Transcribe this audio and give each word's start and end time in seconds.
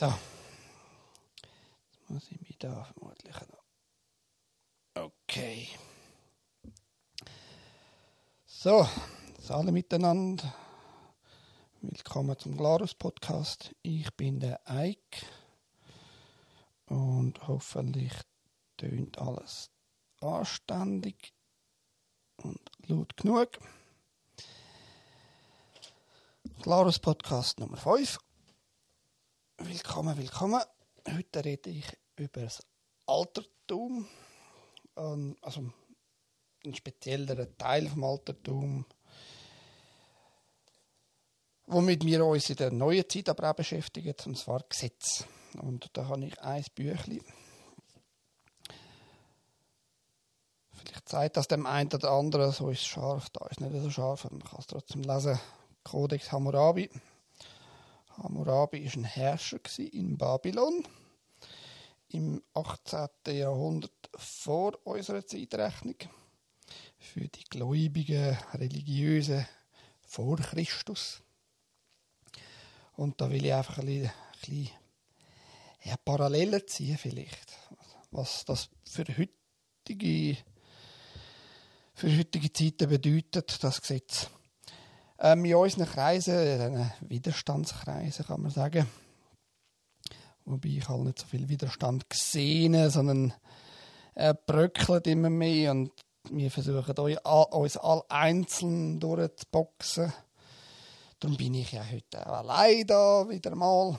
So. 0.00 0.14
Jetzt 1.92 2.08
muss 2.08 2.30
ich 2.30 2.40
mich 2.40 2.56
da 2.56 2.84
vermutlich 2.84 3.36
noch. 4.94 5.04
Okay. 5.04 5.68
So, 8.46 8.88
alle 9.50 9.72
miteinander. 9.72 10.54
Willkommen 11.82 12.38
zum 12.38 12.56
Glarus 12.56 12.94
Podcast. 12.94 13.76
Ich 13.82 14.10
bin 14.16 14.40
der 14.40 14.62
Eik 14.64 15.26
und 16.86 17.46
hoffentlich 17.46 18.14
tönt 18.78 19.18
alles 19.18 19.70
anständig 20.22 21.34
und 22.38 22.58
laut 22.86 23.14
genug. 23.18 23.58
Glarus 26.62 26.98
Podcast 26.98 27.60
Nummer 27.60 27.76
5. 27.76 28.18
Willkommen, 29.62 30.16
willkommen. 30.16 30.62
Heute 31.06 31.44
rede 31.44 31.68
ich 31.68 31.84
über 32.16 32.40
das 32.40 32.66
Altertum, 33.06 34.08
ähm, 34.96 35.36
also 35.42 35.70
ein 36.64 36.74
speziellerer 36.74 37.46
Teil 37.58 37.86
vom 37.86 38.04
Altertum, 38.04 38.86
womit 41.66 42.06
wir 42.06 42.24
uns 42.24 42.48
in 42.48 42.56
der 42.56 42.72
neuen 42.72 43.06
Zeit 43.06 43.28
aber 43.28 43.50
auch 43.50 43.54
beschäftigen, 43.54 44.14
und 44.24 44.38
zwar 44.38 44.62
Gesetz. 44.66 45.26
Und 45.60 45.90
da 45.92 46.08
habe 46.08 46.24
ich 46.24 46.40
ein 46.40 46.64
Büchlein. 46.74 47.20
Vielleicht 50.72 51.06
zeigt 51.06 51.36
das 51.36 51.48
dem 51.48 51.66
einen 51.66 51.92
oder 51.92 52.12
anderen, 52.12 52.50
so 52.52 52.70
ist 52.70 52.80
es 52.80 52.86
scharf, 52.86 53.28
da 53.28 53.44
ist 53.48 53.60
nicht 53.60 53.82
so 53.82 53.90
scharf, 53.90 54.24
man 54.24 54.42
kann 54.42 54.60
es 54.60 54.66
trotzdem 54.66 55.02
lesen. 55.02 55.38
Codex 55.84 56.32
Hammurabi. 56.32 56.88
Hammurabi 58.22 58.84
war 58.84 58.92
ein 58.96 59.04
Herrscher 59.04 59.58
in 59.78 60.18
Babylon 60.18 60.84
im 62.08 62.42
18. 62.52 63.08
Jahrhundert 63.28 64.10
vor 64.14 64.78
unserer 64.84 65.24
Zeitrechnung. 65.24 65.96
Für 66.98 67.26
die 67.26 67.44
gläubigen, 67.44 68.36
religiösen 68.52 69.46
vor 70.02 70.36
Christus. 70.36 71.22
Und 72.96 73.18
da 73.20 73.30
will 73.30 73.44
ich 73.44 73.54
einfach 73.54 73.78
ein 73.78 73.86
bisschen, 73.86 74.10
ein 74.36 74.70
bisschen 75.82 75.98
Parallelen 76.04 76.62
ziehen 76.66 76.98
vielleicht. 76.98 77.56
Was 78.10 78.44
das 78.44 78.68
für 78.84 79.06
heutige, 79.06 80.36
für 81.94 82.18
heutige 82.18 82.52
Zeiten 82.52 82.90
bedeutet, 82.90 83.64
das 83.64 83.80
Gesetz. 83.80 84.28
Ähm, 85.20 85.44
in 85.44 85.54
unseren 85.54 85.86
Kreisen, 85.86 86.34
in 86.34 86.90
Widerstandskreisen 87.08 88.26
kann 88.26 88.42
man 88.42 88.50
sagen, 88.50 88.86
wobei 90.44 90.68
ich 90.70 90.88
halt 90.88 91.02
nicht 91.02 91.18
so 91.18 91.26
viel 91.26 91.48
Widerstand 91.48 92.08
gesehen, 92.08 92.90
sondern 92.90 93.34
er 94.14 94.34
bröckelt 94.34 95.06
immer 95.06 95.30
mehr 95.30 95.72
und 95.72 95.92
wir 96.30 96.50
versuchen 96.50 96.96
uns 96.96 97.76
alle 97.76 98.02
einzeln 98.08 98.98
durchzuboxen 98.98 100.12
Darum 101.20 101.36
bin 101.36 101.52
ich 101.52 101.72
ja 101.72 101.84
heute 101.84 102.26
auch 102.26 102.38
allein 102.38 102.86
da 102.86 103.28
wieder 103.28 103.54
mal. 103.54 103.98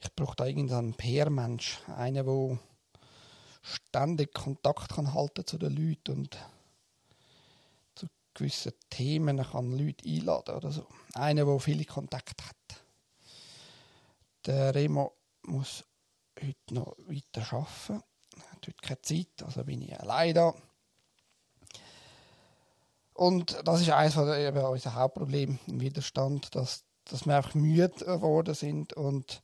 Ich 0.00 0.14
brauche 0.16 0.34
da 0.34 0.46
irgendeinen 0.46 0.94
PR-Mensch, 0.94 1.80
einen, 1.98 2.24
der 2.24 2.58
ständig 3.60 4.32
Kontakt 4.32 4.94
kann 4.94 5.12
halten 5.12 5.46
zu 5.46 5.58
den 5.58 5.76
Leuten 5.76 6.12
und 6.12 6.38
gewissen 8.34 8.72
Themen 8.88 9.38
kann 9.42 9.72
Leute 9.72 10.08
einladen 10.08 10.54
oder 10.54 10.70
so. 10.70 10.86
Einer, 11.14 11.44
der 11.44 11.58
viele 11.60 11.84
Kontakte 11.84 12.44
hat. 12.44 12.84
Der 14.46 14.74
Remo 14.74 15.12
muss 15.42 15.84
heute 16.40 16.74
noch 16.74 16.96
weiter 16.98 17.52
arbeiten. 17.52 18.02
Er 18.36 18.52
hat 18.52 18.66
heute 18.66 18.76
keine 18.82 19.02
Zeit, 19.02 19.42
also 19.44 19.64
bin 19.64 19.82
ich 19.82 19.98
allein 19.98 20.34
da. 20.34 20.54
Und 23.12 23.60
das 23.64 23.82
ist 23.82 23.90
eines 23.90 24.16
unserer 24.16 24.94
Hauptprobleme 24.94 25.58
im 25.66 25.80
Widerstand, 25.80 26.54
dass, 26.54 26.84
dass 27.04 27.26
wir 27.26 27.36
einfach 27.36 27.54
müde 27.54 27.90
geworden 27.90 28.54
sind 28.54 28.94
und 28.94 29.42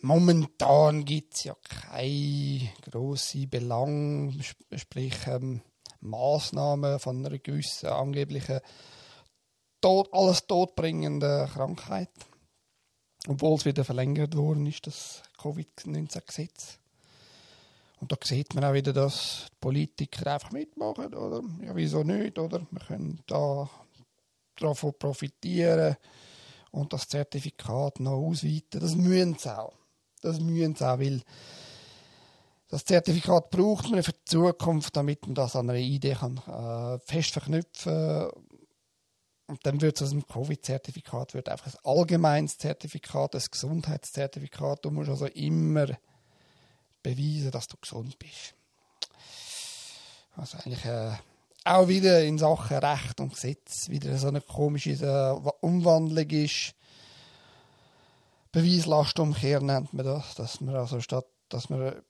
momentan 0.00 1.04
gibt 1.04 1.34
es 1.34 1.44
ja 1.44 1.56
keine 1.64 2.70
grosse 2.82 3.48
Belang, 3.48 4.32
sprich 4.76 5.26
ähm, 5.26 5.62
Maßnahmen 6.06 6.98
von 6.98 7.24
einer 7.24 7.38
gewissen 7.38 7.88
angeblichen 7.88 8.60
tot, 9.80 10.08
alles 10.12 10.46
todbringenden 10.46 11.48
Krankheit. 11.48 12.10
Obwohl 13.28 13.56
es 13.56 13.64
wieder 13.64 13.84
verlängert 13.84 14.36
worden 14.36 14.66
ist, 14.66 14.86
das 14.86 15.22
Covid-19-Gesetz. 15.38 16.78
Und 18.00 18.12
da 18.12 18.16
sieht 18.22 18.54
man 18.54 18.64
auch 18.64 18.74
wieder, 18.74 18.92
dass 18.92 19.46
die 19.50 19.56
Politiker 19.60 20.34
einfach 20.34 20.52
mitmachen, 20.52 21.14
oder? 21.14 21.42
Ja, 21.64 21.74
wieso 21.74 22.02
nicht, 22.02 22.38
oder? 22.38 22.66
Wir 22.70 22.80
können 22.80 23.22
da 23.26 23.68
davon 24.56 24.94
profitieren 24.98 25.96
und 26.70 26.92
das 26.92 27.08
Zertifikat 27.08 28.00
noch 28.00 28.12
ausweiten. 28.12 28.80
Das 28.80 28.94
müssen 28.94 29.36
sie 29.38 29.58
auch. 29.58 29.74
Das 30.20 30.40
müssen 30.40 30.74
sie 30.74 30.88
auch, 30.88 30.98
weil 30.98 31.22
das 32.68 32.84
Zertifikat 32.84 33.50
braucht 33.50 33.90
man 33.90 34.02
für 34.02 34.12
die 34.12 34.24
Zukunft, 34.24 34.96
damit 34.96 35.24
man 35.26 35.34
das 35.34 35.54
an 35.54 35.70
einer 35.70 35.78
Idee 35.78 36.14
kann, 36.14 36.38
äh, 36.38 36.98
fest 37.04 37.32
verknüpfen 37.32 38.30
und 39.46 39.64
dann 39.64 39.80
wird 39.80 39.96
es 39.96 40.02
aus 40.02 40.10
dem 40.10 40.26
Covid-Zertifikat 40.26 41.36
einfach 41.48 41.66
ein 41.66 41.78
allgemeines 41.84 42.58
Zertifikat, 42.58 43.36
ein 43.36 43.44
Gesundheitszertifikat. 43.48 44.84
Du 44.84 44.90
musst 44.90 45.08
also 45.08 45.26
immer 45.26 45.86
beweisen, 47.02 47.52
dass 47.52 47.68
du 47.68 47.76
gesund 47.76 48.18
bist. 48.18 48.54
Was 50.34 50.54
eigentlich 50.56 50.84
äh, 50.84 51.12
auch 51.64 51.86
wieder 51.86 52.24
in 52.24 52.38
Sachen 52.38 52.78
Recht 52.78 53.20
und 53.20 53.34
Gesetz 53.34 53.88
wieder 53.88 54.18
so 54.18 54.28
eine 54.28 54.40
komische 54.40 54.90
äh, 54.90 55.50
Umwandlung 55.60 56.28
ist. 56.30 56.74
Beweislastumkehr 58.50 59.60
nennt 59.60 59.92
man 59.92 60.06
das, 60.06 60.34
dass 60.34 60.60
man 60.60 60.74
also 60.74 61.00
statt, 61.00 61.26
dass 61.48 61.70
man 61.70 62.02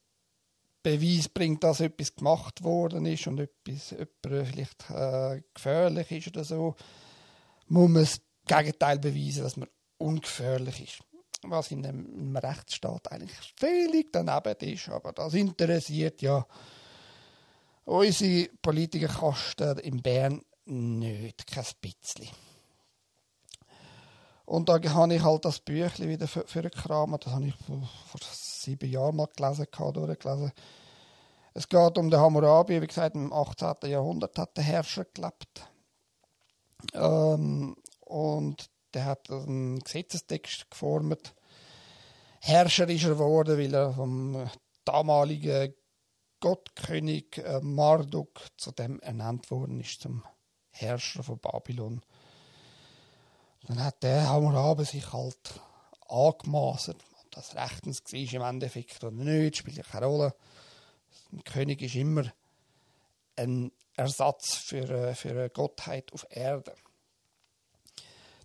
Beweis 0.87 1.29
bringt, 1.29 1.65
dass 1.65 1.81
etwas 1.81 2.15
gemacht 2.15 2.63
worden 2.63 3.07
ist 3.07 3.27
und 3.27 3.41
etwas 3.41 3.95
vielleicht 4.23 4.89
äh, 4.91 5.43
gefährlich 5.53 6.11
ist 6.13 6.29
oder 6.29 6.45
so, 6.45 6.77
muss 7.67 7.91
man 7.91 8.03
das 8.05 8.21
Gegenteil 8.47 9.01
beweisen, 9.01 9.43
dass 9.43 9.57
man 9.57 9.69
ungefährlich 9.99 10.83
ist 10.83 11.03
was 11.43 11.71
in 11.71 11.87
einem, 11.87 12.07
in 12.07 12.21
einem 12.21 12.37
Rechtsstaat 12.37 13.13
eigentlich 13.13 13.55
völlig 13.57 14.13
daneben 14.13 14.73
ist. 14.73 14.89
Aber 14.89 15.13
das 15.13 15.35
interessiert 15.35 16.23
ja 16.23 16.45
unsere 17.85 18.49
Politikerkasten 18.63 19.79
in 19.79 20.03
Bern 20.03 20.43
nicht, 20.65 21.47
kein 21.47 21.65
bisschen. 21.81 22.29
Und 24.47 24.69
da 24.69 24.81
habe 24.81 25.15
ich 25.15 25.23
halt 25.23 25.45
das 25.45 25.59
Büchlein 25.59 26.09
wieder 26.09 26.29
für, 26.29 26.47
für 26.47 26.71
Kram, 26.71 27.17
das 27.21 27.33
habe 27.33 27.47
ich 27.47 27.55
vor, 27.57 27.83
vor 28.07 28.21
sieben 28.33 28.89
Jahren 28.89 29.17
mal 29.17 29.29
gelesen, 29.35 29.67
durchgelesen. 29.73 30.53
Es 31.53 31.69
geht 31.69 31.99
um 31.99 32.11
den 32.11 32.21
Hammurabi, 32.21 32.81
wie 32.81 32.87
gesagt, 32.87 33.17
im 33.17 33.33
18. 33.33 33.91
Jahrhundert 33.91 34.39
hat 34.39 34.57
der 34.57 34.65
Herrscher 34.65 35.05
gelebt. 35.07 35.69
Ähm, 36.95 37.77
und 38.01 38.71
der 38.95 39.05
hat 39.07 39.31
einen 39.31 39.81
Gesetzestext 39.81 40.71
geformt. 40.71 41.35
Herrscher 42.41 42.89
ist 42.89 43.05
er 43.05 43.11
geworden, 43.11 43.59
weil 43.59 43.75
er 43.75 43.93
vom 43.95 44.49
damaligen 44.85 45.75
Gottkönig 46.41 47.39
äh, 47.39 47.61
Marduk 47.61 48.41
zu 48.57 48.71
dem 48.71 49.01
ernannt 49.01 49.51
worden 49.51 49.81
ist, 49.81 50.03
zum 50.03 50.23
Herrscher 50.71 51.23
von 51.23 51.39
Babylon. 51.39 52.03
Dann 53.67 53.83
hat 53.83 54.03
der 54.03 54.29
Hammurabi 54.29 54.85
sich 54.85 55.13
halt 55.13 55.61
angemaßt. 56.09 56.91
Ob 56.91 57.31
das 57.33 57.55
rechtens 57.57 58.03
war 58.05 58.33
im 58.33 58.43
Endeffekt 58.43 59.03
oder 59.03 59.11
nicht, 59.11 59.57
spielt 59.57 59.77
ja 59.77 59.83
keine 59.83 60.07
Rolle. 60.07 60.35
Ein 61.33 61.43
König 61.43 61.83
ist 61.83 61.97
immer 61.97 62.25
ein 63.37 63.73
Ersatz 63.97 64.55
für, 64.55 64.89
äh, 64.89 65.15
für 65.15 65.31
eine 65.31 65.51
Gottheit 65.51 66.13
auf 66.13 66.27
Erde. 66.31 66.75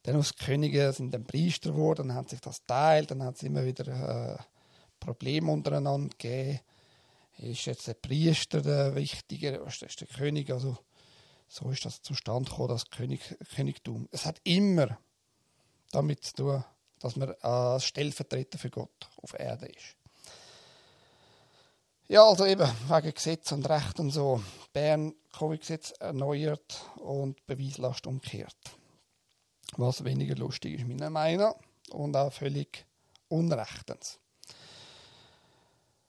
Dann 0.03 0.15
aus 0.15 0.35
Könige 0.35 0.91
sind 0.93 1.13
dann 1.13 1.25
Priester 1.25 1.71
geworden, 1.71 2.07
dann 2.07 2.17
haben 2.17 2.27
sich 2.27 2.41
das 2.41 2.65
teilt, 2.65 3.11
dann 3.11 3.23
hat 3.23 3.35
es 3.35 3.43
immer 3.43 3.63
wieder 3.63 4.39
äh, 4.39 4.43
Probleme 4.99 5.51
untereinander 5.51 6.09
gegeben. 6.09 6.59
Ist 7.37 7.65
jetzt 7.65 7.87
der 7.87 7.93
Priester 7.93 8.61
der 8.61 8.95
Wichtige, 8.95 9.63
ist 9.67 10.01
der 10.01 10.07
König? 10.07 10.51
Also 10.51 10.77
so 11.47 11.69
ist 11.69 11.85
das 11.85 12.01
zustande 12.01 12.49
gekommen, 12.49 12.69
das 12.69 12.89
König, 12.89 13.37
Königtum. 13.55 14.07
Es 14.11 14.25
hat 14.25 14.39
immer 14.43 14.97
damit 15.91 16.23
zu 16.23 16.35
tun, 16.35 16.63
dass 16.99 17.15
man 17.15 17.33
als 17.41 17.85
Stellvertreter 17.85 18.57
für 18.57 18.69
Gott 18.69 19.09
auf 19.17 19.37
Erde 19.39 19.67
ist. 19.67 19.95
Ja, 22.07 22.23
also 22.23 22.45
eben 22.45 22.69
wegen 22.89 23.13
Gesetz 23.13 23.51
und 23.51 23.67
Recht 23.69 23.99
und 23.99 24.11
so. 24.11 24.43
Bern 24.73 25.13
Covid-Gesetz 25.33 25.91
erneuert 25.99 26.81
und 26.97 27.45
Beweislast 27.45 28.05
umkehrt 28.05 28.57
was 29.77 30.03
weniger 30.03 30.35
lustig 30.35 30.79
ist, 30.79 30.87
meiner 30.87 31.09
Meinung 31.09 31.47
nach. 31.47 31.55
Und 31.95 32.15
auch 32.15 32.31
völlig 32.31 32.85
Unrechtens. 33.27 34.19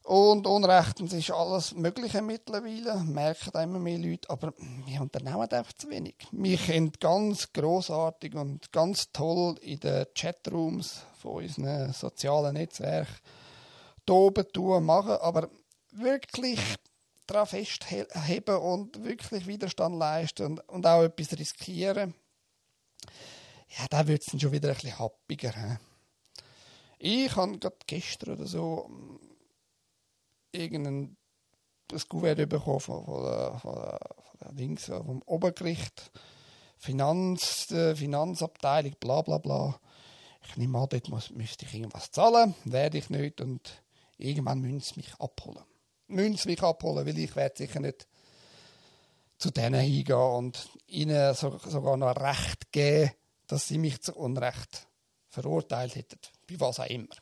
Und 0.04 0.49
Unrechtens 0.49 1.12
ist 1.12 1.31
alles 1.31 1.75
Mögliche 1.75 2.22
mittlerweile, 2.22 3.04
merken 3.04 3.60
immer 3.60 3.78
mehr 3.78 3.99
Leute, 3.99 4.28
aber 4.31 4.52
wir 4.84 5.00
unternehmen 5.00 5.43
einfach 5.43 5.72
zu 5.75 5.88
wenig. 5.90 6.16
Wir 6.32 6.58
können 6.58 6.93
ganz 6.99 7.52
großartig 7.52 8.34
und 8.34 8.72
ganz 8.72 9.12
toll 9.12 9.56
in 9.60 9.78
den 9.78 10.06
Chatrooms 10.14 11.02
von 11.19 11.44
unseren 11.44 11.93
sozialen 11.93 12.54
Netzwerken 12.54 13.14
oben 14.10 14.44
tun, 14.52 14.84
machen, 14.84 15.16
aber 15.20 15.49
wirklich 15.93 16.60
daran 17.26 17.46
festheben 17.46 18.56
und 18.56 19.02
wirklich 19.04 19.46
Widerstand 19.46 19.96
leisten 19.96 20.46
und, 20.46 20.69
und 20.69 20.87
auch 20.87 21.04
etwas 21.04 21.38
riskieren, 21.38 22.14
ja, 23.69 23.87
da 23.88 24.06
wird 24.06 24.22
es 24.22 24.26
dann 24.26 24.40
schon 24.40 24.52
wieder 24.52 24.69
ein 24.69 24.75
bisschen 24.75 24.99
happiger. 24.99 25.52
He? 25.52 25.76
Ich 26.99 27.37
habe 27.37 27.58
gerade 27.58 27.76
gestern 27.87 28.34
oder 28.34 28.46
so 28.46 28.90
irgendein 30.52 31.16
das 31.88 32.08
Kuvert 32.08 32.49
bekommen 32.49 32.81
von, 32.81 33.04
von, 33.04 33.25
der, 33.25 33.58
von, 33.58 33.75
von 33.75 34.38
der 34.40 34.52
Dings, 34.52 34.84
vom 34.87 35.22
Obergericht, 35.26 36.10
Finanz, 36.78 37.70
äh, 37.70 37.94
Finanzabteilung, 37.94 38.94
bla 38.99 39.22
bla 39.22 39.38
bla. 39.38 39.78
Ich 40.49 40.56
nehme 40.56 40.78
an, 40.78 40.88
dort 40.88 41.08
muss, 41.08 41.31
müsste 41.31 41.64
ich 41.64 41.75
irgendwas 41.75 42.10
zahlen, 42.10 42.54
werde 42.64 42.99
ich 42.99 43.10
nicht 43.10 43.40
und 43.40 43.82
irgendwann 44.16 44.60
müssen 44.60 44.81
sie 44.81 44.96
mich 44.96 45.14
abholen. 45.20 45.64
Müssen 46.08 46.37
sie 46.37 46.49
mich 46.49 46.62
abholen, 46.62 47.06
weil 47.06 47.19
ich 47.19 47.37
werde 47.37 47.56
sicher 47.56 47.81
nicht 47.81 48.08
zu 49.38 49.50
denen 49.50 49.81
hingehen 49.81 50.16
und 50.16 50.69
ihnen 50.87 51.34
so, 51.34 51.58
sogar 51.58 51.96
noch 51.96 52.16
Recht 52.16 52.72
geben, 52.72 53.12
dass 53.46 53.69
sie 53.69 53.78
mich 53.78 54.00
zu 54.00 54.14
Unrecht 54.14 54.88
verurteilt 55.28 55.96
hätten, 55.96 56.19
wie 56.46 56.60
was 56.60 56.81
auch 56.81 56.87
immer. 56.87 57.14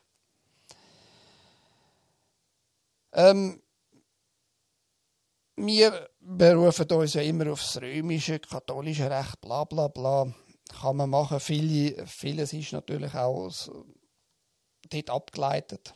Ähm, 3.12 3.62
wir 5.56 6.08
berufen 6.20 6.90
uns 6.92 7.14
ja 7.14 7.22
immer 7.22 7.52
aufs 7.52 7.80
römische, 7.80 8.38
katholische 8.38 9.10
Recht, 9.10 9.40
bla 9.40 9.64
bla 9.64 9.88
bla. 9.88 10.32
Kann 10.80 10.96
man 10.96 11.10
machen. 11.10 11.40
Viele, 11.40 12.06
vieles 12.06 12.52
ist 12.52 12.72
natürlich 12.72 13.12
auch 13.14 13.34
aus, 13.34 13.70
dort 14.88 15.10
abgeleitet. 15.10 15.94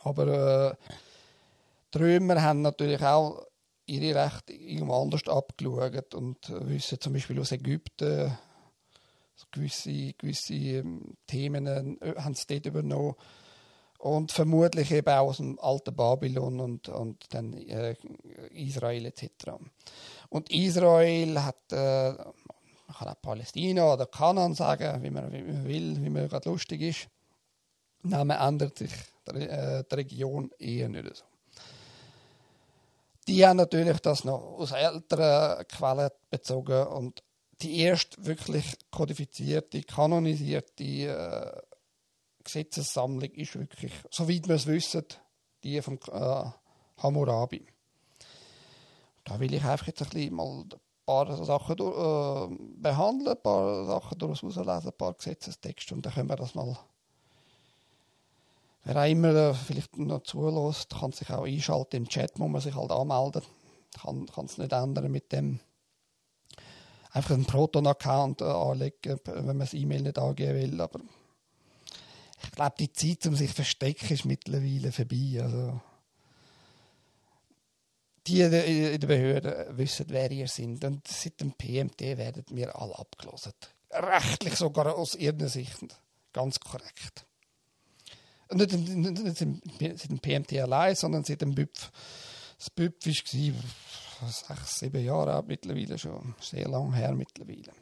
Aber 0.00 0.76
äh, 0.78 0.90
die 1.94 1.98
Römer 1.98 2.42
haben 2.42 2.62
natürlich 2.62 3.02
auch 3.02 3.46
ihre 3.86 4.14
Rechte 4.14 4.52
irgendwo 4.52 5.02
anders 5.02 5.26
abgeschaut 5.26 6.14
und 6.14 6.38
wissen 6.68 7.00
zum 7.00 7.14
Beispiel 7.14 7.40
aus 7.40 7.52
Ägypten 7.52 8.36
gewisse, 9.50 10.12
gewisse 10.14 10.54
ähm, 10.54 11.16
Themen 11.26 11.66
äh, 11.66 12.14
haben 12.16 12.34
sie 12.34 12.46
dort 12.46 12.66
übernommen 12.66 13.14
und 14.02 14.32
vermutlich 14.32 14.90
eben 14.90 15.08
auch 15.08 15.28
aus 15.28 15.36
dem 15.36 15.60
alten 15.60 15.94
Babylon 15.94 16.58
und, 16.58 16.88
und 16.88 17.32
dann 17.32 17.52
äh, 17.52 17.94
Israel 18.52 19.06
etc. 19.06 19.28
Und 20.28 20.50
Israel 20.50 21.40
hat, 21.40 21.70
äh, 21.70 22.10
man 22.10 22.96
kann 22.98 23.08
auch 23.08 23.22
Palästina 23.22 23.92
oder 23.92 24.06
Kanan 24.06 24.54
sagen, 24.54 25.04
wie 25.04 25.10
man, 25.10 25.32
wie 25.32 25.42
man 25.42 25.64
will, 25.64 26.02
wie 26.02 26.10
man 26.10 26.28
gerade 26.28 26.50
lustig 26.50 26.80
ist. 26.80 27.08
Der 28.02 28.18
Name 28.18 28.38
ändert 28.38 28.78
sich, 28.78 28.92
äh, 29.32 29.84
die 29.88 29.94
Region 29.94 30.50
eher 30.58 30.88
nicht 30.88 31.16
so. 31.16 31.24
Die 33.28 33.46
haben 33.46 33.58
natürlich 33.58 34.00
das 34.00 34.24
noch 34.24 34.58
aus 34.58 34.72
älteren 34.72 35.64
Quellen 35.68 36.10
bezogen 36.28 36.88
und 36.88 37.22
die 37.60 37.78
erste 37.78 38.26
wirklich 38.26 38.64
kodifizierte, 38.90 39.80
kanonisierte 39.84 40.82
äh, 40.82 41.71
Gesetzessammlung 42.42 43.30
ist 43.30 43.58
wirklich, 43.58 43.92
soweit 44.10 44.48
wir 44.48 44.56
es 44.56 44.66
wissen, 44.66 45.04
die 45.62 45.80
vom 45.82 45.98
äh, 46.10 46.44
Hammurabi. 46.98 47.66
Da 49.24 49.38
will 49.38 49.54
ich 49.54 49.64
einfach 49.64 49.86
jetzt 49.86 50.02
ein 50.02 50.08
bisschen 50.08 50.34
mal 50.34 50.62
ein 50.62 50.70
paar 51.06 51.44
Sachen 51.44 51.76
durch, 51.76 51.96
äh, 51.96 52.56
behandeln, 52.76 53.36
ein 53.36 53.42
paar 53.42 53.86
Sachen 53.86 54.18
daraus 54.18 54.42
herauslesen, 54.42 54.90
ein 54.90 54.96
paar 54.96 55.14
Gesetzestexte 55.14 55.94
und 55.94 56.04
dann 56.04 56.14
können 56.14 56.28
wir 56.28 56.36
das 56.36 56.54
mal 56.54 56.76
Wer 58.84 58.96
auch 58.96 59.08
immer 59.08 59.34
äh, 59.34 59.54
vielleicht 59.54 59.96
noch 59.96 60.22
zulässt, 60.24 60.90
kann 60.90 61.12
sich 61.12 61.30
auch 61.30 61.44
einschalten 61.44 61.96
im 61.96 62.08
Chat, 62.08 62.38
muss 62.38 62.50
man 62.50 62.60
sich 62.60 62.74
halt 62.74 62.90
anmelden. 62.90 63.42
Kann 64.00 64.26
es 64.44 64.58
nicht 64.58 64.72
ändern 64.72 65.12
mit 65.12 65.30
dem. 65.32 65.60
Einfach 67.12 67.34
einen 67.34 67.44
Proton-Account 67.44 68.40
äh, 68.40 68.44
anlegen, 68.44 69.20
wenn 69.24 69.46
man 69.46 69.60
das 69.60 69.74
E-Mail 69.74 70.02
nicht 70.02 70.18
angeben 70.18 70.54
will. 70.54 70.80
Aber 70.80 70.98
ich 72.44 72.50
glaube, 72.52 72.74
die 72.78 72.92
Zeit, 72.92 73.26
um 73.26 73.36
sich 73.36 73.50
zu 73.50 73.56
verstecken, 73.56 74.12
ist 74.12 74.24
mittlerweile 74.24 74.92
vorbei. 74.92 75.40
Also, 75.42 75.80
die 78.26 78.40
in 78.40 78.50
der 79.00 79.06
Behörde 79.06 79.68
wissen, 79.72 80.06
wer 80.08 80.30
ihr 80.30 80.46
seid. 80.46 80.84
Und 80.84 81.06
seit 81.08 81.40
dem 81.40 81.52
PMT 81.52 82.00
werden 82.00 82.44
wir 82.50 82.76
alle 82.76 82.96
abgelesen. 82.98 83.52
Rechtlich 83.90 84.54
sogar 84.54 84.94
aus 84.96 85.16
ihrer 85.16 85.48
Sicht 85.48 85.84
ganz 86.32 86.60
korrekt 86.60 87.26
nicht, 88.54 88.72
nicht, 88.72 89.24
nicht 89.24 89.98
seit 89.98 90.10
dem 90.10 90.18
PMT 90.18 90.52
allein, 90.60 90.94
sondern 90.94 91.24
seit 91.24 91.42
dem 91.42 91.54
BÜPF. 91.54 91.90
Das 92.58 92.70
BÜPF 92.70 93.54
war 94.20 94.30
sechs, 94.30 94.78
sieben 94.78 95.04
Jahre 95.04 95.34
alt 95.34 95.48
mittlerweile 95.48 95.98
schon, 95.98 96.34
sehr 96.40 96.68
lang 96.68 96.92
her 96.92 97.14
mittlerweile. 97.14 97.72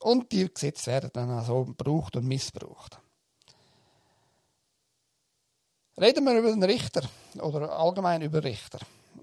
Und 0.00 0.32
die 0.32 0.52
Gesetze 0.52 0.90
werden 0.90 1.10
dann 1.12 1.30
auch 1.30 1.46
so 1.46 1.64
gebraucht 1.64 2.16
und 2.16 2.26
missbraucht. 2.26 2.98
Reden 6.00 6.24
wir 6.24 6.38
über 6.38 6.50
den 6.50 6.62
Richter 6.62 7.02
oder 7.40 7.70
allgemein 7.70 8.22
über 8.22 8.42
Richter. 8.42 8.78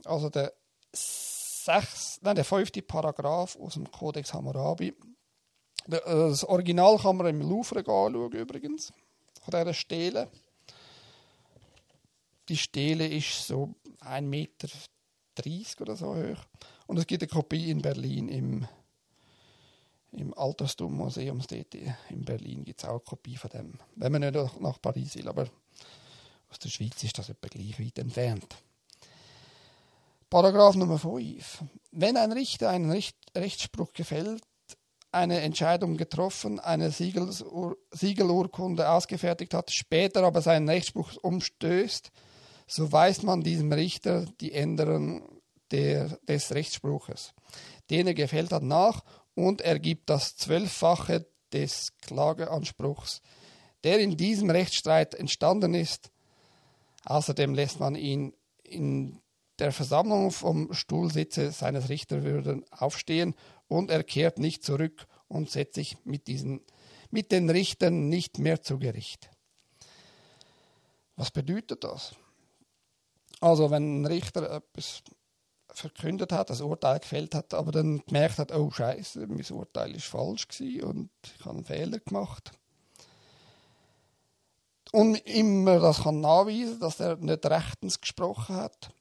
Also 0.06 0.30
der, 0.30 0.54
sechs, 0.94 2.20
nein, 2.22 2.36
der 2.36 2.46
fünfte 2.46 2.82
Paragraph 2.82 3.58
aus 3.58 3.74
dem 3.74 3.90
Codex 3.92 4.34
Hammurabi. 4.34 4.94
Das 5.88 6.44
Original 6.44 6.98
kann 6.98 7.18
man 7.18 7.28
im 7.28 7.42
Louvre 7.42 7.80
anschauen 7.80 8.32
übrigens 8.32 8.94
von 9.42 9.52
dieser 9.52 9.74
Stele. 9.74 10.30
Die 12.48 12.58
Stele 12.58 13.08
ist 13.08 13.48
so 13.48 13.74
1,30 14.02 14.22
Meter 14.22 14.68
oder 15.82 15.96
so 15.96 16.16
hoch. 16.16 16.46
Und 16.88 16.98
es 16.98 17.08
gibt 17.08 17.24
eine 17.24 17.30
Kopie 17.30 17.70
in 17.70 17.82
Berlin 17.82 18.28
im, 18.30 18.68
im 20.12 20.34
Alterstum-Museum 20.36 21.42
in 22.10 22.26
Berlin 22.26 22.64
gibt 22.64 22.82
es 22.82 22.86
auch 22.86 22.94
eine 22.94 23.00
Kopie 23.00 23.38
von 23.38 23.50
dem. 23.52 23.74
Wenn 23.96 24.12
man 24.12 24.22
nicht 24.22 24.60
nach 24.60 24.82
Paris 24.82 25.16
will, 25.16 25.28
aber 25.28 25.48
aus 26.50 26.60
der 26.60 26.70
Schweiz 26.70 27.04
ist 27.04 27.18
das 27.18 27.30
etwa 27.30 27.48
gleich 27.48 27.80
weit 27.80 28.00
entfernt. 28.00 28.56
Paragraph 30.30 30.76
Nummer 30.76 31.00
5. 31.00 31.64
Wenn 31.92 32.18
ein 32.18 32.32
Richter 32.32 32.70
einen 32.70 32.92
Rechtsspruch 33.36 33.94
gefällt, 33.94 34.44
eine 35.12 35.42
Entscheidung 35.42 35.98
getroffen, 35.98 36.60
eine 36.60 36.92
Siegelur 36.92 37.78
Siegelurkunde 37.92 38.90
ausgefertigt 38.90 39.54
hat, 39.54 39.72
später 39.72 40.24
aber 40.24 40.42
seinen 40.42 40.70
Rechtsspruch 40.70 41.16
umstößt, 41.22 42.12
so 42.68 42.92
weist 42.92 43.24
man 43.24 43.42
diesem 43.42 43.74
Richter 43.74 44.26
die 44.40 44.54
Änderung 44.54 45.42
der, 45.72 46.20
des 46.28 46.54
Rechtsspruches, 46.54 47.34
den 47.90 48.06
er 48.08 48.14
gefällt 48.14 48.52
hat, 48.52 48.64
nach 48.64 49.04
und 49.34 49.62
ergibt 49.62 50.10
das 50.10 50.36
Zwölffache 50.36 51.26
des 51.52 51.98
Klageanspruchs, 52.02 53.22
der 53.84 54.00
in 54.00 54.18
diesem 54.18 54.50
Rechtsstreit 54.50 55.16
entstanden 55.16 55.74
ist. 55.74 56.12
Außerdem 57.06 57.54
lässt 57.54 57.80
man 57.80 57.96
ihn 57.96 58.34
in 58.64 59.22
der 59.60 59.72
Versammlung 59.72 60.32
vom 60.32 60.74
Stuhlsitze 60.74 61.52
seines 61.52 61.90
Richterwürden 61.90 62.66
aufstehen 62.72 63.36
und 63.68 63.92
er 63.92 64.04
kehrt 64.04 64.40
nicht 64.40 64.64
zurück 64.64 65.08
und 65.28 65.50
setzt 65.50 65.76
sich 65.76 65.98
mit, 66.06 66.28
diesen, 66.28 66.62
mit 67.12 67.32
den 67.32 67.50
Richtern 67.50 68.10
nicht 68.10 68.40
mehr 68.40 68.62
zu 68.62 68.80
Gericht. 68.80 69.30
Was 71.16 71.32
bedeutet 71.32 71.84
das? 71.84 72.16
Also, 73.42 73.72
wenn 73.72 74.02
ein 74.02 74.06
Richter 74.06 74.50
etwas 74.52 75.04
verkündet 75.72 76.32
hat, 76.32 76.50
das 76.50 76.62
Urteil 76.62 77.00
gefällt 77.00 77.36
hat, 77.36 77.54
aber 77.54 77.72
dann 77.72 78.04
gemerkt 78.06 78.40
hat, 78.40 78.54
oh 78.54 78.72
Scheiße, 78.72 79.28
mein 79.28 79.46
Urteil 79.52 79.96
ist 79.96 80.06
falsch 80.06 80.48
gewesen 80.48 80.84
und 80.84 81.10
ich 81.24 81.46
habe 81.46 81.56
einen 81.56 81.66
Fehler 81.66 82.00
gemacht. 82.00 82.52
Und 84.92 85.16
immer 85.28 85.80
das 85.80 86.04
kann 86.04 86.22
nachweisen, 86.22 86.80
dass 86.80 87.00
er 87.00 87.18
nicht 87.18 87.46
rechtens 87.46 88.02
gesprochen 88.02 88.56
hat, 88.56 88.92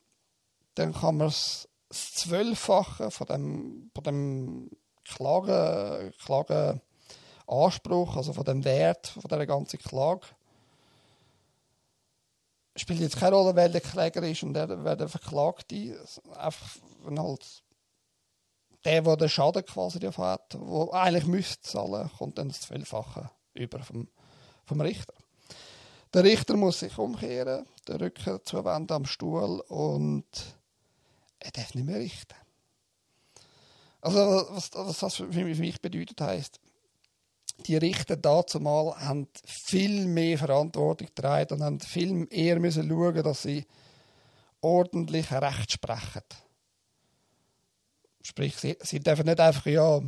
dann 0.75 0.93
kann 0.93 1.17
man 1.17 1.29
es 1.29 1.69
das 1.89 2.13
Zwölffache 2.15 3.11
von 3.11 3.27
dem, 3.27 3.91
von 3.95 4.05
dem 4.05 4.71
Klage, 5.05 6.13
Klageanspruch, 6.23 8.17
also 8.17 8.35
von 8.35 8.45
dem 8.45 8.65
Wert 8.65 9.07
von 9.07 9.29
der 9.29 9.47
ganzen 9.47 9.79
Klage, 9.79 10.27
spielt 12.77 13.01
jetzt 13.01 13.17
keine 13.17 13.37
Rolle, 13.37 13.57
wer 13.57 13.69
der 13.71 13.81
Kläger 13.81 14.23
ist 14.23 14.43
und 14.43 14.55
der, 14.55 14.85
wer 14.85 14.97
der 14.97 15.09
Verklagte. 15.09 15.99
Einfach, 16.37 16.77
wenn 17.05 17.19
halt 17.19 17.63
der, 18.85 19.03
der 19.03 19.17
den 19.17 19.29
Schaden 19.29 19.65
quasi 19.65 19.99
davon 19.99 20.27
hat, 20.27 20.55
der 20.55 20.93
eigentlich 20.93 21.27
müsste 21.27 21.61
zahlen, 21.63 22.11
kommt 22.19 22.39
dann 22.39 22.49
das 22.49 22.61
Zwölffache 22.61 23.31
über 23.55 23.81
vom, 23.81 24.09
vom 24.65 24.81
Richter. 24.81 25.15
Der 26.15 26.25
Richter 26.25 26.57
muss 26.57 26.81
sich 26.81 26.97
umkehren, 26.97 27.67
den 27.87 27.97
Rücken 27.97 28.41
zuwenden 28.45 28.95
am 28.95 29.05
Stuhl 29.05 29.61
und 29.69 30.25
er 31.39 31.51
darf 31.51 31.75
nicht 31.75 31.87
mehr 31.87 31.99
richten. 31.99 32.35
Also 34.01 34.47
was, 34.51 34.71
was 34.75 34.99
das 34.99 35.17
für 35.17 35.27
mich 35.27 35.83
bedeutet 35.83 36.21
heißt, 36.21 36.61
die 37.67 37.77
Richter 37.77 38.17
dazumal 38.17 38.95
haben 38.99 39.29
viel 39.45 40.07
mehr 40.07 40.39
Verantwortung 40.39 41.09
getragen 41.09 41.55
und 41.55 41.63
haben 41.63 41.81
viel 41.81 42.27
eher 42.31 42.59
müssen 42.61 42.89
schauen, 42.89 43.23
dass 43.23 43.43
sie 43.43 43.67
ordentlich 44.61 45.31
Recht 45.31 45.73
sprechen. 45.73 46.23
Sprich, 48.23 48.57
sie, 48.57 48.77
sie 48.81 49.01
dürfen 49.01 49.27
nicht 49.27 49.41
einfach 49.41 49.67
ja 49.67 50.01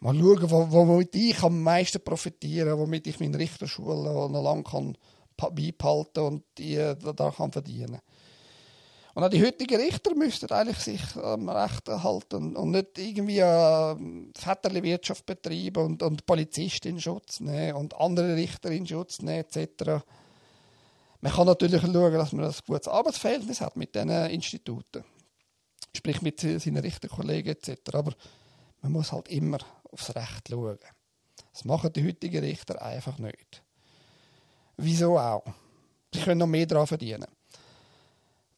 mal 0.00 0.14
schauen, 0.14 0.50
wo, 0.50 0.70
womit 0.70 1.14
ich 1.14 1.42
am 1.42 1.62
meisten 1.62 2.02
profitieren, 2.02 2.78
womit 2.78 3.06
ich 3.06 3.20
meine 3.20 3.38
Richterschule 3.38 4.28
noch 4.28 4.42
lange 4.42 4.64
kann 4.64 4.98
beibehalten 5.36 6.20
und 6.20 6.44
die 6.58 6.76
da 6.76 7.30
kann 7.30 7.52
verdienen. 7.52 8.00
Und 9.14 9.22
auch 9.22 9.28
die 9.28 9.42
heutigen 9.44 9.80
Richter 9.80 10.12
müssten 10.16 10.50
eigentlich 10.50 10.78
sich 10.78 11.16
am 11.16 11.48
Recht 11.48 11.88
halten 11.88 12.56
und 12.56 12.70
nicht 12.72 12.98
irgendwie 12.98 13.38
äh, 13.38 13.96
Vetterli-Wirtschaft 14.36 15.24
betreiben 15.24 15.84
und, 15.84 16.02
und 16.02 16.26
Polizisten 16.26 16.88
in 16.88 17.00
Schutz 17.00 17.38
nehmen 17.38 17.76
und 17.76 17.94
andere 17.94 18.34
Richter 18.34 18.72
in 18.72 18.86
Schutz 18.86 19.22
nehmen 19.22 19.44
etc. 19.48 20.04
Man 21.20 21.32
kann 21.32 21.46
natürlich 21.46 21.80
schauen, 21.80 22.12
dass 22.12 22.32
man 22.32 22.46
ein 22.46 22.54
gutes 22.66 22.88
Arbeitsverhältnis 22.88 23.60
hat 23.60 23.76
mit 23.76 23.94
diesen 23.94 24.10
Instituten. 24.10 25.04
Sprich 25.96 26.20
mit 26.20 26.40
seinen 26.40 26.78
Richterkollegen 26.78 27.52
etc. 27.52 27.78
Aber 27.92 28.14
man 28.82 28.90
muss 28.90 29.12
halt 29.12 29.28
immer 29.28 29.58
aufs 29.92 30.14
Recht 30.16 30.48
schauen. 30.50 30.78
Das 31.52 31.64
machen 31.64 31.92
die 31.92 32.04
heutigen 32.04 32.42
Richter 32.44 32.82
einfach 32.82 33.18
nicht. 33.18 33.63
Wieso 34.76 35.18
auch? 35.18 35.44
Sie 36.12 36.20
können 36.20 36.38
noch 36.38 36.46
mehr 36.46 36.66
daran 36.66 36.86
verdienen. 36.86 37.26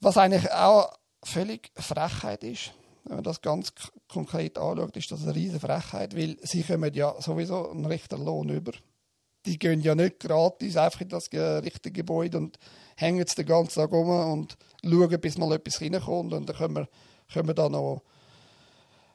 Was 0.00 0.16
eigentlich 0.16 0.50
auch 0.52 0.92
völlig 1.22 1.70
Frechheit 1.74 2.44
ist, 2.44 2.72
wenn 3.04 3.16
man 3.16 3.24
das 3.24 3.40
ganz 3.40 3.72
konkret 4.08 4.58
anschaut, 4.58 4.96
ist 4.96 5.10
das 5.12 5.22
eine 5.22 5.34
riesige 5.34 5.60
Frechheit, 5.60 6.16
weil 6.16 6.36
sie 6.42 6.62
kommen 6.62 6.92
ja 6.92 7.14
sowieso 7.20 7.70
einen 7.70 7.86
Richterlohn 7.86 8.48
über. 8.48 8.72
Die 9.46 9.58
gehen 9.58 9.80
ja 9.80 9.94
nicht 9.94 10.20
gratis 10.20 10.76
einfach 10.76 11.02
in 11.02 11.08
das 11.08 11.30
richtige 11.32 11.92
Gebäude 11.92 12.38
und 12.38 12.58
hängen 12.96 13.24
den 13.24 13.46
ganzen 13.46 13.80
Tag 13.80 13.92
um 13.92 14.08
und 14.08 14.56
schauen, 14.82 15.20
bis 15.20 15.38
mal 15.38 15.52
etwas 15.52 15.80
reinkommt 15.80 16.32
und 16.32 16.48
dann 16.48 16.56
können 16.56 16.74
wir, 16.74 16.88
können 17.32 17.48
wir 17.48 17.54
da 17.54 17.68
noch 17.68 18.02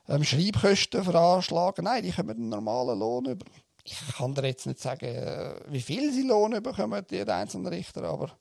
ähm, 0.08 0.24
Schreibkosten 0.24 1.04
veranschlagen. 1.04 1.84
Nein, 1.84 2.04
die 2.04 2.12
kommen 2.12 2.30
einen 2.32 2.50
normalen 2.50 2.98
Lohn 2.98 3.26
über. 3.26 3.46
Ich 3.84 3.98
kann 4.16 4.36
dir 4.36 4.46
jetzt 4.46 4.66
nicht 4.66 4.80
sagen, 4.80 5.06
äh, 5.06 5.56
wie 5.68 5.82
viel 5.82 6.14
sie 6.14 6.24
Lohn 6.24 6.62
bekommen, 6.62 7.06
die 7.10 7.22
einzelnen 7.22 7.68
Richter, 7.68 8.04
aber 8.04 8.32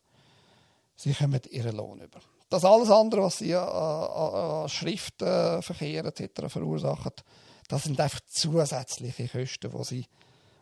sie 0.96 1.14
kommen 1.14 1.40
ihren 1.50 1.76
Lohn 1.76 2.00
über. 2.00 2.20
Das 2.48 2.64
alles 2.64 2.90
andere, 2.90 3.22
was 3.22 3.38
sie 3.38 3.54
an, 3.54 4.68
Schriftverkehr 4.68 6.04
etc. 6.04 6.48
verursachen, 6.48 7.12
das 7.68 7.84
sind 7.84 8.00
einfach 8.00 8.20
zusätzliche 8.26 9.28
Kosten, 9.28 9.70
die 9.70 9.84
sie, 9.84 10.06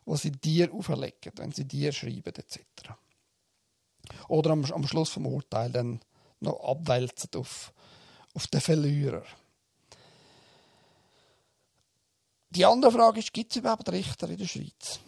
die 0.07 0.17
sie 0.17 0.33
dir 0.33 0.73
auferlegen, 0.73 1.33
wenn 1.37 1.53
sie 1.53 1.65
dir 1.65 1.91
schreiben 1.93 2.35
etc. 2.35 2.59
Oder 4.29 4.51
am, 4.51 4.65
am 4.67 4.87
Schluss 4.87 5.11
vom 5.11 5.27
Urteil 5.27 5.73
dann 5.73 6.01
noch 6.41 6.61
abwälzen 6.63 7.31
auf, 7.37 7.73
auf 8.35 8.47
den 8.49 8.61
Verlierer. 8.61 9.25
Die 12.51 12.65
andere 12.65 12.93
Frage 12.93 13.21
ist, 13.21 13.33
gibt 13.33 13.53
es 13.53 13.59
überhaupt 13.59 13.91
Richter 13.91 14.29
in 14.31 14.39
der 14.39 14.47
Schweiz? 14.47 15.01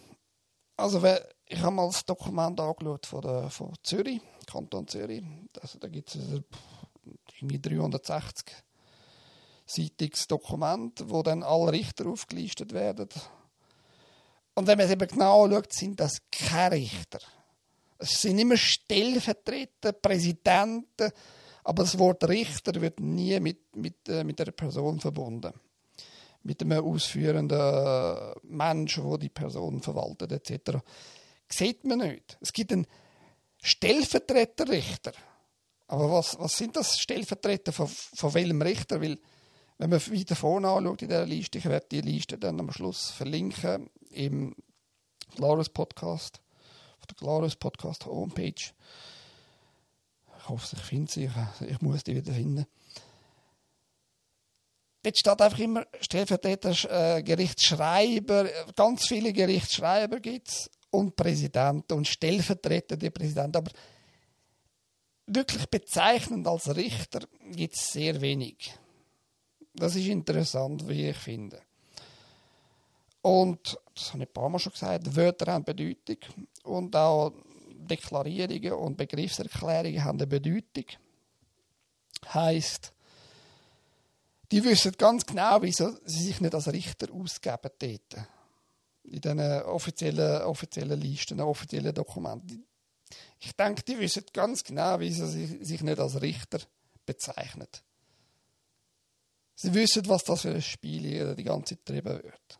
Also, 0.77 1.03
ich 1.45 1.59
habe 1.59 1.75
mal 1.75 1.87
das 1.87 2.05
Dokument 2.05 2.59
angeschaut 2.59 3.05
von, 3.05 3.21
der, 3.21 3.49
von 3.49 3.73
Zürich, 3.83 4.21
Kanton 4.45 4.87
Zürich. 4.87 5.23
Also, 5.59 5.79
da 5.79 5.87
gibt 5.87 6.13
es 6.13 6.21
ein 6.21 6.43
360 7.61 8.45
seitiges 9.65 10.27
Dokument, 10.27 11.03
wo 11.07 11.23
dann 11.23 11.43
alle 11.43 11.71
Richter 11.71 12.07
aufgelistet 12.07 12.73
werden. 12.73 13.09
Und 14.53 14.67
wenn 14.67 14.77
man 14.77 14.85
es 14.85 14.91
eben 14.91 15.07
genau 15.07 15.45
anschaut, 15.45 15.73
sind 15.73 15.99
das 15.99 16.21
keine 16.29 16.75
Richter. 16.75 17.19
Es 17.97 18.21
sind 18.21 18.37
immer 18.37 18.57
Stellvertreter, 18.57 19.93
Präsidenten, 19.93 21.11
aber 21.63 21.83
das 21.83 21.97
Wort 21.97 22.27
Richter 22.27 22.79
wird 22.81 22.99
nie 22.99 23.39
mit, 23.39 23.75
mit, 23.75 24.09
äh, 24.09 24.23
mit 24.23 24.41
einer 24.41 24.51
Person 24.51 24.99
verbunden 24.99 25.53
mit 26.43 26.61
einem 26.61 26.83
ausführenden 26.83 28.33
Menschen, 28.43 29.09
der 29.09 29.17
die 29.17 29.29
Person 29.29 29.81
verwaltet 29.81 30.31
etc. 30.31 30.79
Sieht 31.47 31.85
man 31.85 31.99
nicht. 31.99 32.37
Es 32.41 32.53
gibt 32.53 32.71
einen 32.71 32.87
Stellvertreterrichter. 33.61 35.11
Aber 35.87 36.09
was, 36.11 36.39
was 36.39 36.57
sind 36.57 36.75
das 36.75 36.99
Stellvertreter 36.99 37.73
von, 37.73 37.87
von 37.87 38.33
welchem 38.33 38.61
Richter? 38.61 39.01
Weil, 39.01 39.19
wenn 39.77 39.89
man 39.89 39.99
weiter 39.99 40.35
vorne 40.35 40.69
anschaut 40.69 41.01
in 41.01 41.09
dieser 41.09 41.25
Liste, 41.25 41.57
ich 41.57 41.65
werde 41.65 41.87
die 41.91 42.01
Liste 42.01 42.37
dann 42.37 42.59
am 42.59 42.71
Schluss 42.71 43.11
verlinken 43.11 43.89
im 44.09 44.55
Glarus 45.35 45.69
Podcast, 45.69 46.41
auf 46.99 47.07
der 47.07 47.15
Glarus 47.17 47.55
Podcast 47.55 48.05
Homepage. 48.05 48.53
Ich 50.37 50.49
hoffe, 50.49 50.75
ich 50.75 50.81
finde 50.81 51.11
sie, 51.11 51.25
ich, 51.25 51.67
ich 51.67 51.81
muss 51.81 52.03
die 52.03 52.15
wieder 52.15 52.33
finden. 52.33 52.65
Dort 55.03 55.17
steht 55.17 55.41
einfach 55.41 55.59
immer 55.59 55.85
Stellvertreter, 55.99 57.17
äh, 57.17 57.23
Gerichtsschreiber, 57.23 58.47
ganz 58.75 59.07
viele 59.07 59.33
Gerichtsschreiber 59.33 60.19
gibt 60.19 60.49
es 60.49 60.69
und 60.91 61.15
Präsidenten 61.15 61.93
und 61.93 62.07
stellvertretende 62.07 63.09
Präsidenten. 63.09 63.57
Aber 63.57 63.71
wirklich 65.25 65.65
bezeichnend 65.67 66.47
als 66.47 66.75
Richter 66.75 67.21
gibt 67.51 67.75
es 67.75 67.87
sehr 67.93 68.21
wenig. 68.21 68.73
Das 69.73 69.95
ist 69.95 70.07
interessant, 70.07 70.87
wie 70.87 71.09
ich 71.09 71.17
finde. 71.17 71.61
Und, 73.21 73.79
das 73.95 74.13
habe 74.13 74.23
ich 74.23 74.29
ein 74.29 74.33
paar 74.33 74.49
Mal 74.49 74.59
schon 74.59 74.73
gesagt, 74.73 75.15
Wörter 75.15 75.53
haben 75.53 75.63
Bedeutung 75.63 76.17
und 76.63 76.95
auch 76.95 77.33
Deklarierungen 77.73 78.73
und 78.73 78.97
Begriffserklärungen 78.97 80.03
haben 80.03 80.19
eine 80.19 80.27
Bedeutung. 80.27 80.85
Heißt, 82.33 82.93
die 84.51 84.63
wissen 84.63 84.91
ganz 84.97 85.25
genau, 85.25 85.61
wieso 85.61 85.97
sie 86.05 86.23
sich 86.25 86.41
nicht 86.41 86.53
als 86.53 86.71
Richter 86.71 87.11
ausgeben 87.13 87.71
dort. 87.79 88.27
In 89.03 89.21
diesen 89.21 89.39
offiziellen, 89.63 90.43
offiziellen 90.43 90.99
Listen, 90.99 91.39
offiziellen 91.39 91.93
Dokumenten. 91.93 92.65
Ich 93.39 93.53
denke, 93.53 93.83
die 93.83 93.97
wissen 93.97 94.25
ganz 94.31 94.63
genau, 94.63 94.99
wieso 94.99 95.25
sie 95.25 95.63
sich 95.63 95.81
nicht 95.81 95.99
als 95.99 96.21
Richter 96.21 96.59
bezeichnen. 97.05 97.67
Sie 99.55 99.73
wissen, 99.73 100.07
was 100.07 100.23
das 100.23 100.41
für 100.41 100.51
ein 100.51 100.61
Spiel 100.61 101.01
hier 101.01 101.35
die 101.35 101.43
ganze 101.43 101.75
Zeit 101.75 101.85
getrieben 101.85 102.23
wird. 102.23 102.59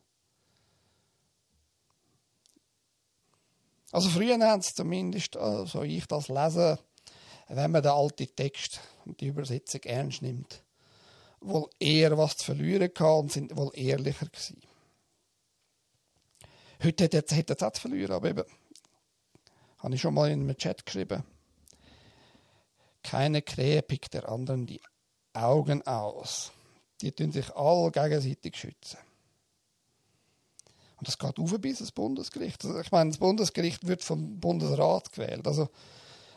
Also 3.92 4.10
früher 4.10 4.40
haben 4.40 4.62
sie 4.62 4.74
zumindest, 4.74 5.36
also 5.36 5.84
ich 5.84 6.06
das 6.06 6.30
lese, 6.30 6.80
wenn 7.50 7.72
man 7.72 7.84
den 7.84 7.92
alten 7.92 8.36
Text 8.36 8.80
und 9.06 9.20
die 9.20 9.28
Übersetzung 9.28 9.82
ernst 9.84 10.22
nimmt, 10.22 10.64
wohl 11.42 11.70
eher 11.80 12.18
was 12.18 12.38
zu 12.38 12.46
verlieren 12.46 12.94
gehabt 12.94 13.22
und 13.22 13.32
sind 13.32 13.56
wohl 13.56 13.72
ehrlicher 13.74 14.28
gewesen. 14.28 14.62
Heute 16.84 17.04
hat 17.04 17.14
er, 17.14 17.38
hat 17.38 17.50
er 17.50 17.68
auch 17.68 17.74
zu 17.74 17.82
verlieren, 17.82 18.14
aber 18.14 18.30
eben, 18.30 18.44
habe 19.80 19.96
ich 19.96 20.02
schon 20.02 20.14
mal 20.14 20.32
in 20.32 20.42
einem 20.42 20.58
Chat 20.58 20.86
geschrieben, 20.86 21.24
keine 23.04 23.42
Krähe 23.42 23.82
pickt 23.82 24.14
der 24.14 24.30
anderen 24.30 24.66
die 24.66 24.82
Augen 25.34 25.82
aus. 25.86 26.52
Die 27.02 27.12
tun 27.12 27.32
sich 27.32 27.50
alle 27.56 27.92
gegenseitig 27.92 28.56
schützen. 28.56 29.00
Und 30.98 31.08
das 31.08 31.18
geht 31.18 31.40
auf 31.40 31.60
bis 31.60 31.80
ins 31.80 31.92
Bundesgericht. 31.92 32.64
Also 32.64 32.80
ich 32.80 32.92
meine, 32.92 33.10
das 33.10 33.18
Bundesgericht 33.18 33.88
wird 33.88 34.04
vom 34.04 34.40
Bundesrat 34.40 35.12
gewählt. 35.12 35.48
Also 35.48 35.68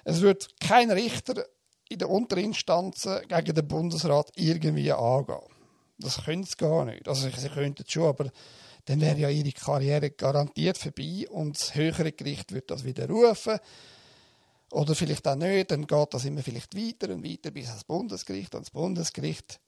es 0.05 0.23
wird 0.23 0.59
kein 0.59 0.91
Richter 0.91 1.45
in 1.89 1.99
den 1.99 2.09
Unterinstanzen 2.09 3.21
gegen 3.29 3.55
den 3.55 3.69
Bundesrat 3.69 4.33
irgendwie 4.37 4.93
angehen. 4.93 5.39
Das 5.99 6.25
können 6.25 6.45
sie 6.45 6.57
gar 6.57 6.85
nicht. 6.85 7.07
Also 7.09 7.29
sie 7.29 7.49
könnten 7.49 7.85
schon, 7.87 8.09
aber 8.09 8.31
dann 8.87 9.01
wäre 9.01 9.19
ja 9.19 9.29
ihre 9.29 9.53
Karriere 9.53 10.11
garantiert 10.11 10.77
vorbei 10.77 11.27
und 11.31 11.59
das 11.59 11.75
höhere 11.75 12.13
Gericht 12.13 12.53
wird 12.53 12.71
das 12.71 12.85
wieder 12.85 13.09
rufen. 13.09 13.59
Oder 14.71 14.95
vielleicht 14.95 15.27
auch 15.29 15.37
nicht, 15.37 15.71
dann 15.71 15.87
geht 15.87 16.15
das 16.15 16.25
immer 16.25 16.43
vielleicht 16.43 16.77
weiter 16.77 17.13
und 17.13 17.25
weiter 17.25 17.51
bis 17.51 17.69
ans 17.69 17.85
Bundesgericht. 17.85 18.55
Und 18.55 18.63
das 18.63 18.71
Bundesgericht 18.71 19.61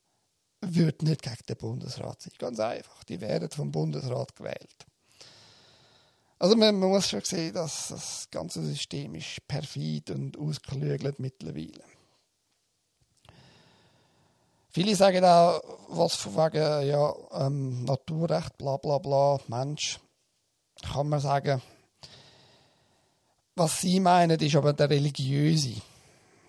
wird 0.61 1.01
nicht 1.01 1.21
gegen 1.21 1.45
den 1.47 1.57
Bundesrat 1.57 2.21
sein. 2.21 2.33
Ganz 2.37 2.59
einfach. 2.59 3.03
Die 3.05 3.21
werden 3.21 3.49
vom 3.49 3.71
Bundesrat 3.71 4.35
gewählt. 4.35 4.85
Also 6.39 6.55
man, 6.55 6.77
man 6.77 6.89
muss 6.89 7.09
schon 7.09 7.21
sehen, 7.21 7.53
dass 7.53 7.87
das 7.87 8.27
ganze 8.29 8.63
System 8.63 9.15
ist 9.15 9.47
perfid 9.47 10.11
und 10.11 10.37
ausgeklügelt 10.37 11.19
mittlerweile. 11.19 11.83
Viele 14.69 14.95
sagen 14.95 15.23
auch, 15.23 15.61
was 15.89 16.15
von 16.15 16.35
wegen 16.35 16.87
ja, 16.87 17.13
ähm, 17.33 17.83
Naturrecht, 17.85 18.57
bla 18.57 18.77
bla 18.77 18.97
bla, 18.97 19.39
Mensch, 19.47 19.99
kann 20.81 21.09
man 21.09 21.19
sagen, 21.19 21.61
Was 23.57 23.81
sie 23.81 23.99
meinen, 23.99 24.39
ist 24.39 24.55
aber 24.55 24.73
der 24.73 24.87
religiöse, 24.87 25.81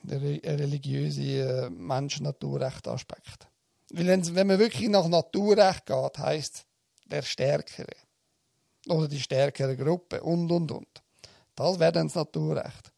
der 0.03 0.21
religiöse 0.21 1.23
äh, 1.23 1.71
Menschen-Naturrecht-Aspekt. 1.71 3.49
Weil 3.91 4.35
wenn 4.35 4.47
man 4.47 4.59
wirklich 4.59 4.91
nach 4.91 5.09
Naturrecht 5.09 5.87
geht, 5.87 6.19
heißt 6.19 6.67
der 7.07 7.23
Stärkere 7.23 7.97
oder 8.89 9.09
die 9.09 9.21
stärkere 9.21 9.75
Gruppe 9.75 10.21
und 10.23 10.51
und 10.51 10.71
und. 10.71 11.03
Das 11.55 11.79
wäre 11.79 11.93
dann 11.93 12.09
das 12.09 12.17
Naturrecht. 12.17 12.93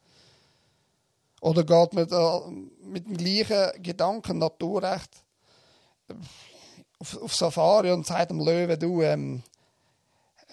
Oder 1.40 1.64
geht 1.64 1.94
man 1.94 2.08
da 2.08 2.46
mit 2.82 3.06
dem 3.06 3.16
gleichen 3.16 3.82
Gedanken 3.82 4.38
Naturrecht 4.38 5.24
auf, 6.98 7.22
auf 7.22 7.34
Safari 7.34 7.90
und 7.92 8.06
sagt 8.06 8.30
dem 8.30 8.40
Löwe, 8.40 8.76
du 8.76 9.02
ähm, 9.02 9.42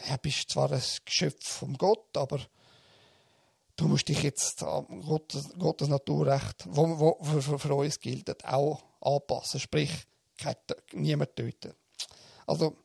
ja, 0.08 0.17
bist 0.17 0.50
zwar 0.50 0.72
ein 0.72 0.82
Geschöpf 1.06 1.46
von 1.46 1.74
Gott, 1.74 2.15
aber 2.15 2.39
du 3.75 3.88
musst 3.88 4.08
dich 4.08 4.24
jetzt 4.24 4.63
an 4.63 5.01
Gottes, 5.01 5.50
Gottes 5.58 5.89
Naturrecht, 5.89 6.65
wo, 6.67 7.00
wo 7.00 7.41
für, 7.41 7.60
für, 7.60 7.75
uns 7.75 8.00
gilt, 8.00 8.46
auch 8.46 8.84
anpassen. 9.01 9.60
Sprich, 9.60 9.91
niemand 10.94 11.36
töten. 11.36 11.74
Also, 12.46 12.77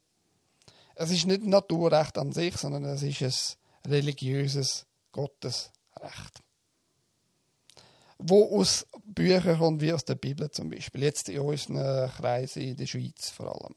es 0.94 1.10
ist 1.10 1.26
nicht 1.26 1.44
Naturrecht 1.44 2.18
an 2.18 2.32
sich, 2.32 2.56
sondern 2.56 2.84
es 2.84 3.02
ist 3.02 3.58
ein 3.84 3.90
religiöses 3.90 4.86
Gottesrecht. 5.12 6.42
Wo 8.24 8.58
aus 8.58 8.86
Büchern 9.04 9.58
kommt, 9.58 9.80
wie 9.80 9.92
aus 9.92 10.04
der 10.04 10.14
Bibel 10.14 10.50
zum 10.50 10.70
Beispiel. 10.70 11.02
Jetzt 11.02 11.28
in 11.28 11.40
unseren 11.40 12.10
Kreisen 12.10 12.62
in 12.62 12.76
der 12.76 12.86
Schweiz 12.86 13.30
vor 13.30 13.54
allem. 13.54 13.74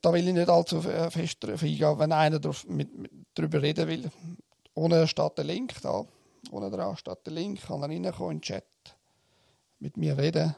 Da 0.00 0.12
will 0.12 0.28
ich 0.28 0.34
nicht 0.34 0.48
allzu 0.48 0.82
fest 0.82 1.42
darauf 1.42 1.62
eingehen, 1.62 1.98
wenn 1.98 2.12
einer 2.12 2.38
darüber 2.38 3.62
reden 3.62 3.88
will. 3.88 4.10
Ohne 4.74 5.08
statt 5.08 5.38
der 5.38 5.44
Link 5.44 5.74
da, 5.82 6.04
ohne 6.50 6.70
dran 6.70 6.96
statt 6.96 7.26
der 7.26 7.32
Link, 7.32 7.62
kann 7.62 7.82
er 7.82 7.88
reinkommen 7.88 8.36
in 8.36 8.38
den 8.38 8.42
Chat, 8.42 8.64
mit 9.78 9.96
mir 9.96 10.16
reden. 10.16 10.54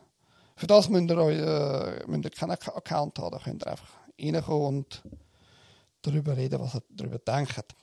Für 0.56 0.66
das 0.66 0.88
müsst 0.88 1.10
ihr, 1.10 1.18
euch, 1.18 1.38
äh, 1.38 2.06
müsst 2.06 2.24
ihr 2.24 2.30
keinen 2.30 2.50
Account 2.52 3.18
haben, 3.18 3.30
da 3.30 3.38
könnt 3.38 3.64
ihr 3.64 3.70
einfach 3.70 3.90
reinkommen 4.20 4.66
und 4.66 5.02
darüber 6.02 6.36
reden, 6.36 6.60
was 6.60 6.74
ihr 6.74 6.82
darüber 6.90 7.18
denkt. 7.18 7.74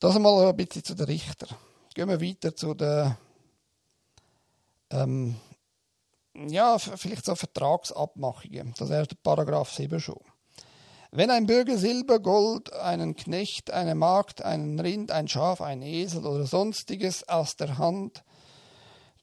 Das 0.00 0.14
einmal 0.14 0.46
ein 0.46 0.56
bisschen 0.56 0.84
zu 0.84 0.94
den 0.94 1.06
Richtern. 1.06 1.56
Gehen 1.92 2.08
wir 2.08 2.20
weiter 2.20 2.54
zu 2.54 2.72
den, 2.74 3.16
ähm, 4.90 5.34
ja, 6.34 6.78
vielleicht 6.78 7.24
so 7.24 7.34
Vertragsabmachungen. 7.34 8.74
Das 8.78 8.88
der 8.88 9.06
Paragraph 9.24 9.72
7 9.72 9.98
schon. 9.98 10.20
Wenn 11.10 11.30
ein 11.30 11.46
Bürger 11.46 11.78
Silber, 11.78 12.20
Gold, 12.20 12.72
einen 12.74 13.16
Knecht, 13.16 13.72
eine 13.72 13.96
Magd, 13.96 14.42
einen 14.42 14.78
Rind, 14.78 15.10
ein 15.10 15.26
Schaf, 15.26 15.60
ein 15.60 15.82
Esel 15.82 16.24
oder 16.26 16.46
sonstiges 16.46 17.28
aus 17.28 17.56
der 17.56 17.78
Hand 17.78 18.22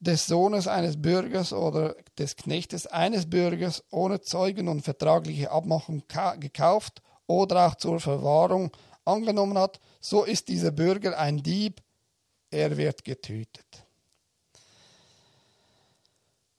des 0.01 0.27
Sohnes 0.27 0.67
eines 0.67 1.01
Bürgers 1.01 1.53
oder 1.53 1.95
des 2.17 2.35
Knechtes 2.35 2.85
eines 2.85 3.29
Bürgers 3.29 3.81
ohne 3.91 4.19
Zeugen 4.19 4.67
und 4.67 4.81
vertragliche 4.81 5.51
Abmachung 5.51 6.03
gekauft 6.39 7.01
oder 7.27 7.67
auch 7.67 7.75
zur 7.75 8.01
Verwahrung 8.01 8.71
angenommen 9.05 9.57
hat, 9.57 9.79
so 10.01 10.23
ist 10.23 10.47
dieser 10.47 10.71
Bürger 10.71 11.17
ein 11.17 11.41
Dieb, 11.41 11.81
er 12.49 12.75
wird 12.75 13.03
getötet. 13.03 13.85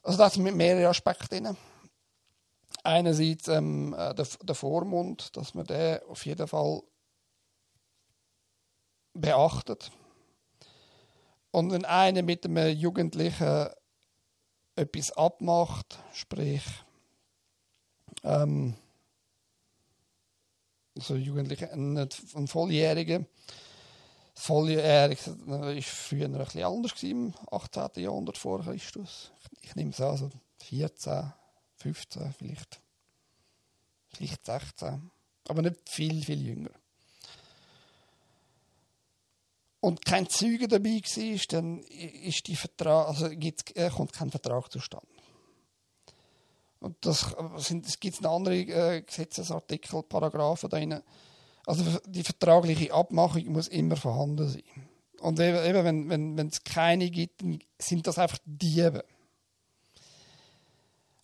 Also 0.03 0.19
das 0.19 0.37
mit 0.37 0.55
mehreren 0.55 0.87
Aspekten 0.87 1.45
drin. 1.45 1.57
Einerseits 2.85 3.49
ähm, 3.49 3.93
äh, 3.99 4.15
der, 4.15 4.27
der 4.43 4.55
Vormund, 4.55 5.37
dass 5.37 5.55
man 5.55 5.67
den 5.67 5.99
auf 6.05 6.25
jeden 6.25 6.47
Fall 6.47 6.83
beachtet. 9.13 9.91
Und 11.51 11.73
wenn 11.73 11.85
einer 11.85 12.23
mit 12.23 12.45
einem 12.45 12.77
Jugendlichen 12.77 13.69
etwas 14.77 15.11
abmacht, 15.13 15.99
sprich 16.13 16.63
ähm, 18.23 18.75
also 20.97 21.15
Jugendliche, 21.15 21.77
nicht 21.77 22.23
ein 22.35 22.49
Volljähriger, 22.49 23.25
Volljährig 24.39 25.19
war 25.47 25.75
früher 25.81 26.29
noch 26.29 26.41
ein 26.41 26.45
bisschen 26.45 26.65
anders 26.65 27.03
im 27.03 27.35
18. 27.51 28.03
Jahrhundert 28.03 28.37
vor 28.37 28.63
Christus. 28.63 29.33
Ich 29.63 29.75
nehme 29.75 29.91
es 29.91 30.01
an, 30.01 30.17
so 30.19 30.31
14, 30.59 31.33
15 31.79 32.35
vielleicht. 32.37 32.81
Vielleicht 34.09 34.45
16. 34.45 35.11
Aber 35.49 35.63
nicht 35.63 35.89
viel, 35.89 36.23
viel 36.23 36.47
jünger. 36.47 36.71
Und 39.81 40.05
kein 40.05 40.29
Zeuge 40.29 40.69
dabei 40.69 41.01
war, 41.01 41.41
dann 41.49 41.79
ist 41.81 42.47
die 42.47 42.57
Vertrag, 42.57 43.09
also 43.09 43.27
äh, 43.29 43.91
kommt 43.91 44.13
kein 44.13 44.31
Vertrag 44.31 44.71
zustande. 44.71 45.07
Und 46.87 46.97
das 47.01 47.35
sind, 47.57 47.85
es 47.85 47.99
gibt 47.99 48.21
noch 48.21 48.37
andere 48.37 48.55
äh, 48.55 49.03
Gesetzesartikel, 49.03 50.05
Paragraphen 50.05 50.71
da. 50.71 51.03
Also 51.67 51.83
die 52.07 52.23
vertragliche 52.23 52.95
Abmachung 52.95 53.45
muss 53.47 53.67
immer 53.67 53.97
vorhanden 53.97 54.49
sein. 54.49 54.63
Und 55.19 55.41
eben, 55.41 55.85
wenn, 55.85 56.09
wenn, 56.09 56.37
wenn 56.37 56.47
es 56.47 56.63
keine 56.63 57.11
gibt, 57.11 57.43
dann 57.43 57.59
sind 57.77 58.07
das 58.07 58.19
einfach 58.19 58.39
Diebe. 58.45 59.05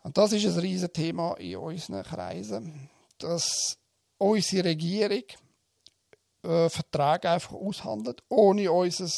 Und 0.02 0.18
das 0.18 0.32
ist 0.32 0.44
ein 0.44 0.58
riesiges 0.58 0.92
Thema 0.92 1.34
in 1.34 1.56
unseren 1.58 2.02
Kreisen, 2.02 2.90
dass 3.18 3.78
unsere 4.18 4.64
Regierung 4.64 5.22
äh, 6.42 6.68
Verträge 6.68 7.30
einfach 7.30 7.52
aushandelt, 7.52 8.20
ohne 8.28 8.72
unser 8.72 9.08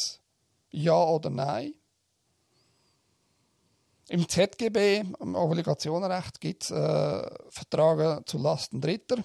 Ja 0.69 1.03
oder 1.05 1.31
Nein. 1.31 1.73
Im 4.07 4.29
ZGB, 4.29 5.03
im 5.19 5.35
Obligationenrecht, 5.35 6.39
gibt 6.39 6.63
es 6.63 6.71
äh, 6.71 7.29
Verträge 7.49 8.21
zu 8.25 8.37
Lasten 8.37 8.79
Dritter. 8.79 9.23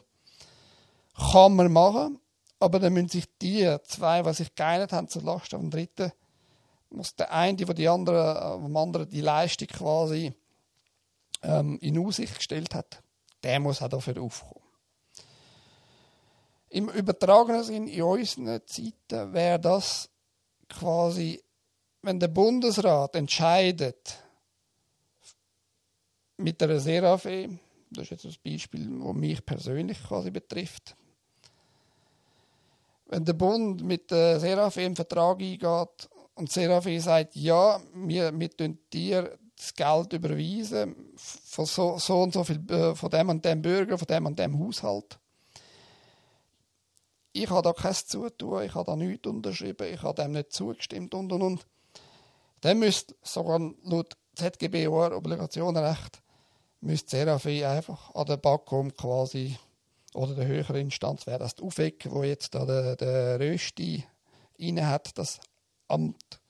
Kann 1.33 1.55
man 1.55 1.71
machen, 1.71 2.19
aber 2.59 2.79
dann 2.79 2.95
müssen 2.95 3.09
sich 3.09 3.27
die 3.39 3.77
zwei, 3.85 4.23
die 4.23 4.33
sich 4.33 4.55
geeinigt 4.55 4.93
haben 4.93 5.09
zu 5.09 5.21
Lasten 5.21 5.59
vom 5.59 5.71
Dritten, 5.71 6.13
muss 6.91 7.15
der 7.15 7.33
eine, 7.33 7.57
der 7.57 7.75
die 7.75 7.89
andere, 7.89 8.59
dem 8.63 8.77
anderen 8.77 9.09
die 9.09 9.21
Leistung 9.21 9.69
quasi 9.69 10.33
ähm, 11.43 11.79
in 11.81 11.99
Aussicht 11.99 12.37
gestellt 12.37 12.75
hat, 12.75 13.03
der 13.43 13.61
muss 13.61 13.83
auch 13.83 13.89
dafür 13.89 14.21
aufkommen. 14.21 14.65
Im 16.71 16.89
übertragenen 16.89 17.65
Sinn 17.65 17.87
in 17.87 18.03
unseren 18.03 18.61
Zeiten 18.67 19.33
wäre 19.33 19.59
das 19.59 20.09
quasi, 20.69 21.43
wenn 22.03 22.21
der 22.21 22.29
Bundesrat 22.29 23.17
entscheidet, 23.17 24.19
mit 26.41 26.61
der 26.61 26.81
Serafe, 26.81 27.49
das 27.91 28.11
ist 28.11 28.11
jetzt 28.11 28.25
ein 28.25 28.53
Beispiel, 28.53 29.01
das 29.01 29.15
mich 29.15 29.45
persönlich 29.45 30.03
quasi 30.03 30.31
betrifft. 30.31 30.97
Wenn 33.07 33.25
der 33.25 33.33
Bund 33.33 33.83
mit 33.83 34.11
der 34.11 34.39
Serafe 34.39 34.83
einen 34.83 34.97
Vertrag 34.97 35.41
eingeht 35.41 36.09
und 36.35 36.51
Serafe 36.51 37.01
sagt, 37.01 37.35
ja, 37.35 37.81
wir, 37.95 38.39
wir 38.39 38.49
dir 38.93 39.39
das 39.57 39.75
Geld 39.75 40.13
überweisen 40.13 40.95
von 41.17 41.67
so, 41.67 41.99
so 41.99 42.23
und 42.23 42.33
so 42.33 42.45
viel, 42.45 42.61
äh, 42.71 42.95
von 42.95 43.11
dem 43.11 43.29
und 43.29 43.45
dem 43.45 43.61
Bürger, 43.61 43.99
von 43.99 44.07
dem 44.07 44.27
und 44.27 44.39
dem 44.39 44.59
Haushalt. 44.59 45.19
Ich 47.33 47.51
habe 47.51 47.63
da 47.63 47.73
kein 47.73 47.95
Zutun, 47.95 48.63
ich 48.63 48.75
habe 48.75 48.91
da 48.91 48.97
nichts 48.97 49.27
unterschrieben, 49.27 49.93
ich 49.93 50.03
habe 50.03 50.23
dem 50.23 50.33
nicht 50.33 50.53
zugestimmt 50.53 51.15
und 51.15 51.33
und 51.33 51.43
und. 51.43 51.67
Dann 52.61 52.79
müsste 52.79 53.15
sogar 53.23 53.61
laut 53.83 54.17
ZGB 54.35 54.87
Obligationenrecht 54.89 56.23
müsste 56.81 57.17
Serafi 57.17 57.65
einfach 57.65 58.15
an 58.15 58.27
der 58.27 58.37
BAKOM 58.37 58.95
quasi 58.95 59.57
oder 60.15 60.35
der 60.35 60.47
höheren 60.47 60.77
Instanz 60.77 61.27
wäre 61.27 61.39
das 61.39 61.55
die 61.55 61.63
UFEC, 61.63 62.11
wo 62.11 62.23
jetzt 62.23 62.55
da 62.55 62.65
der, 62.65 62.97
der 62.97 63.39
Rösti 63.39 64.05
inne 64.57 64.87
hat, 64.87 65.17
das 65.17 65.41
Amt, 65.89 66.41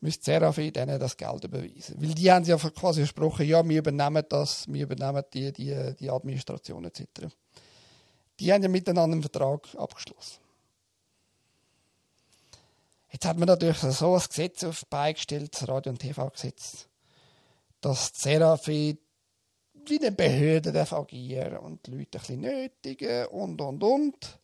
müsste 0.00 0.24
Serafi 0.24 0.72
denen 0.72 1.00
das 1.00 1.16
Geld 1.16 1.44
überweisen. 1.44 2.00
Weil 2.00 2.14
die 2.14 2.30
haben 2.30 2.44
ja 2.44 2.56
quasi 2.56 3.00
versprochen, 3.00 3.46
ja, 3.46 3.66
wir 3.66 3.78
übernehmen 3.78 4.24
das, 4.28 4.66
wir 4.68 4.84
übernehmen 4.84 5.24
die, 5.32 5.52
die, 5.52 5.94
die 5.98 6.10
Administration 6.10 6.84
etc. 6.84 7.04
Die 8.38 8.52
haben 8.52 8.62
ja 8.62 8.68
miteinander 8.68 9.14
einen 9.14 9.22
Vertrag 9.22 9.66
abgeschlossen. 9.76 10.38
Jetzt 13.10 13.24
hat 13.24 13.38
man 13.38 13.46
natürlich 13.46 13.78
so 13.78 14.14
ein 14.14 14.22
Gesetz 14.28 14.62
auf 14.64 14.84
beigestellt, 14.86 15.54
das 15.54 15.68
Radio- 15.68 15.92
und 15.92 15.98
TV-Gesetz, 15.98 16.86
dass 17.80 18.12
Wie 19.88 19.98
eine 19.98 20.12
Behörde 20.12 20.72
darf 20.72 20.92
agieren 20.92 21.58
und 21.58 21.86
die 21.86 21.92
Leute 21.92 22.20
ein 22.28 22.40
nötigen 22.40 23.26
und, 23.26 23.60
und, 23.60 23.82
und. 23.82 24.40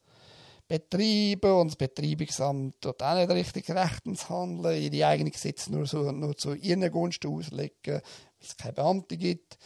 Betriebe 0.68 1.55
und 1.55 1.68
das 1.68 1.76
Betreibungsamt 1.76 2.76
dort 2.81 3.02
auch 3.02 3.16
nicht 3.16 3.31
richtig 3.31 3.70
rechtens 3.70 4.31
handeln, 4.31 4.81
ihre 4.81 5.07
eigenen 5.07 5.33
Gesetze 5.33 5.70
nur, 5.70 5.87
so, 5.87 6.11
nur 6.12 6.35
zu 6.37 6.55
ihren 6.55 6.90
Gunsten 6.90 7.26
auslegen, 7.26 7.74
weil 7.85 8.02
es 8.40 8.57
keine 8.57 8.72
Beamte 8.72 9.18
gibt. 9.18 9.59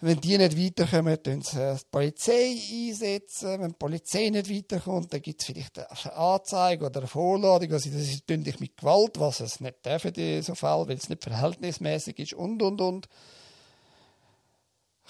Wenn 0.00 0.20
die 0.20 0.38
nicht 0.38 0.56
weiterkommen, 0.56 1.20
tun 1.22 1.42
sie 1.42 1.74
die 1.74 1.84
Polizei 1.90 2.56
einsetzen. 2.72 3.60
Wenn 3.60 3.70
die 3.72 3.76
Polizei 3.76 4.30
nicht 4.30 4.48
weiterkommt, 4.48 5.12
dann 5.12 5.20
gibt 5.20 5.40
es 5.40 5.46
vielleicht 5.46 5.76
eine 5.76 6.12
Anzeige 6.14 6.86
oder 6.86 7.00
eine 7.00 7.08
Vorladung. 7.08 7.72
Also 7.72 7.90
das 7.90 8.02
ist 8.02 8.30
dich 8.30 8.60
mit 8.60 8.76
Gewalt, 8.76 9.18
was 9.18 9.40
es 9.40 9.60
nicht 9.60 9.84
darf 9.84 10.04
in 10.04 10.42
so 10.42 10.54
Fall, 10.54 10.86
weil 10.86 10.96
es 10.96 11.08
nicht 11.08 11.24
verhältnismäßig 11.24 12.18
ist 12.20 12.34
und, 12.34 12.62
und, 12.62 12.80
und. 12.80 13.08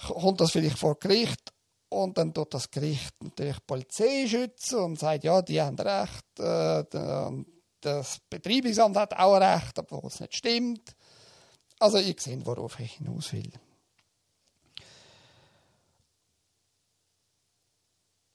Kommt 0.07 0.39
das 0.39 0.51
vielleicht 0.51 0.77
vor 0.77 0.97
Gericht 0.97 1.53
und 1.89 2.17
dann 2.17 2.33
tut 2.33 2.53
das 2.53 2.69
Gericht 2.71 3.13
natürlich 3.21 3.57
die 3.57 3.65
Polizei 3.65 4.27
schützen 4.27 4.79
und 4.79 4.99
sagt, 4.99 5.23
ja, 5.23 5.41
die 5.41 5.61
haben 5.61 5.77
recht, 5.77 6.39
äh, 6.39 6.83
das 7.81 8.19
Betreibungsamt 8.29 8.95
hat 8.95 9.13
auch 9.15 9.37
recht, 9.37 9.77
obwohl 9.79 10.07
es 10.07 10.19
nicht 10.19 10.35
stimmt. 10.35 10.95
Also 11.79 11.97
ihr 11.97 12.15
seht, 12.17 12.45
worauf 12.45 12.79
ich 12.79 12.93
hinaus 12.93 13.33
will. 13.33 13.51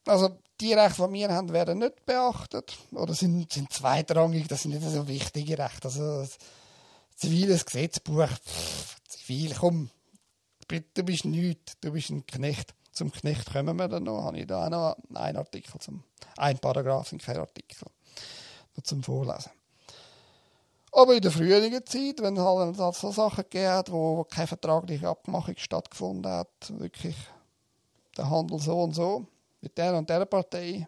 Also 0.07 0.39
die 0.61 0.73
Rechte, 0.73 1.07
die 1.09 1.15
wir 1.15 1.31
haben, 1.31 1.53
werden 1.53 1.79
nicht 1.79 2.05
beachtet 2.05 2.77
oder 2.93 3.15
sind, 3.15 3.53
sind 3.53 3.73
zweitrangig, 3.73 4.47
das 4.49 4.63
sind 4.63 4.73
nicht 4.73 4.83
so 4.83 5.09
wichtige 5.09 5.59
Rechte. 5.59 5.89
Also 5.89 6.27
ziviles 7.17 7.65
Gesetzbuch, 7.65 8.29
pff, 8.29 8.97
zivil, 9.09 9.55
komm, 9.59 9.91
du 10.69 11.03
bist 11.03 11.25
nichts, 11.25 11.79
du 11.81 11.93
bist 11.93 12.11
ein 12.11 12.27
Knecht. 12.27 12.75
Zum 12.93 13.11
Knecht 13.11 13.53
kommen 13.53 13.77
wir 13.77 13.89
dann 13.89 14.05
noch, 14.05 14.25
habe 14.25 14.39
ich 14.39 14.47
da 14.47 14.67
auch 14.67 14.71
noch 14.71 14.97
einen 15.15 15.37
Artikel, 15.37 15.81
zum, 15.81 16.05
ein 16.37 16.59
Paragraph 16.59 17.09
sind 17.09 17.23
kein 17.23 17.39
Artikel, 17.39 17.89
nur 18.77 18.85
zum 18.85 19.03
Vorlesen. 19.03 19.51
Aber 20.93 21.15
in 21.15 21.21
der 21.21 21.33
früheren 21.33 21.85
Zeit, 21.87 22.23
wenn 22.23 22.37
es 22.37 22.79
halt 22.79 22.95
so 22.95 23.11
Sachen 23.11 23.45
hat, 23.53 23.91
wo 23.91 24.23
keine 24.25 24.47
vertragliche 24.47 25.09
Abmachung 25.09 25.57
stattgefunden 25.57 26.31
hat, 26.31 26.79
wirklich 26.79 27.17
der 28.17 28.31
Handel 28.31 28.61
so 28.61 28.81
und 28.81 28.95
so, 28.95 29.27
mit 29.61 29.77
der 29.77 29.97
und 29.97 30.09
der 30.09 30.25
Partei, 30.25 30.87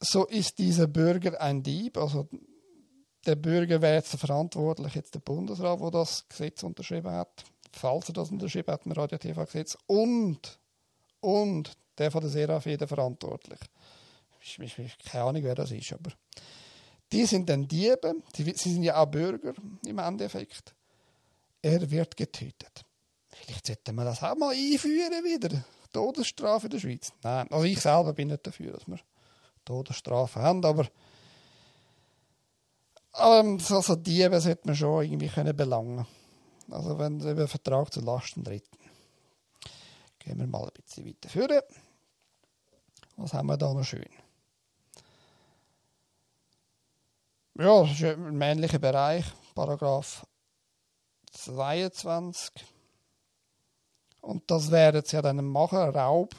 so 0.00 0.26
ist 0.26 0.58
dieser 0.58 0.86
Bürger 0.86 1.40
ein 1.40 1.62
Dieb. 1.62 1.96
Also 1.96 2.28
der 3.26 3.36
Bürger 3.36 3.80
wäre 3.80 3.94
jetzt 3.94 4.16
verantwortlich, 4.16 4.94
jetzt 4.94 5.14
der 5.14 5.20
Bundesrat, 5.20 5.80
wo 5.80 5.90
das 5.90 6.26
Gesetz 6.28 6.62
unterschrieben 6.62 7.12
hat, 7.12 7.44
falls 7.72 8.08
er 8.08 8.14
das 8.14 8.30
unterschrieben 8.30 8.72
hat, 8.72 8.86
im 8.86 8.92
Radio-TV-Gesetz, 8.92 9.78
und, 9.86 10.58
und 11.20 11.72
der 11.98 12.10
von 12.10 12.20
der 12.20 12.30
Serafide 12.30 12.86
verantwortlich. 12.86 13.60
Ich, 14.40 14.58
ich, 14.58 14.78
ich, 14.78 14.98
keine 14.98 15.24
Ahnung, 15.24 15.42
wer 15.44 15.54
das 15.54 15.70
ist, 15.70 15.92
aber 15.92 16.10
die 17.12 17.26
sind 17.26 17.48
dann 17.48 17.68
Diebe, 17.68 18.14
sie, 18.34 18.44
sie 18.44 18.72
sind 18.72 18.82
ja 18.82 19.00
auch 19.00 19.06
Bürger 19.06 19.52
im 19.86 19.98
Endeffekt. 19.98 20.74
Er 21.60 21.90
wird 21.90 22.16
getötet. 22.16 22.84
Vielleicht 23.28 23.66
sollten 23.66 23.94
wir 23.94 24.04
das 24.04 24.22
auch 24.22 24.36
mal 24.36 24.50
einführen 24.50 25.24
wieder. 25.24 25.64
Todesstrafe 25.92 26.66
in 26.66 26.70
der 26.70 26.78
Schweiz. 26.80 27.12
Nein, 27.22 27.46
also 27.50 27.64
ich 27.64 27.80
selber 27.80 28.12
bin 28.14 28.28
nicht 28.28 28.46
dafür, 28.46 28.72
dass 28.72 28.86
wir 28.86 28.98
Todesstrafe 29.64 30.40
haben, 30.40 30.64
aber 30.64 30.88
also 33.12 33.96
Diebe 33.96 34.40
sollte 34.40 34.66
man 34.66 34.76
schon 34.76 35.04
irgendwie 35.04 35.28
können 35.28 35.56
belangen. 35.56 36.06
Also 36.70 36.98
wenn 36.98 37.20
über 37.20 37.48
Vertrag 37.48 37.92
zu 37.92 38.00
Lasten 38.00 38.44
Dritten. 38.44 38.78
Gehen 40.18 40.38
wir 40.38 40.46
mal 40.46 40.64
ein 40.64 40.82
bisschen 40.84 41.06
weiter 41.06 41.28
führen. 41.28 41.60
Was 43.16 43.34
haben 43.34 43.46
wir 43.46 43.56
da 43.56 43.72
noch 43.72 43.84
schön? 43.84 44.08
Ja, 47.58 47.82
das 47.82 47.92
ist 47.92 48.02
ein 48.04 48.36
männlicher 48.36 48.78
Bereich, 48.78 49.26
Paragraph 49.54 50.26
22. 51.32 52.50
Und 54.22 54.50
das 54.50 54.70
werden 54.70 55.02
sie 55.04 55.16
ja 55.16 55.22
dann 55.22 55.44
machen, 55.44 55.78
Raub. 55.78 56.34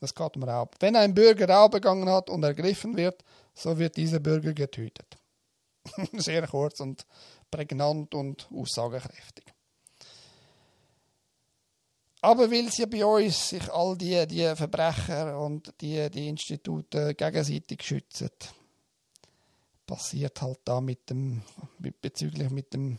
Es 0.00 0.14
geht 0.14 0.36
um 0.36 0.44
Raub. 0.44 0.76
Wenn 0.80 0.96
ein 0.96 1.12
Bürger 1.12 1.48
Raub 1.48 1.72
begangen 1.72 2.08
hat 2.08 2.30
und 2.30 2.44
ergriffen 2.44 2.96
wird, 2.96 3.24
so 3.52 3.76
wird 3.78 3.96
dieser 3.96 4.20
Bürger 4.20 4.54
getötet. 4.54 5.18
Sehr 6.14 6.46
kurz 6.46 6.80
und 6.80 7.06
prägnant 7.50 8.14
und 8.14 8.48
aussagekräftig. 8.52 9.44
Aber 12.20 12.50
weil 12.50 12.70
sie 12.70 12.86
bei 12.86 13.04
uns 13.04 13.50
sich 13.50 13.70
all 13.72 13.96
die, 13.96 14.26
die 14.26 14.56
Verbrecher 14.56 15.38
und 15.38 15.72
die, 15.80 16.10
die 16.10 16.28
Institute 16.28 17.14
gegenseitig 17.14 17.82
schützen, 17.82 18.30
passiert 19.86 20.42
halt 20.42 20.58
da 20.64 20.80
mit 20.80 21.08
dem, 21.10 21.42
bezüglich 22.00 22.50
mit 22.50 22.74
dem 22.74 22.98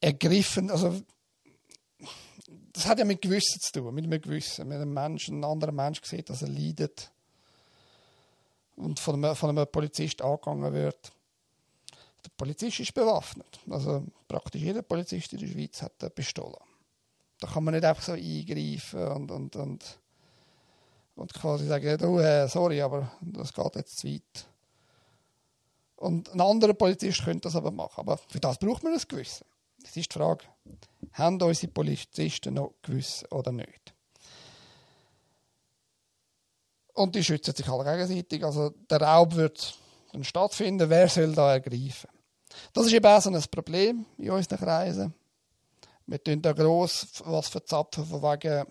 Ergriffen, 0.00 0.68
also 0.70 1.00
das 2.72 2.86
hat 2.86 2.98
ja 2.98 3.04
mit 3.04 3.22
Gewissen 3.22 3.60
zu 3.60 3.72
tun, 3.72 3.94
mit 3.94 4.04
einem 4.04 4.20
Gewissen. 4.20 4.68
Wenn 4.68 4.82
ein 4.82 4.92
Mensch, 4.92 5.28
ein 5.28 5.44
anderer 5.44 5.72
Mensch 5.72 6.00
sieht, 6.02 6.28
dass 6.28 6.42
er 6.42 6.48
leidet 6.48 7.11
und 8.76 8.98
von 8.98 9.24
einem, 9.24 9.36
von 9.36 9.50
einem 9.50 9.66
Polizist 9.66 10.22
angegangen 10.22 10.72
wird. 10.72 11.12
Der 12.24 12.30
Polizist 12.36 12.80
ist 12.80 12.94
bewaffnet. 12.94 13.60
Also 13.68 14.04
praktisch 14.28 14.62
jeder 14.62 14.82
Polizist 14.82 15.32
in 15.32 15.40
der 15.40 15.48
Schweiz 15.48 15.82
hat 15.82 15.92
eine 16.00 16.10
Pistole. 16.10 16.58
Da 17.40 17.48
kann 17.48 17.64
man 17.64 17.74
nicht 17.74 17.84
einfach 17.84 18.02
so 18.02 18.12
eingreifen 18.12 19.08
und, 19.08 19.30
und, 19.30 19.56
und, 19.56 19.98
und 21.16 21.34
quasi 21.34 21.66
sagen, 21.66 21.98
du, 21.98 22.18
äh, 22.18 22.48
sorry, 22.48 22.80
aber 22.80 23.10
das 23.20 23.52
geht 23.52 23.76
jetzt 23.76 23.98
zu 23.98 24.08
weit. 24.08 24.46
Und 25.96 26.32
ein 26.32 26.40
anderer 26.40 26.74
Polizist 26.74 27.24
könnte 27.24 27.42
das 27.42 27.56
aber 27.56 27.70
machen. 27.70 28.00
Aber 28.00 28.16
für 28.16 28.40
das 28.40 28.58
braucht 28.58 28.82
man 28.82 28.92
ein 28.92 29.00
Gewissen. 29.06 29.46
Das 29.80 29.96
ist 29.96 30.12
die 30.12 30.18
Frage, 30.18 30.44
haben 31.12 31.40
unsere 31.42 31.72
Polizisten 31.72 32.54
noch 32.54 32.74
Gewissen 32.82 33.26
oder 33.32 33.52
nicht? 33.52 33.94
Und 36.94 37.14
die 37.14 37.24
schützen 37.24 37.54
sich 37.54 37.68
alle 37.68 37.84
gegenseitig. 37.84 38.44
Also 38.44 38.70
der 38.90 39.00
Raub 39.00 39.34
wird 39.34 39.78
dann 40.12 40.24
stattfinden. 40.24 40.90
Wer 40.90 41.08
soll 41.08 41.34
da 41.34 41.52
ergreifen? 41.52 42.10
Das 42.72 42.86
ist 42.86 42.92
eben 42.92 43.06
auch 43.06 43.20
so 43.20 43.30
ein 43.30 43.42
Problem 43.50 44.04
in 44.18 44.30
unseren 44.30 44.58
Kreisen. 44.58 45.14
Wir 46.06 46.22
tun 46.22 46.42
da 46.42 46.52
gross 46.52 47.22
was 47.24 47.48
verzapfen 47.48 48.04
von 48.04 48.22
wegen 48.22 48.66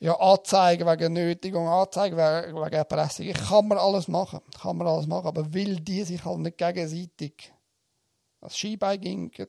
ja, 0.00 0.18
Anzeigen 0.18 0.88
wegen 0.88 1.12
Nötigung, 1.12 1.68
Anzeigen 1.68 2.16
wegen, 2.16 2.72
Erpressung. 2.72 3.26
Kann 3.32 3.68
man 3.68 3.78
alles 3.78 4.08
machen, 4.08 4.40
kann 4.60 4.76
man 4.76 4.86
alles 4.86 5.06
machen, 5.06 5.26
aber 5.26 5.52
will 5.52 5.80
die 5.80 6.02
sich 6.04 6.24
halt 6.24 6.38
nicht 6.38 6.58
gegenseitig 6.58 7.52
als 8.40 8.56
Skibein 8.56 9.00
ginken, 9.00 9.48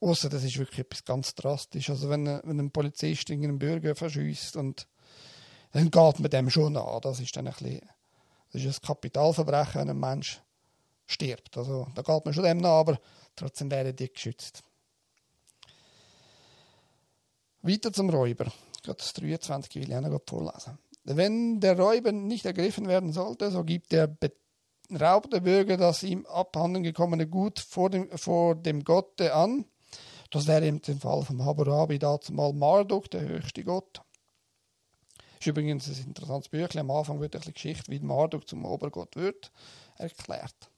Außer 0.00 0.30
das 0.30 0.44
ist 0.44 0.58
wirklich 0.58 0.78
etwas 0.78 1.04
ganz 1.04 1.34
drastisch. 1.34 1.90
Also 1.90 2.08
wenn, 2.08 2.24
wenn 2.24 2.58
ein 2.58 2.70
Polizist 2.70 3.30
einen 3.30 3.58
Bürger 3.58 3.94
verschießt 3.94 4.56
und 4.56 4.88
dann 5.72 5.90
geht 5.90 6.20
man 6.20 6.30
dem 6.30 6.50
schon 6.50 6.76
an. 6.76 7.00
Das 7.02 7.20
ist 7.20 7.36
dann 7.36 7.46
ein 7.46 7.52
bisschen, 7.52 7.80
das 8.52 8.62
ist 8.62 8.82
ein 8.82 8.86
Kapitalverbrechen, 8.86 9.80
wenn 9.80 9.90
ein 9.90 10.00
Mensch 10.00 10.40
stirbt. 11.06 11.56
Also 11.56 11.86
da 11.94 12.02
geht 12.02 12.24
man 12.24 12.34
schon 12.34 12.44
dem 12.44 12.58
nach, 12.58 12.80
aber 12.80 13.00
trotzdem 13.36 13.70
werden 13.70 13.94
die 13.94 14.12
geschützt. 14.12 14.62
Weiter 17.62 17.92
zum 17.92 18.10
Räuber. 18.10 18.50
Das 18.84 19.12
23 19.12 19.74
will 19.76 19.90
ich 19.90 20.00
noch 20.00 20.20
vorlesen. 20.26 20.78
Wenn 21.04 21.60
der 21.60 21.78
Räuber 21.78 22.12
nicht 22.12 22.46
ergriffen 22.46 22.88
werden 22.88 23.12
sollte, 23.12 23.50
so 23.50 23.64
gibt 23.64 23.92
der 23.92 24.14
beraubte 24.88 25.40
Bürger 25.40 25.76
das 25.76 26.02
ihm 26.02 26.26
abhanden 26.26 26.82
gekommene 26.82 27.26
Gut 27.26 27.58
vor 27.58 27.90
dem, 27.90 28.08
vor 28.16 28.54
dem 28.54 28.84
Gotte 28.84 29.34
an 29.34 29.64
das 30.30 30.46
wäre 30.46 30.66
im 30.66 30.80
Fall 30.80 31.22
vom 31.22 31.44
Hammurabi 31.44 31.98
dazumal 31.98 32.52
Marduk, 32.52 33.10
der 33.10 33.22
höchste 33.22 33.64
Gott. 33.64 34.00
Ist 35.40 35.46
übrigens 35.46 35.88
ein 35.88 36.04
interessantes 36.06 36.50
Büchlein. 36.50 36.82
Am 36.82 36.90
Anfang 36.90 37.18
wird 37.18 37.34
eine 37.34 37.52
Geschichte, 37.52 37.90
wie 37.90 37.98
Marduk 37.98 38.46
zum 38.46 38.66
Obergott 38.66 39.16
wird, 39.16 39.50
erklärt. 39.96 40.70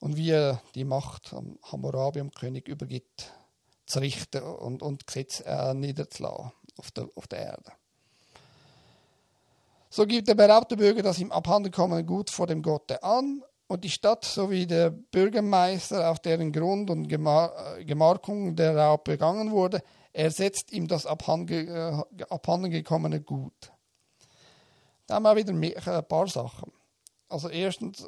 Und 0.00 0.16
wie 0.16 0.30
er 0.30 0.60
die 0.74 0.84
Macht 0.84 1.32
am 1.32 1.58
Hammurabi, 1.62 2.18
am 2.18 2.32
König, 2.32 2.66
übergibt, 2.66 3.32
zu 3.86 4.00
richten 4.00 4.42
und, 4.42 4.82
und 4.82 5.06
Gesetze 5.06 5.44
äh, 5.46 5.74
niederzulassen 5.74 6.50
auf 6.76 6.90
der, 6.90 7.08
auf 7.14 7.28
der 7.28 7.38
Erde. 7.38 7.72
So 9.90 10.06
gibt 10.06 10.26
der 10.26 10.34
beraubte 10.34 10.76
Bürger 10.76 11.02
das 11.02 11.20
ihm 11.20 11.30
abhandenkommende 11.30 12.04
Gut 12.04 12.30
vor 12.30 12.48
dem 12.48 12.62
Gotte 12.62 13.02
an 13.02 13.42
und 13.68 13.84
die 13.84 13.90
Stadt 13.90 14.24
sowie 14.24 14.66
der 14.66 14.90
Bürgermeister, 14.90 16.10
auf 16.10 16.18
deren 16.18 16.52
Grund 16.52 16.90
und 16.90 17.10
äh, 17.10 17.84
Gemarkung 17.84 18.56
der 18.56 18.76
Raub 18.76 19.04
begangen 19.04 19.52
wurde, 19.52 19.82
ersetzt 20.12 20.72
ihm 20.72 20.88
das 20.88 21.06
abhanden 21.06 22.70
gekommene 22.70 23.20
Gut. 23.20 23.72
Da 25.06 25.14
haben 25.14 25.22
wir 25.22 25.36
wieder 25.36 25.52
ein 25.98 26.08
paar 26.08 26.26
Sachen. 26.28 26.72
Also 27.28 27.48
erstens, 27.48 28.06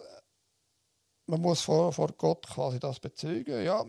man 1.26 1.40
muss 1.40 1.62
vor, 1.62 1.92
vor 1.92 2.12
Gott 2.12 2.46
quasi 2.46 2.78
das 2.78 3.00
bezeugen. 3.00 3.64
Ja, 3.64 3.84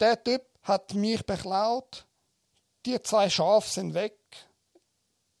der 0.00 0.22
Typ 0.22 0.42
hat 0.62 0.94
mich 0.94 1.24
beklaut, 1.24 2.06
die 2.86 3.00
zwei 3.02 3.28
Schafe 3.28 3.68
sind 3.68 3.94
weg. 3.94 4.18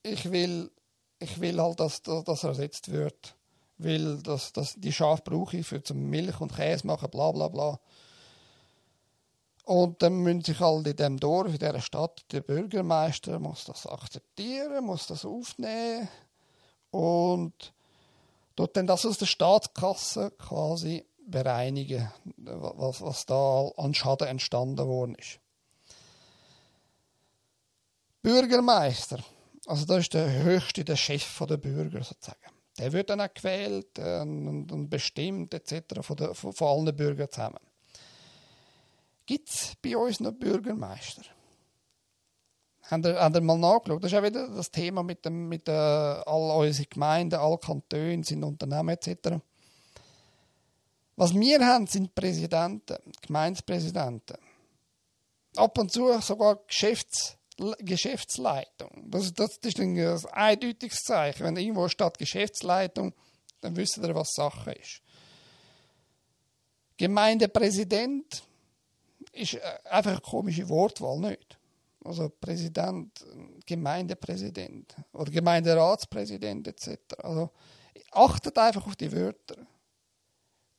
Ich 0.02 0.30
will, 0.30 0.70
ich 1.18 1.40
will 1.40 1.60
halt, 1.60 1.80
dass 1.80 2.02
das 2.02 2.44
ersetzt 2.44 2.90
wird 2.90 3.34
weil 3.78 4.22
das, 4.22 4.52
das, 4.52 4.74
die 4.76 4.92
Schafe 4.92 5.22
brauche 5.24 5.58
ich 5.58 5.66
für 5.66 5.82
zum 5.82 6.08
Milch 6.10 6.40
und 6.40 6.54
Käse 6.54 6.86
machen, 6.86 7.10
bla 7.10 7.32
bla 7.32 7.48
bla. 7.48 7.80
Und 9.64 10.02
dann 10.02 10.16
müssen 10.18 10.44
sich 10.44 10.60
halt 10.60 10.86
in 10.86 10.96
dem 10.96 11.18
Dorf, 11.18 11.52
in 11.52 11.58
dieser 11.58 11.80
Stadt, 11.80 12.24
der 12.32 12.42
Bürgermeister 12.42 13.38
muss 13.38 13.64
das 13.64 13.86
akzeptieren, 13.86 14.84
muss 14.84 15.06
das 15.06 15.24
aufnehmen 15.24 16.08
und 16.90 17.72
dort 18.56 18.76
dann 18.76 18.86
das 18.86 19.06
aus 19.06 19.16
der 19.16 19.26
Staatskasse 19.26 20.32
quasi 20.32 21.06
bereinigen, 21.26 22.12
was, 22.36 23.00
was 23.00 23.24
da 23.24 23.70
an 23.78 23.94
Schaden 23.94 24.28
entstanden 24.28 24.86
worden 24.86 25.14
ist. 25.14 25.40
Bürgermeister, 28.22 29.20
also 29.66 29.86
das 29.86 30.00
ist 30.00 30.14
der 30.14 30.42
höchste, 30.42 30.84
der 30.84 30.96
Chef 30.96 31.38
der 31.48 31.56
Bürger 31.56 32.04
sozusagen. 32.04 32.38
Der 32.78 32.92
wird 32.92 33.08
dann 33.08 33.20
auch 33.20 33.32
gewählt 33.32 33.98
äh, 33.98 34.20
und, 34.20 34.88
bestimmt 34.90 35.54
etc. 35.54 36.00
Von, 36.00 36.16
der, 36.16 36.34
von 36.34 36.54
allen 36.60 36.96
Bürgern 36.96 37.30
zusammen. 37.30 37.60
Gibt 39.26 39.48
es 39.48 39.74
bei 39.82 39.96
uns 39.96 40.20
noch 40.20 40.32
Bürgermeister? 40.32 41.22
Haben 42.82 43.04
ihr, 43.04 43.18
habt 43.18 43.36
ihr 43.36 43.40
mal 43.40 43.56
nachgeschaut? 43.56 44.04
Das 44.04 44.12
ist 44.12 44.18
auch 44.18 44.22
wieder 44.22 44.48
das 44.48 44.70
Thema 44.70 45.02
mit, 45.02 45.24
dem, 45.24 45.48
mit 45.48 45.68
äh, 45.68 45.72
all 45.72 46.66
unseren 46.66 46.86
Gemeinden, 46.90 47.36
all 47.36 47.58
Kantonen, 47.58 48.22
sind 48.22 48.44
Unternehmen 48.44 48.90
etc. 48.90 49.38
Was 51.16 51.34
wir 51.34 51.64
haben, 51.64 51.86
sind 51.86 52.14
Präsidenten, 52.14 52.98
Gemeindepräsidenten. 53.22 54.36
Ab 55.56 55.78
und 55.78 55.92
zu 55.92 56.20
sogar 56.20 56.56
Geschäfts 56.66 57.38
Geschäftsleitung. 57.78 59.08
Das, 59.10 59.32
das, 59.32 59.58
ist 59.62 59.78
ein 59.78 59.96
eindeutiges 60.32 61.02
Zeichen. 61.02 61.44
Wenn 61.44 61.56
irgendwo 61.56 61.88
steht 61.88 62.18
Geschäftsleitung, 62.18 63.14
dann 63.60 63.76
wisst 63.76 63.98
ihr, 63.98 64.14
was 64.14 64.32
Sache 64.32 64.72
ist. 64.72 65.00
Gemeindepräsident 66.96 68.42
ist 69.34 69.54
äh, 69.54 69.60
einfach 69.90 70.12
eine 70.12 70.20
komische 70.20 70.68
Wortwahl, 70.68 71.18
nicht? 71.18 71.58
Also 72.04 72.28
Präsident, 72.28 73.24
Gemeindepräsident 73.64 74.94
oder 75.12 75.30
Gemeinderatspräsident 75.30 76.68
etc. 76.68 76.98
Also 77.22 77.50
achtet 78.10 78.58
einfach 78.58 78.86
auf 78.86 78.96
die 78.96 79.10
Wörter. 79.10 79.56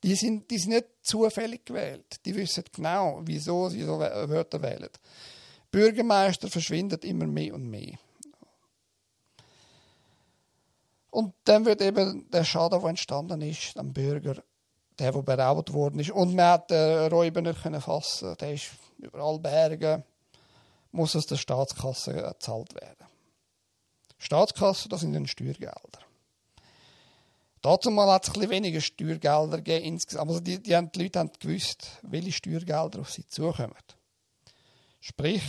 Die 0.04 0.13
sind, 0.13 0.52
die 0.52 0.60
sind 0.60 0.74
nicht 0.74 0.86
zufällig 1.02 1.65
gewählt. 1.65 2.24
Die 2.26 2.36
wissen 2.36 2.63
genau, 2.72 3.22
wieso 3.24 3.70
sie 3.70 3.82
so 3.82 3.98
Wörter 3.98 4.62
wählen. 4.62 4.89
Bürgermeister 5.72 6.48
verschwindet 6.48 7.04
immer 7.04 7.26
mehr 7.26 7.56
und 7.56 7.70
mehr. 7.70 7.98
Und 11.10 11.34
dann 11.46 11.65
wird 11.65 11.82
eben 11.82 12.30
der 12.30 12.44
Schaden, 12.44 12.82
der 12.82 12.89
entstanden 12.89 13.41
ist, 13.41 13.78
am 13.78 13.94
Bürger, 13.94 14.44
der, 15.00 15.12
der 15.12 15.22
beraubt 15.22 15.74
worden 15.74 16.00
ist. 16.00 16.12
Und 16.12 16.36
man 16.36 16.46
hat 16.46 16.72
den 16.72 17.12
Räuber 17.12 17.42
nicht 17.42 17.60
fassen 17.60 18.36
Der 18.40 18.54
ist 18.54 18.72
überall 18.98 19.40
Berge, 19.40 20.04
muss 20.92 21.16
aus 21.16 21.26
der 21.28 21.38
Staatskasse 21.38 22.14
gezahlt 22.14 22.74
werden. 22.76 23.06
Staatskasse, 24.18 24.90
das 24.90 25.02
sind 25.02 25.14
dann 25.14 25.28
Steuergelder. 25.28 26.00
Dazu 27.62 27.90
mal 27.90 28.12
hat 28.12 28.28
es 28.28 28.36
ein 28.36 28.50
weniger 28.50 28.80
Steuergelder 28.80 29.58
gegeben 29.58 29.86
insgesamt. 29.86 30.30
Also 30.30 30.40
die, 30.40 30.62
die, 30.62 30.90
die 30.94 31.04
Leute 31.04 31.20
haben 31.20 31.32
gewusst, 31.40 32.00
welche 32.04 32.32
Steuergelder 32.32 33.00
auf 33.00 33.12
sie 33.12 33.28
zukommen. 33.28 33.74
Sprich, 35.00 35.44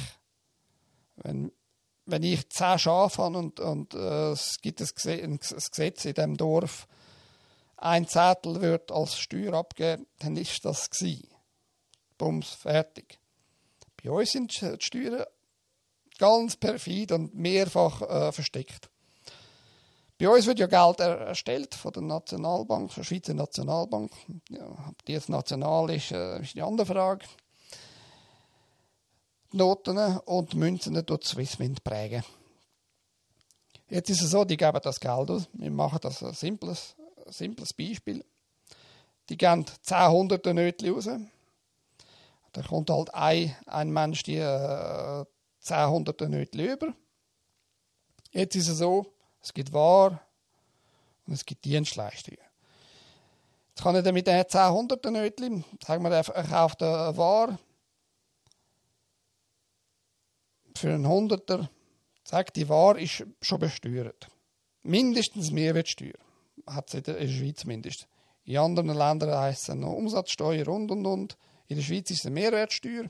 wenn, 1.16 1.52
wenn 2.06 2.22
ich 2.22 2.48
zehn 2.48 2.78
Schafe 2.78 3.22
habe 3.22 3.38
und, 3.38 3.60
und 3.60 3.94
äh, 3.94 4.30
es 4.30 4.60
gibt 4.60 4.80
ein 4.80 5.38
Gesetz 5.38 6.04
in 6.04 6.14
diesem 6.14 6.36
Dorf, 6.36 6.86
ein 7.76 8.08
Zettel 8.08 8.60
wird 8.60 8.90
als 8.90 9.18
Steuer 9.18 9.54
abgegeben, 9.54 10.06
dann 10.18 10.36
ist 10.36 10.64
das 10.64 10.90
gewesen. 10.90 11.28
Bums, 12.18 12.48
fertig. 12.48 13.18
Bei 14.02 14.10
uns 14.10 14.32
sind 14.32 14.60
die 14.60 14.76
Steuern 14.80 15.24
ganz 16.18 16.56
perfid 16.56 17.12
und 17.12 17.34
mehrfach 17.34 18.02
äh, 18.02 18.32
versteckt. 18.32 18.88
Bei 20.18 20.30
uns 20.30 20.46
wird 20.46 20.58
ja 20.58 20.66
Geld 20.66 21.00
erstellt 21.00 21.74
von 21.74 21.92
der 21.92 22.02
Nationalbank, 22.02 22.90
von 22.90 23.02
der 23.02 23.06
Schweizer 23.06 23.34
Nationalbank. 23.34 24.10
Ja, 24.48 24.66
ob 24.88 25.04
die 25.04 25.12
jetzt 25.12 25.28
national 25.28 25.90
ist, 25.90 26.10
äh, 26.12 26.40
ist 26.40 26.56
eine 26.56 26.64
andere 26.64 26.86
Frage. 26.86 27.26
Noten 29.52 29.98
und 29.98 30.54
Münzen 30.54 31.04
durch 31.04 31.24
Swissmint 31.24 31.84
prägen. 31.84 32.24
Jetzt 33.88 34.10
ist 34.10 34.22
es 34.22 34.30
so, 34.30 34.44
die 34.44 34.56
geben 34.56 34.80
das 34.82 34.98
Geld 34.98 35.30
aus. 35.30 35.48
Wir 35.52 35.70
machen 35.70 35.98
das 36.00 36.22
ein 36.22 36.32
simples, 36.32 36.96
ein 37.26 37.32
simples 37.32 37.72
Beispiel. 37.72 38.24
Die 39.28 39.36
geben 39.36 39.66
10 39.82 40.08
Hunderte 40.08 40.54
Nötchen 40.54 40.94
raus. 40.94 41.08
Da 42.52 42.62
kommt 42.62 42.90
halt 42.90 43.12
ein, 43.14 43.54
ein 43.66 43.92
Mensch 43.92 44.22
die 44.22 44.36
äh, 44.36 45.24
10 45.60 45.88
Hunderte 45.88 46.28
Nötchen 46.28 46.60
über. 46.60 46.94
Jetzt 48.30 48.56
ist 48.56 48.68
es 48.68 48.78
so, 48.78 49.12
es 49.42 49.52
gibt 49.52 49.72
Waren 49.72 50.18
und 51.26 51.34
es 51.34 51.44
gibt 51.44 51.64
Dienstleistungen. 51.64 52.38
Jetzt 53.70 53.82
kann 53.82 53.96
ich 53.96 54.04
dann 54.04 54.14
mit 54.14 54.26
diesen 54.26 54.48
10 54.48 54.70
Hunderten 54.70 55.12
Nötchen, 55.12 55.64
sagen 55.84 56.02
wir, 56.04 56.10
er 56.10 56.44
kauft 56.44 56.82
eine 56.82 57.16
Ware 57.16 57.58
für 60.76 60.92
einen 60.92 61.08
Hunderter, 61.08 61.70
sagt, 62.24 62.56
die 62.56 62.68
Ware 62.68 63.00
ist 63.00 63.24
schon 63.40 63.58
besteuert. 63.58 64.28
Mindestens 64.82 65.50
Mehrwertsteuer. 65.50 66.25
Hat 66.66 66.88
es 66.88 66.94
in 66.94 67.02
der 67.02 67.28
Schweiz 67.28 67.64
mindestens. 67.64 68.08
In 68.44 68.58
anderen 68.58 68.88
Ländern 68.88 69.38
heisst 69.38 69.68
es 69.68 69.74
noch 69.74 69.92
Umsatzsteuer 69.92 70.68
und 70.68 70.90
und 70.90 71.04
und. 71.04 71.36
In 71.66 71.76
der 71.76 71.82
Schweiz 71.82 72.10
ist 72.10 72.20
es 72.20 72.26
eine 72.26 72.34
Mehrwertsteuer. 72.34 73.06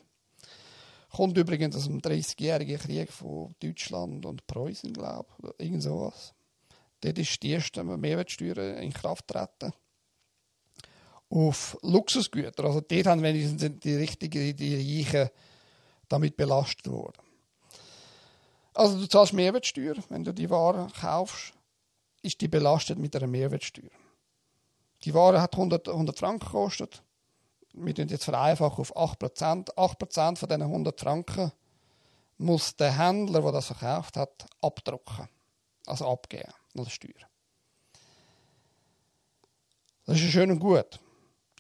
Kommt 1.11 1.37
übrigens 1.37 1.77
aus 1.77 1.85
dem 1.85 2.01
30-jährigen 2.01 2.79
Krieg 2.79 3.13
von 3.13 3.55
Deutschland 3.61 4.25
und 4.27 4.47
Preußen, 4.47 4.93
glaube 4.93 5.29
ich, 5.43 5.67
irgend 5.67 5.83
sowas. 5.83 6.35
Dort 7.01 7.19
ist 7.19 7.43
die 7.43 7.51
erste 7.51 7.85
Mehrwertsteuer 7.85 8.79
in 8.79 8.93
Kraft 8.93 9.29
getreten. 9.29 9.73
Auf 11.29 11.77
Luxusgüter. 11.83 12.65
Also 12.65 12.81
dort 12.81 13.07
haben 13.07 13.23
wenigstens 13.23 13.81
die 13.81 13.95
richtigen, 13.95 14.57
die 14.57 15.03
Reichen 15.05 15.31
damit 16.09 16.37
belastet 16.37 16.87
worden. 16.89 17.23
Also 18.73 18.99
du 18.99 19.07
zahlst 19.07 19.33
Mehrwertsteuer, 19.33 19.97
wenn 20.09 20.25
du 20.25 20.33
die 20.33 20.51
Ware 20.51 20.89
kaufst, 21.01 21.53
ist 22.27 22.41
die 22.41 22.49
belastet 22.49 22.99
mit 22.99 23.15
einer 23.17 23.27
Mehrwertsteuer. 23.27 23.91
Die 25.05 25.15
Ware 25.15 25.41
hat 25.41 25.55
100, 25.55 25.89
100 25.89 26.19
Franken 26.19 26.47
gekostet 26.47 27.03
wir 27.77 27.95
tun 27.95 28.09
jetzt 28.09 28.25
vereinfachen 28.25 28.81
auf 28.81 28.97
8%. 28.97 29.75
8% 29.75 30.37
von 30.37 30.49
diesen 30.49 30.63
100 30.63 30.99
Franken 30.99 31.53
muss 32.39 32.77
der 32.77 32.97
Händler, 32.99 33.43
der 33.43 33.53
das 33.53 33.67
verkauft 33.67 34.17
hat, 34.17 34.47
abdrucken. 34.61 35.29
Also 35.87 36.09
abgeben 36.09 36.53
als 36.77 36.93
Steuer. 36.93 37.13
Das 40.05 40.17
ist 40.17 40.31
schön 40.31 40.51
und 40.51 40.59
gut. 40.59 40.99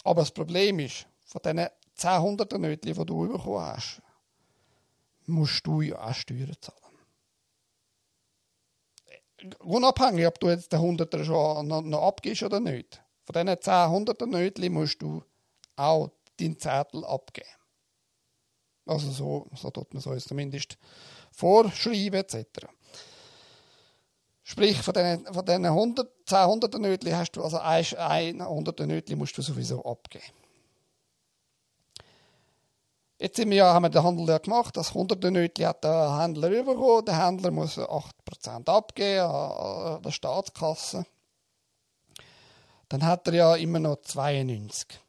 Aber 0.05 0.22
das 0.22 0.31
Problem 0.31 0.79
ist, 0.81 1.07
von 1.24 1.40
diesen 1.42 1.68
10 1.94 2.20
Hunderter 2.20 2.59
Nötchen, 2.59 2.94
die 2.94 3.07
du 3.07 3.29
bekommen 3.29 3.61
hast, 3.61 4.02
musst 5.26 5.66
du 5.66 5.81
ja 5.81 6.00
auch 6.00 6.14
Steuern 6.14 6.57
zahlen. 6.61 6.86
Unabhängig, 9.59 10.27
ob 10.27 10.40
du 10.40 10.49
jetzt 10.49 10.72
den 10.72 10.81
Hunderter 10.81 11.25
schon 11.25 11.66
noch, 11.66 11.83
noch 11.83 12.03
abgibst 12.03 12.42
oder 12.42 12.61
nicht. 12.61 13.03
Von 13.25 13.35
diesen 13.35 13.61
10 13.61 13.90
Hunderter 13.90 14.27
Nötchen 14.27 14.72
musst 14.72 15.03
du 15.03 15.22
auch 15.77 16.11
den 16.40 16.59
Zettel 16.59 17.05
abgeben. 17.05 17.49
Also 18.87 19.11
so, 19.11 19.46
so 19.55 19.70
tut 19.70 19.92
man 19.92 20.16
es 20.16 20.25
zumindest 20.25 20.79
vorschreiben 21.33 22.20
etc. 22.20 22.46
Sprich, 24.42 24.81
von 24.81 24.94
diesen, 24.94 25.27
von 25.27 25.44
diesen 25.44 25.66
100, 25.66 26.09
10 26.27 26.46
Hunderten 26.46 26.83
Nötchen 26.83 27.16
hast 27.16 27.33
du, 27.33 27.42
also 27.42 27.59
ein, 27.59 28.46
Hunderten 28.46 28.88
Nötchen 28.88 29.18
musst 29.18 29.37
du 29.37 29.42
sowieso 29.42 29.85
abgeben. 29.85 30.25
Jetzt 33.18 33.37
sind 33.37 33.48
wir 33.48 33.57
ja, 33.57 33.72
haben 33.72 33.85
wir 33.85 33.88
den 33.88 34.02
Handel 34.02 34.29
ja 34.29 34.38
gemacht, 34.38 34.76
das 34.76 34.88
100 34.88 35.22
Nötchen 35.33 35.66
hat 35.66 35.85
der 35.85 36.18
Händler 36.20 36.50
bekommen, 36.50 37.05
der 37.07 37.24
Händler 37.24 37.50
muss 37.50 37.79
8% 37.79 38.68
abgeben 38.68 39.20
an 39.20 40.02
der 40.02 40.11
Staatskasse. 40.11 41.07
Dann 42.90 43.05
hat 43.07 43.26
er 43.29 43.35
ja 43.35 43.57
immer 43.57 43.79
noch 43.79 44.02
92. 44.02 45.00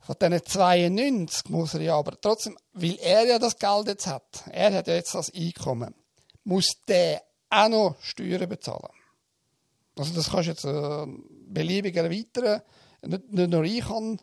Von 0.00 0.16
diesen 0.20 0.44
92 0.44 1.48
muss 1.48 1.74
er 1.74 1.80
ja 1.80 1.98
aber 1.98 2.20
trotzdem, 2.20 2.58
weil 2.74 2.96
er 3.00 3.26
ja 3.26 3.38
das 3.38 3.58
Geld 3.58 3.88
jetzt 3.88 4.06
hat, 4.06 4.44
er 4.50 4.74
hat 4.74 4.86
ja 4.86 4.94
jetzt 4.94 5.14
das 5.14 5.32
Einkommen, 5.34 5.94
muss 6.44 6.84
der 6.86 7.22
auch 7.48 7.68
noch 7.68 7.96
Steuern 8.02 8.48
bezahlen. 8.48 8.92
Also 9.98 10.14
das 10.14 10.30
kannst 10.30 10.46
du 10.46 10.50
jetzt 10.50 10.64
äh, 10.64 11.06
beliebig 11.48 11.96
erweitern. 11.96 12.60
Nicht, 13.02 13.30
nur 13.30 13.64
ich 13.64 13.88
habe 13.88 14.18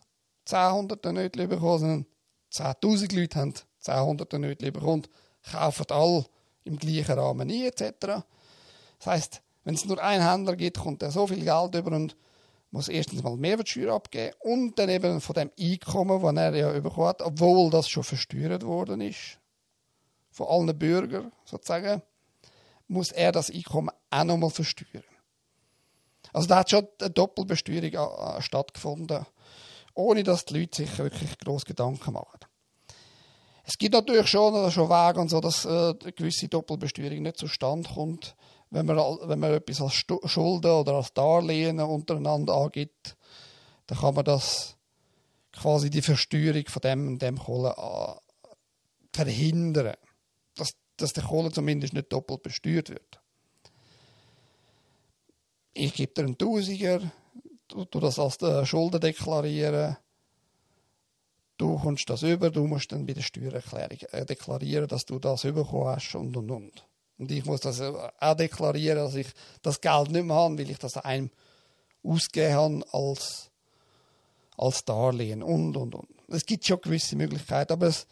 10 0.46 0.72
Hunderte 0.72 1.48
bekommen, 1.48 1.80
sondern 1.80 2.06
10'000 2.54 3.16
Leute 3.16 3.40
haben 3.40 3.54
10 3.80 4.00
Hunderte 4.02 4.40
Nötchen 4.40 4.72
bekommen, 4.72 5.08
kaufen 5.50 5.86
alle 5.90 6.26
im 6.64 6.78
gleichen 6.78 7.18
Rahmen 7.18 7.50
ein, 7.50 7.64
etc. 7.64 8.24
Das 9.00 9.08
heisst, 9.08 9.42
wenn 9.64 9.76
es 9.76 9.86
nur 9.86 10.02
einen 10.02 10.28
Händler 10.28 10.56
gibt, 10.56 10.80
kommt 10.80 11.02
er 11.04 11.12
so 11.12 11.28
viel 11.28 11.44
Geld 11.44 11.76
über 11.76 11.92
und 11.92 12.16
muss 12.72 12.88
erstens 12.88 13.22
mal 13.22 13.36
Mehrwertsteuer 13.38 13.94
abgeben 13.94 14.36
und 14.40 14.80
dann 14.80 14.90
eben 14.90 15.22
von 15.22 15.36
dem 15.36 15.52
Einkommen, 15.60 16.22
das 16.22 16.44
er 16.44 16.56
ja 16.56 16.80
bekommen 16.80 17.08
hat, 17.08 17.22
obwohl 17.22 17.70
das 17.70 17.88
schon 17.88 18.04
versteuert 18.04 18.64
worden 18.64 19.02
ist, 19.02 19.40
von 20.32 20.48
allen 20.48 20.78
Bürgern 20.78 21.32
sozusagen, 21.46 22.02
muss 22.88 23.12
er 23.12 23.32
das 23.32 23.52
Einkommen 23.52 23.92
auch 24.10 24.24
nochmal 24.24 24.50
versteuern. 24.50 25.04
Also 26.32 26.48
da 26.48 26.58
hat 26.58 26.72
schon 26.72 26.88
eine 27.00 27.12
Doppelbesteuerung 27.12 27.94
äh, 27.94 28.42
stattgefunden, 28.42 29.26
ohne 29.96 30.24
dass 30.24 30.46
die 30.46 30.60
Leute 30.60 30.84
sich 30.84 30.98
wirklich 30.98 31.38
groß 31.40 31.66
Gedanken 31.66 32.14
machen. 32.14 32.40
Es 33.66 33.78
gibt 33.78 33.94
natürlich 33.94 34.28
schon, 34.28 34.72
schon 34.72 34.90
Wege 34.90 35.20
und 35.22 35.30
so, 35.30 35.40
dass 35.40 35.66
äh, 35.66 35.94
gewisse 36.16 36.50
Doppelbesteuerung 36.50 37.22
nicht 37.22 37.38
zustande 37.38 37.90
kommt, 37.90 38.36
wenn 38.72 38.86
man, 38.86 38.98
wenn 38.98 39.40
man 39.40 39.54
etwas 39.54 39.82
als 39.82 39.94
Schulden 39.94 40.72
oder 40.72 40.94
als 40.94 41.14
Darlehen 41.14 41.80
untereinander 41.80 42.56
angibt, 42.56 43.16
dann 43.88 44.00
kann 44.00 44.16
man 44.16 44.26
das 44.26 44.76
quasi 45.54 45.90
die 45.90 46.02
Versteuerung 46.02 46.66
von 46.68 46.82
dem 46.82 47.08
und 47.08 47.22
dem 47.22 47.38
Kohle 47.38 47.76
äh, 47.78 48.56
verhindern. 49.14 49.96
Dass, 50.56 50.74
dass 50.98 51.14
der 51.14 51.24
Kohle 51.24 51.52
zumindest 51.52 51.94
nicht 51.94 52.12
doppelt 52.12 52.44
besteuert 52.44 52.90
wird. 52.90 53.22
Ich 55.74 55.94
gebe 55.94 56.14
dir 56.14 56.24
einen 56.24 56.38
Tausiger, 56.38 57.00
du, 57.74 57.86
du 57.86 58.00
das 58.00 58.20
als 58.20 58.42
äh, 58.42 58.66
Schulden 58.66 59.02
deklarieren, 59.02 59.98
du 61.58 61.78
kommst 61.80 62.10
das 62.10 62.24
über, 62.24 62.50
du 62.50 62.66
musst 62.68 62.92
dann 62.92 63.06
bei 63.06 63.14
der 63.14 63.22
Steuererklärung 63.22 64.00
äh, 64.12 64.26
deklarieren, 64.26 64.88
dass 64.88 65.06
du 65.06 65.20
das 65.20 65.42
bekommen 65.42 65.88
hast 65.88 66.16
und 66.16 66.36
und 66.38 66.52
und. 66.52 66.86
Und 67.18 67.32
ich 67.32 67.46
muss 67.46 67.62
das 67.62 67.80
auch 67.82 68.36
deklarieren, 68.36 68.98
dass 68.98 69.16
ich 69.16 69.28
das 69.62 69.82
Geld 69.82 70.12
nicht 70.12 70.26
mehr 70.26 70.36
habe, 70.36 70.58
weil 70.58 70.70
ich 70.70 70.80
das 70.80 70.98
einem 70.98 71.30
ausgegeben 72.04 72.56
habe 72.56 72.84
als, 72.92 73.52
als 74.58 74.84
Darlehen 74.86 75.44
und, 75.44 75.78
und, 75.78 75.96
und. 75.96 76.10
Es 76.28 76.46
gibt 76.46 76.66
schon 76.66 76.82
gewisse 76.82 77.16
Möglichkeiten, 77.16 77.74
aber 77.74 77.88
es, 77.88 78.08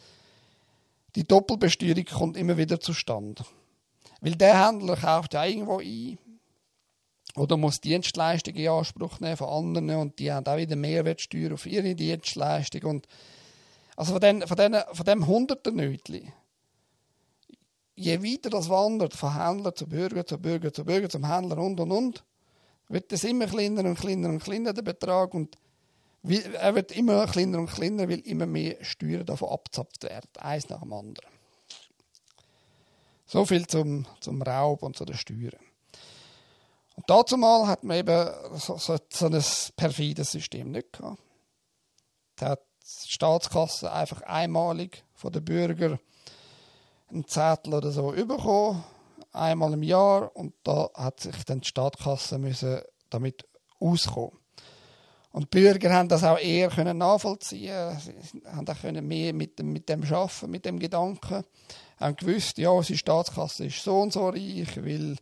die 1.16 1.24
Doppelbesteuerung 1.24 2.06
kommt 2.06 2.38
immer 2.38 2.58
wieder 2.58 2.80
zustande. 2.80 3.44
Weil 4.22 4.36
der 4.36 4.68
Händler 4.68 4.96
kauft 4.96 5.34
ja 5.34 5.46
irgendwo 5.46 5.80
ein 5.80 6.18
oder 7.36 7.58
muss 7.58 7.82
Dienstleistungen 7.82 8.60
in 8.60 8.70
Anspruch 8.70 9.20
nehmen 9.20 9.38
von 9.38 9.50
anderen 9.50 9.90
und 9.96 10.20
die 10.20 10.32
haben 10.32 10.46
auch 10.46 10.58
wieder 10.58 10.76
Mehrwertsteuer 10.76 11.54
auf 11.54 11.66
ihre 11.66 11.96
Dienstleistung. 11.96 12.84
Und 12.84 13.08
also 13.96 14.14
von, 14.14 14.22
den, 14.22 14.48
von, 14.48 14.58
den, 14.58 14.76
von 14.92 15.06
dem 15.06 15.28
hunderten 15.28 15.76
Nötchen 15.76 16.34
je 18.02 18.22
weiter 18.24 18.50
das 18.50 18.70
wandert, 18.70 19.14
von 19.14 19.36
Händler 19.36 19.76
zu 19.76 19.88
Bürger, 19.88 20.26
zu 20.26 20.38
Bürger, 20.38 20.74
zu 20.74 20.84
Bürger, 20.84 21.10
zum 21.10 21.26
Händler 21.26 21.58
und 21.58 21.80
und 21.80 21.92
und, 21.92 22.24
wird 22.90 23.12
es 23.12 23.24
immer 23.24 23.48
kleiner 23.48 23.86
und 23.86 24.00
kleiner 24.00 24.30
und 24.30 24.44
kleiner, 24.44 24.74
der 24.74 24.82
Betrag. 24.82 25.34
Und 25.34 25.56
er 26.24 26.76
wird 26.76 26.92
immer 26.92 27.26
kleiner 27.28 27.60
und 27.60 27.72
kleiner, 27.72 28.10
weil 28.10 28.20
immer 28.20 28.46
mehr 28.46 28.84
Steuern 28.84 29.26
davon 29.26 29.50
abzapft 29.50 30.04
werden, 30.04 30.30
eins 30.40 30.70
nach 30.70 30.82
dem 30.82 30.94
anderen. 30.94 31.30
So 33.26 33.46
viel 33.46 33.66
zum, 33.68 34.06
zum 34.20 34.42
Raub 34.42 34.84
und 34.84 34.98
zu 34.98 35.06
den 35.06 35.16
Steuern. 35.16 35.71
Und 36.96 37.10
dazu 37.10 37.38
mal 37.38 37.68
hat 37.68 37.84
man 37.84 37.98
eben 37.98 38.30
so, 38.56 38.78
so, 38.78 38.98
so 39.10 39.26
ein 39.28 39.44
perfides 39.76 40.32
System 40.32 40.72
nicht 40.72 40.94
gehabt. 40.94 41.22
Da 42.36 42.50
hat 42.50 42.62
die 42.82 43.12
Staatskasse 43.12 43.92
einfach 43.92 44.22
einmalig 44.24 45.04
von 45.14 45.32
den 45.32 45.46
Bürgern 45.46 46.00
einen 47.12 47.28
Zettel 47.28 47.74
oder 47.74 47.92
so 47.92 48.12
bekommen, 48.12 48.84
einmal 49.32 49.74
im 49.74 49.84
Jahr, 49.84 50.36
und 50.36 50.54
da 50.64 50.90
hat 50.94 51.20
sich 51.20 51.44
dann 51.46 51.62
die 51.62 51.68
Stadtkasse 51.68 52.38
müssen 52.38 52.82
damit 53.10 53.46
auskommen. 53.80 54.38
Und 55.32 55.54
die 55.54 55.60
Bürger 55.60 55.94
haben 55.94 56.10
das 56.10 56.24
auch 56.24 56.38
eher 56.38 56.70
können 56.70 56.98
nachvollziehen, 56.98 57.98
sie 58.00 58.42
haben 58.46 58.68
auch 58.68 58.82
können 58.82 59.08
mehr 59.08 59.34
mit 59.34 59.60
dem, 59.60 59.72
mit 59.72 59.88
dem 59.88 60.06
Schaffen, 60.06 60.52
mit 60.52 60.66
dem 60.66 60.80
Gedanken, 60.80 61.44
haben 62.00 62.16
gewusst, 62.16 62.58
ja, 62.58 62.70
unsere 62.70 62.98
Staatskasse 62.98 63.66
ist 63.66 63.84
so 63.84 64.00
und 64.00 64.12
so 64.12 64.28
reich, 64.28 64.78
weil 64.78 65.16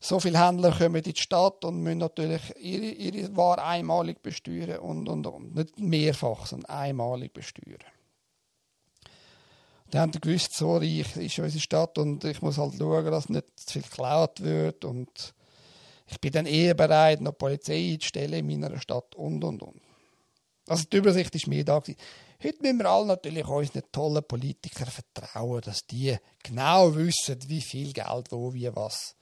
so 0.00 0.18
viele 0.18 0.44
Händler 0.44 0.72
kommen 0.72 0.96
in 0.96 1.12
die 1.12 1.20
Stadt 1.20 1.62
und 1.64 1.82
müssen 1.82 1.98
natürlich 1.98 2.40
ihre, 2.58 2.86
ihre 2.86 3.36
Ware 3.36 3.62
einmalig 3.62 4.22
besteuern 4.22 4.78
und, 4.80 5.08
und, 5.08 5.26
und. 5.26 5.54
Nicht 5.54 5.78
mehrfach, 5.78 6.46
sondern 6.46 6.70
einmalig 6.70 7.34
besteuern. 7.34 7.78
Die 9.92 9.98
haben 9.98 10.12
gewusst, 10.12 10.54
so 10.54 10.76
reich 10.76 11.16
ist 11.16 11.38
unsere 11.38 11.60
Stadt 11.60 11.98
und 11.98 12.24
ich 12.24 12.40
muss 12.40 12.58
halt 12.58 12.74
schauen, 12.78 13.10
dass 13.10 13.28
nicht 13.28 13.46
zu 13.56 13.72
viel 13.72 13.82
geklaut 13.82 14.40
wird 14.40 14.84
und 14.84 15.34
ich 16.06 16.20
bin 16.20 16.32
dann 16.32 16.46
eher 16.46 16.74
bereit, 16.74 17.20
noch 17.20 17.36
Polizei 17.36 17.92
einzustellen 17.92 18.48
in 18.48 18.60
meiner 18.60 18.78
Stadt 18.80 19.14
und 19.16 19.44
und 19.44 19.62
und. 19.62 19.80
Also 20.66 20.84
die 20.90 20.96
Übersicht 20.96 21.34
ist 21.34 21.46
mir 21.46 21.64
da 21.64 21.78
gewesen. 21.78 21.98
Heute 22.42 22.62
müssen 22.62 22.78
wir 22.78 22.88
alle 22.88 23.06
natürlich 23.06 23.46
unseren 23.46 23.82
tollen 23.92 24.22
Politikern 24.22 24.88
vertrauen, 24.88 25.60
dass 25.62 25.86
die 25.86 26.16
genau 26.42 26.94
wissen, 26.94 27.36
wie 27.48 27.60
viel 27.60 27.92
Geld, 27.92 28.30
wo, 28.30 28.54
wie, 28.54 28.74
was. 28.74 29.16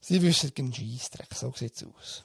Sie 0.00 0.22
wissen 0.22 0.54
keinen 0.54 0.72
Scheissdreck, 0.72 1.34
so 1.34 1.52
sieht 1.52 1.74
es 1.74 1.84
aus. 1.84 2.24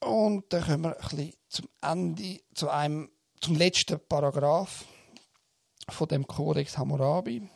Und 0.00 0.52
dann 0.52 0.62
kommen 0.64 0.84
wir 0.84 0.96
ein 0.96 1.08
bisschen 1.08 1.32
zum 1.48 1.68
Ende, 1.80 2.40
zu 2.54 2.68
einem, 2.68 3.10
zum 3.40 3.56
letzten 3.56 3.98
Paragraph 4.08 4.84
von 5.88 6.08
dem 6.08 6.26
Kodex 6.26 6.78
Hammurabi. 6.78 7.48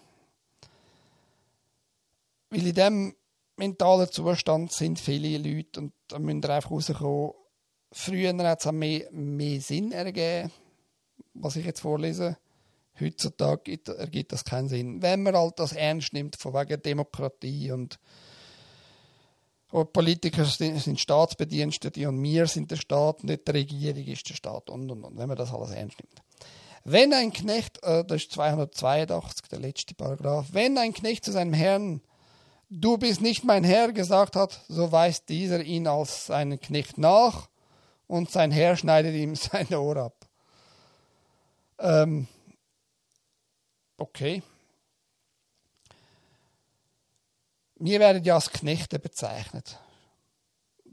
Weil 2.50 2.66
in 2.66 2.74
diesem 2.74 3.16
mentalen 3.56 4.10
Zustand 4.10 4.72
sind 4.72 4.98
viele 4.98 5.38
Leute 5.38 5.80
und 5.80 5.92
da 6.08 6.18
müssen 6.18 6.42
wir 6.42 6.50
einfach 6.50 6.70
rauskommen. 6.70 7.32
Früher 7.92 8.36
hat 8.38 8.64
es 8.64 8.72
mehr, 8.72 9.10
mehr 9.12 9.60
Sinn 9.60 9.92
ergeben, 9.92 10.50
was 11.34 11.56
ich 11.56 11.64
jetzt 11.64 11.80
vorlese. 11.80 12.36
Heutzutage 13.00 13.78
ergibt 13.96 14.32
das 14.32 14.44
keinen 14.44 14.68
Sinn. 14.68 15.02
Wenn 15.02 15.22
man 15.22 15.36
halt 15.36 15.58
das 15.58 15.72
ernst 15.72 16.12
nimmt, 16.12 16.36
von 16.36 16.54
wegen 16.54 16.82
Demokratie 16.82 17.72
und 17.72 17.98
Politiker 19.92 20.44
sind 20.44 20.98
Staatsbedienstete 20.98 22.08
und 22.08 22.20
wir 22.22 22.46
sind 22.46 22.70
der 22.70 22.76
Staat, 22.76 23.22
nicht 23.22 23.46
die 23.46 23.52
Regierung 23.52 24.04
ist 24.04 24.28
der 24.28 24.34
Staat 24.34 24.68
und 24.68 24.90
und 24.90 25.04
und, 25.04 25.16
wenn 25.16 25.28
man 25.28 25.36
das 25.36 25.52
alles 25.52 25.70
ernst 25.70 25.98
nimmt. 26.00 26.22
Wenn 26.84 27.12
ein 27.12 27.32
Knecht, 27.32 27.82
äh, 27.84 28.04
das 28.04 28.22
ist 28.22 28.32
282, 28.32 29.48
der 29.48 29.60
letzte 29.60 29.94
Paragraph, 29.94 30.48
wenn 30.52 30.76
ein 30.78 30.92
Knecht 30.92 31.24
zu 31.24 31.30
seinem 31.30 31.52
Herrn, 31.52 32.00
du 32.68 32.98
bist 32.98 33.20
nicht 33.20 33.44
mein 33.44 33.64
Herr, 33.64 33.92
gesagt 33.92 34.34
hat, 34.34 34.64
so 34.68 34.90
weist 34.90 35.28
dieser 35.28 35.62
ihn 35.62 35.86
als 35.86 36.26
seinen 36.26 36.58
Knecht 36.58 36.98
nach 36.98 37.48
und 38.06 38.30
sein 38.30 38.50
Herr 38.50 38.76
schneidet 38.76 39.14
ihm 39.14 39.34
sein 39.36 39.72
Ohr 39.72 39.96
ab. 39.96 40.26
Ähm, 41.78 42.26
okay. 44.00 44.42
Wir 47.76 48.00
werden 48.00 48.24
ja 48.24 48.34
als 48.34 48.50
Knechte 48.50 48.98
bezeichnet. 48.98 49.78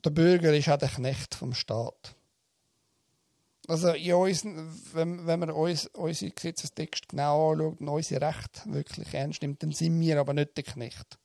Der 0.05 0.09
Bürger 0.11 0.55
ist 0.55 0.69
auch 0.69 0.77
der 0.77 0.89
Knecht 0.89 1.35
vom 1.35 1.53
Staat. 1.53 2.15
Also 3.67 3.89
in 3.89 4.13
uns, 4.13 4.45
wenn, 4.45 5.27
wenn 5.27 5.39
man 5.39 5.51
uns, 5.51 5.87
unsere 5.87 6.31
Gesetzestext 6.31 7.09
genau 7.09 7.51
anschaut 7.51 7.81
und 7.81 7.89
unsere 7.89 8.25
Rechte 8.25 8.61
wirklich 8.67 9.13
ernst 9.13 9.41
nimmt, 9.41 9.61
dann 9.61 9.73
sind 9.73 9.99
wir 9.99 10.19
aber 10.19 10.33
nicht 10.33 10.55
der 10.55 10.63
Knecht. 10.63 11.17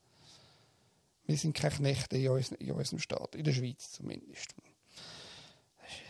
Wir 1.25 1.37
sind 1.37 1.55
keine 1.55 1.77
Knechte 1.77 2.17
in, 2.17 2.29
uns, 2.29 2.51
in 2.51 2.73
unserem 2.73 2.99
Staat, 2.99 3.37
in 3.37 3.45
der 3.45 3.53
Schweiz 3.53 3.93
zumindest. 3.93 4.55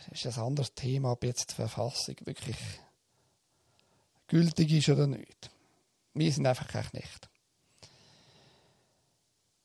Das 0.09 0.25
ist 0.25 0.37
ein 0.37 0.43
anderes 0.43 0.73
Thema, 0.73 1.11
ob 1.11 1.23
jetzt 1.23 1.51
die 1.51 1.55
Verfassung 1.55 2.15
wirklich 2.25 2.57
gültig 4.27 4.71
ist 4.71 4.89
oder 4.89 5.05
nicht. 5.05 5.51
Wir 6.13 6.31
sind 6.31 6.45
einfach 6.45 6.67
keine 6.67 6.85
Knechte. 6.89 7.27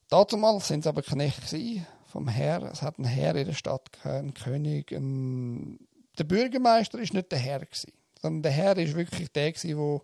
Dazumal 0.08 0.60
sind 0.60 0.80
es 0.80 0.86
aber 0.86 1.02
Knechte 1.02 1.86
vom 2.06 2.28
Herr. 2.28 2.62
Es 2.72 2.82
hat 2.82 2.98
einen 2.98 3.06
Herr 3.06 3.34
in 3.34 3.46
der 3.46 3.54
Stadt, 3.54 3.88
einen 4.04 4.32
König. 4.32 4.92
Ein 4.92 5.78
der 6.18 6.24
Bürgermeister 6.24 6.98
ist 6.98 7.14
nicht 7.14 7.30
der 7.30 7.38
Herr 7.38 7.60
gewesen, 7.60 7.92
sondern 8.20 8.42
der 8.42 8.52
Herr 8.52 8.76
ist 8.76 8.96
wirklich 8.96 9.30
der 9.30 9.52
gewesen, 9.52 9.78
wo, 9.78 10.02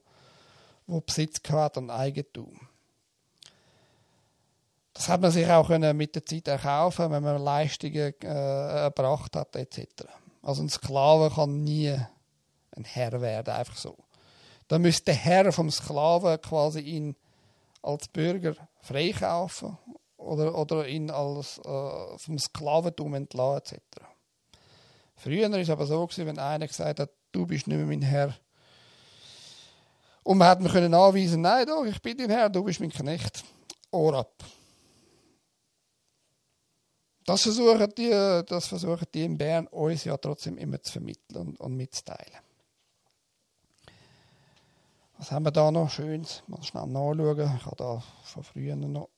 wo 0.86 1.01
Besitz 1.01 1.40
hat 1.51 1.76
und 1.76 1.90
Eigentum. 1.90 2.61
Das 4.92 5.09
hat 5.09 5.20
man 5.20 5.32
sich 5.32 5.49
auch 5.49 5.68
mit 5.68 6.14
der 6.14 6.24
Zeit 6.24 6.47
erkaufen, 6.47 7.11
wenn 7.11 7.22
man 7.22 7.42
Leistungen 7.42 8.14
äh, 8.22 8.82
erbracht 8.84 9.34
hat 9.34 9.57
etc. 9.57 10.05
Also 10.40 10.62
ein 10.62 10.68
Sklave 10.68 11.34
kann 11.34 11.64
nie 11.64 11.90
ein 11.90 12.84
Herr 12.84 13.20
werden, 13.20 13.53
einfach 13.53 13.76
so. 13.76 14.03
Da 14.69 14.79
müsste 14.79 15.07
der 15.07 15.15
Herr 15.15 15.53
vom 15.53 15.71
Sklaven 15.71 16.41
quasi 16.41 16.81
ihn 16.81 17.17
als 17.83 18.09
Bürger 18.09 18.57
freikaufen 18.81 19.77
oder, 20.17 20.57
oder 20.57 20.89
ihn 20.89 21.11
als 21.11 21.59
äh, 21.59 22.19
vom 22.19 22.39
Sklaventum 22.39 23.15
entlassen 23.15 23.79
etc. 23.79 24.05
Früher 25.17 25.51
war 25.51 25.59
es 25.59 25.71
aber 25.71 25.87
so, 25.87 26.07
gewesen, 26.07 26.27
wenn 26.27 26.39
einer 26.39 26.67
gesagt 26.67 27.01
hat, 27.01 27.11
du 27.33 27.47
bist 27.47 27.67
nicht 27.67 27.77
mehr 27.77 27.87
mein 27.87 28.03
Herr. 28.03 28.35
Und 30.23 30.39
man 30.39 30.49
hat 30.49 30.61
mir 30.61 30.71
können 30.71 30.95
anweisen, 30.95 31.43
nein, 31.43 31.67
doch, 31.67 31.85
ich 31.85 32.01
bin 32.01 32.17
dein 32.17 32.31
Herr, 32.31 32.49
du 32.49 32.65
bist 32.65 32.81
mein 32.81 32.91
Knecht. 32.91 33.45
Ohr 33.91 34.15
ab. 34.15 34.43
Das 37.27 37.43
versuchen, 37.43 37.95
die, 37.97 38.11
das 38.47 38.67
versuchen 38.67 39.07
die 39.15 39.25
in 39.25 39.39
Bern 39.39 39.67
uns 39.69 40.05
ja 40.05 40.17
trotzdem 40.17 40.59
immer 40.59 40.83
zu 40.83 40.93
vermitteln 40.93 41.37
und, 41.37 41.61
und 41.61 41.77
mitzuteilen. 41.77 42.43
Was 45.25 45.33
haben 45.33 45.47
wir 45.47 45.53
da 45.53 45.70
noch 45.70 45.89
Schönes? 45.89 46.43
Mal 46.49 46.62
schnell 46.62 46.87
nachschauen. 46.87 47.57
Ich 47.57 47.64
habe 47.64 47.77
da 47.77 48.03
von 48.25 48.43
früher 48.43 48.77
noch. 48.77 49.09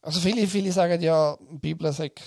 Also 0.00 0.18
viele, 0.18 0.48
viele 0.48 0.72
sagen 0.72 1.00
ja, 1.00 1.38
die 1.48 1.58
Bibel 1.58 1.92
sagt 1.92 2.22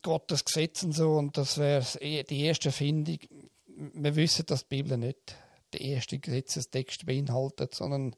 Gottes 0.00 0.44
Gesetz 0.44 0.84
und 0.84 0.92
so 0.92 1.16
und 1.16 1.36
das 1.36 1.58
wäre 1.58 1.84
die 1.98 2.44
erste 2.44 2.70
Findung. 2.70 3.18
Wir 3.66 4.14
wissen, 4.14 4.46
dass 4.46 4.68
die 4.68 4.76
Bibel 4.76 4.96
nicht 4.96 5.34
der 5.72 5.80
erste 5.80 6.20
Gesetzestext 6.20 7.04
beinhaltet, 7.04 7.74
sondern 7.74 8.14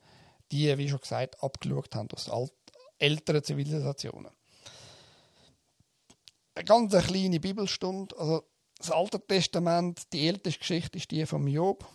die, 0.50 0.76
wie 0.76 0.90
schon 0.90 1.00
gesagt, 1.00 1.42
abgeschaut 1.42 1.94
haben 1.94 2.08
aus 2.10 2.52
älteren 2.98 3.42
Zivilisationen. 3.42 4.41
Eine 6.54 6.64
ganz 6.64 6.92
kleine 7.06 7.40
Bibelstunde. 7.40 8.16
Also 8.18 8.44
das 8.78 8.90
Alte 8.90 9.20
Testament, 9.20 10.12
die 10.12 10.28
älteste 10.28 10.58
Geschichte 10.58 10.98
ist 10.98 11.10
die 11.10 11.24
vom 11.24 11.46
Job, 11.46 11.86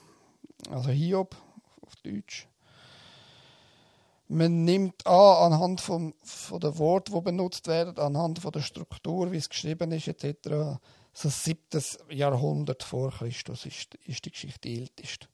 also 0.70 0.90
Hiob 0.90 1.36
auf 1.82 1.96
Deutsch. 1.98 2.48
Man 4.30 4.66
nimmt 4.66 5.06
an, 5.06 5.54
anhand 5.54 5.82
vom, 5.82 6.14
von 6.24 6.60
der 6.60 6.78
Worte, 6.78 7.14
die 7.14 7.22
benutzt 7.22 7.68
werden, 7.68 7.98
anhand 7.98 8.40
von 8.40 8.52
der 8.52 8.62
Struktur, 8.62 9.32
wie 9.32 9.38
es 9.38 9.50
geschrieben 9.50 9.92
ist, 9.92 10.08
etc., 10.08 10.80
so 11.14 11.30
siebtes 11.30 11.98
Jahrhundert 12.10 12.84
vor 12.84 13.12
Christus 13.12 13.66
ist, 13.66 13.96
ist 14.06 14.26
die 14.26 14.32
Geschichte 14.32 14.70
die 14.70 14.82
älteste. 14.82 15.28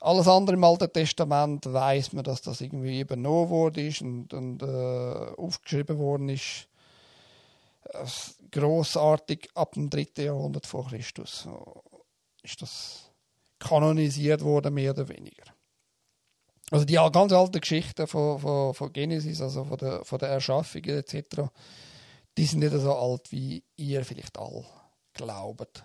Alles 0.00 0.26
andere 0.26 0.56
im 0.56 0.64
Alten 0.64 0.92
Testament 0.92 1.72
weiß 1.72 2.14
man, 2.14 2.24
dass 2.24 2.42
das 2.42 2.60
irgendwie 2.60 3.00
übernommen 3.00 3.48
worden 3.48 3.94
und, 4.00 4.34
und 4.34 4.62
äh, 4.62 5.34
aufgeschrieben 5.36 5.98
worden 5.98 6.28
ist. 6.28 6.68
Großartig 8.50 9.48
ab 9.54 9.72
dem 9.72 9.90
dritten 9.90 10.24
Jahrhundert 10.24 10.66
vor 10.66 10.88
Christus 10.88 11.46
ist 12.42 12.62
das 12.62 13.10
kanonisiert 13.58 14.42
worden, 14.42 14.74
mehr 14.74 14.92
oder 14.92 15.08
weniger. 15.08 15.44
Also 16.70 16.84
die 16.84 16.94
ganz 16.94 17.32
alten 17.32 17.60
Geschichten 17.60 18.06
von, 18.06 18.38
von, 18.38 18.74
von 18.74 18.92
Genesis, 18.92 19.40
also 19.40 19.64
von 19.64 19.78
der, 19.78 20.04
von 20.04 20.18
der 20.18 20.28
Erschaffung 20.30 20.84
etc., 20.84 21.42
die 22.36 22.46
sind 22.46 22.60
nicht 22.60 22.72
so 22.72 22.94
alt, 22.94 23.30
wie 23.30 23.62
ihr 23.76 24.04
vielleicht 24.04 24.38
alle 24.38 24.64
glaubt. 25.12 25.84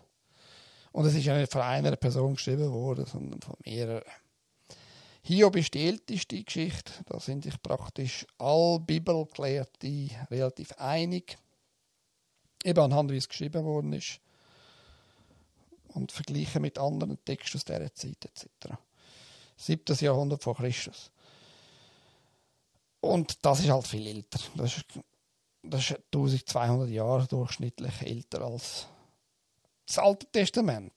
Und 0.91 1.06
es 1.06 1.14
ist 1.14 1.26
ja 1.26 1.38
nicht 1.38 1.52
von 1.52 1.62
einer 1.62 1.95
Person 1.95 2.34
geschrieben 2.34 2.72
worden, 2.72 3.06
sondern 3.06 3.41
von 3.41 3.56
mehreren. 3.66 4.02
Hiob 5.22 5.58
ist 5.58 5.74
die 5.74 5.86
älteste 5.86 6.41
Geschichte. 6.43 6.91
Da 7.06 7.20
sind 7.20 7.43
sich 7.43 7.62
praktisch 7.62 8.26
alle 8.39 8.80
Bibelgelehrte 8.80 10.10
relativ 10.32 10.72
einig. 10.78 11.38
Eben 12.64 12.80
anhand, 12.80 13.12
wie 13.12 13.18
es 13.18 13.30
geschrieben 13.30 13.64
worden 13.64 13.93
ist. 13.93 14.20
Und 15.89 16.12
vergleichen 16.12 16.62
mit 16.62 16.78
anderen 16.78 17.18
Texten 17.26 17.57
aus 17.57 17.66
dieser 17.66 17.93
Zeit 17.93 18.26
etc. 18.26 18.76
7. 19.57 19.95
Jahrhundert 19.99 20.43
vor 20.43 20.55
Christus. 20.55 21.12
Und 23.01 23.43
das 23.45 23.62
ist 23.62 23.70
halt 23.70 23.88
viel 23.88 24.07
älter. 24.07 24.39
Das 24.55 24.78
ist, 24.78 24.86
das 25.64 25.91
ist 25.91 25.97
1200 26.14 26.89
Jahre 26.89 27.28
durchschnittlich 27.28 28.01
älter 28.01 28.41
als 28.41 28.88
das 29.86 29.97
Alte 29.99 30.28
Testament. 30.28 30.93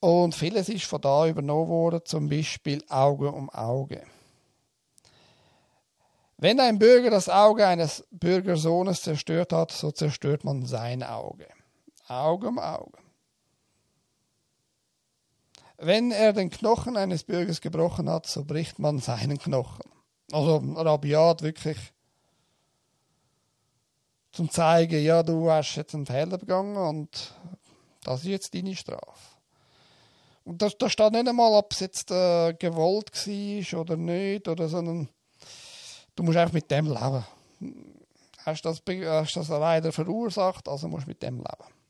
Und 0.00 0.34
vieles 0.34 0.68
ist 0.70 0.84
von 0.84 1.00
da 1.00 1.26
übernommen 1.26 1.68
worden, 1.68 2.00
zum 2.04 2.28
Beispiel 2.28 2.82
Auge 2.88 3.30
um 3.30 3.50
Auge. 3.50 4.02
Wenn 6.42 6.58
ein 6.58 6.78
Bürger 6.78 7.10
das 7.10 7.28
Auge 7.28 7.66
eines 7.66 8.02
Bürgersohnes 8.10 9.02
zerstört 9.02 9.52
hat, 9.52 9.72
so 9.72 9.90
zerstört 9.90 10.42
man 10.42 10.64
sein 10.64 11.02
Auge. 11.02 11.46
Auge 12.08 12.48
um 12.48 12.58
Auge. 12.58 12.96
Wenn 15.76 16.10
er 16.10 16.32
den 16.32 16.48
Knochen 16.48 16.96
eines 16.96 17.24
Bürgers 17.24 17.60
gebrochen 17.60 18.08
hat, 18.08 18.26
so 18.26 18.46
bricht 18.46 18.78
man 18.78 19.00
seinen 19.00 19.36
Knochen. 19.36 19.84
Also 20.32 20.56
rabiat 20.76 21.42
wirklich 21.42 21.76
zum 24.32 24.48
zeigen, 24.48 25.02
ja, 25.04 25.22
du 25.22 25.50
hast 25.50 25.76
jetzt 25.76 25.94
einen 25.94 26.06
Fehler 26.06 26.38
begangen 26.38 26.76
und 26.76 27.34
das 28.02 28.20
ist 28.20 28.28
jetzt 28.28 28.54
deine 28.54 28.76
Strafe. 28.76 29.36
Und 30.44 30.62
da, 30.62 30.70
da 30.70 30.88
steht 30.88 31.12
nicht 31.12 31.28
einmal, 31.28 31.52
ob 31.52 31.74
es 31.74 31.80
jetzt 31.80 32.10
äh, 32.10 32.54
gewollt 32.54 33.10
war 33.14 33.80
oder 33.80 33.96
nicht, 33.98 34.48
oder, 34.48 34.68
sondern 34.68 35.10
du 36.16 36.22
musst 36.22 36.36
einfach 36.36 36.54
mit 36.54 36.70
dem 36.70 36.86
leben. 36.86 37.24
Hast 38.44 38.64
das, 38.64 38.82
hast 38.86 39.36
das 39.36 39.48
leider 39.48 39.92
verursacht, 39.92 40.68
also 40.68 40.88
musst 40.88 41.06
du 41.06 41.10
mit 41.10 41.22
dem 41.22 41.36
leben. 41.36 41.80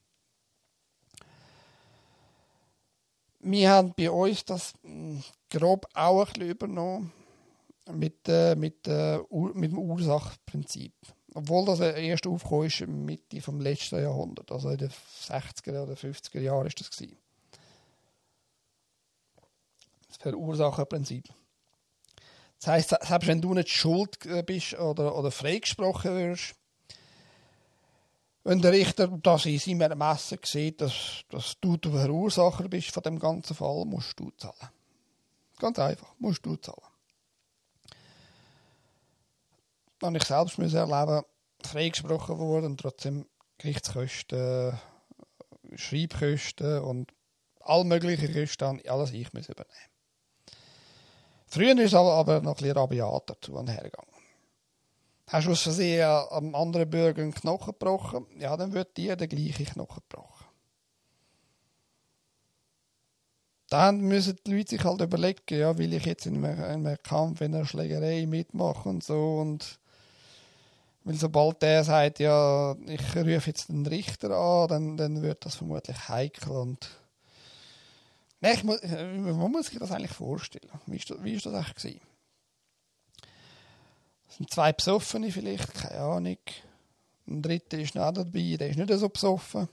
Wir 3.42 3.70
haben 3.70 3.94
bei 3.96 4.10
uns 4.10 4.44
das 4.44 4.74
hm, 4.82 5.22
grob 5.48 5.86
auch 5.94 6.28
ein 6.34 6.42
übernommen 6.42 7.12
mit, 7.90 8.28
äh, 8.28 8.54
mit, 8.54 8.86
äh, 8.86 9.18
mit 9.54 9.72
dem 9.72 9.78
Ursachprinzip. 9.78 10.92
Obwohl 11.34 11.64
das 11.64 11.80
erst 11.80 12.26
aufgekommen 12.26 12.66
ist 12.66 12.86
Mitte 12.86 13.36
des 13.36 13.46
letzten 13.46 14.02
Jahrhunderts, 14.02 14.50
also 14.50 14.70
in 14.70 14.78
den 14.78 14.90
60er 14.90 15.82
oder 15.82 15.94
50er 15.94 16.40
Jahren 16.40 16.66
ist 16.66 16.80
das. 16.80 16.90
Das 20.08 20.16
Verursachenprinzip. 20.18 21.28
Das 22.60 22.66
heisst, 22.68 22.90
selbst 22.90 23.26
wenn 23.26 23.40
du 23.40 23.54
nicht 23.54 23.70
schuld 23.70 24.24
äh, 24.26 24.42
bist 24.42 24.74
oder, 24.74 25.16
oder 25.16 25.30
freigesprochen 25.30 26.14
wirst, 26.14 26.54
wenn 28.44 28.60
der 28.60 28.72
Richter 28.72 29.08
das 29.08 29.46
in 29.46 29.58
seinem 29.58 29.80
Ermessen 29.80 30.38
sieht, 30.44 30.80
dass, 30.80 31.22
dass 31.30 31.58
du 31.60 31.78
der 31.78 31.92
Verursacher 31.92 32.68
bist 32.68 32.90
von 32.90 33.02
dem 33.02 33.18
ganzen 33.18 33.54
Fall, 33.54 33.84
musst 33.86 34.18
du 34.20 34.30
zahlen. 34.36 34.70
Ganz 35.58 35.78
einfach, 35.78 36.14
musst 36.18 36.44
du 36.44 36.56
zahlen. 36.56 36.80
Dann 39.98 40.14
ich 40.14 40.24
selbst 40.24 40.58
muss 40.58 40.74
erleben, 40.74 41.24
freigesprochen 41.62 42.38
worden 42.38 42.66
und 42.66 42.80
trotzdem 42.80 43.26
Gerichtskosten, 43.58 44.78
Schreibkosten 45.76 46.80
und 46.80 47.12
all 47.60 47.84
mögliche 47.84 48.32
Kosten, 48.32 48.80
alles 48.86 49.12
ich 49.12 49.32
muss 49.32 49.48
übernehmen. 49.48 49.99
Früher 51.50 51.76
ist 51.78 51.94
aber 51.94 52.40
noch 52.40 52.52
ein 52.52 52.54
bisschen 52.54 52.76
rabiat 52.76 53.28
dazu 53.28 53.58
hergegangen. 53.58 54.14
Hast 55.26 55.46
du 55.46 55.50
aus 55.50 55.62
Versehen 55.62 56.08
einem 56.08 56.54
anderen 56.54 56.88
Bürger 56.88 57.22
einen 57.22 57.34
Knochen 57.34 57.72
gebrochen, 57.72 58.26
ja, 58.38 58.56
dann 58.56 58.72
wird 58.72 58.96
dir 58.96 59.16
der 59.16 59.26
gleiche 59.26 59.64
Knochen 59.64 60.02
gebrochen. 60.08 60.46
Dann 63.68 64.00
müssen 64.00 64.38
die 64.46 64.56
Leute 64.56 64.70
sich 64.70 64.84
halt 64.84 65.00
überlegen, 65.00 65.42
ja, 65.50 65.76
will 65.76 65.92
ich 65.92 66.04
jetzt 66.04 66.26
in 66.26 66.44
einem, 66.44 66.58
in 66.58 66.86
einem 66.86 67.02
Kampf, 67.02 67.40
in 67.40 67.54
einer 67.54 67.66
Schlägerei 67.66 68.26
mitmachen 68.26 68.90
und 68.90 69.04
so 69.04 69.38
und 69.38 69.78
weil 71.02 71.14
sobald 71.14 71.62
der 71.62 71.82
sagt, 71.82 72.18
ja, 72.18 72.76
ich 72.86 73.16
rufe 73.16 73.50
jetzt 73.50 73.68
den 73.70 73.86
Richter 73.86 74.30
an, 74.30 74.68
dann, 74.68 74.96
dann 74.96 75.22
wird 75.22 75.46
das 75.46 75.56
vermutlich 75.56 76.08
heikel 76.08 76.52
und 76.52 76.90
Nein, 78.40 78.54
ich 78.54 78.64
muss, 78.64 78.82
wie 78.82 79.48
muss 79.48 79.66
sich 79.66 79.78
das 79.78 79.92
eigentlich 79.92 80.12
vorstellen? 80.12 80.70
Wie 80.86 80.96
ist 80.96 81.10
das, 81.10 81.18
das 81.18 81.54
eigentlich? 81.54 82.00
Es 84.28 84.36
sind 84.36 84.50
zwei 84.50 84.72
Besoffene 84.72 85.30
vielleicht, 85.30 85.74
keine 85.74 86.00
Ahnung. 86.00 86.38
Ein 87.26 87.42
dritter 87.42 87.78
ist 87.78 87.94
noch 87.94 88.12
dabei, 88.12 88.56
der 88.58 88.70
ist 88.70 88.78
nicht 88.78 88.92
so 88.92 89.08
besoffen. 89.08 89.68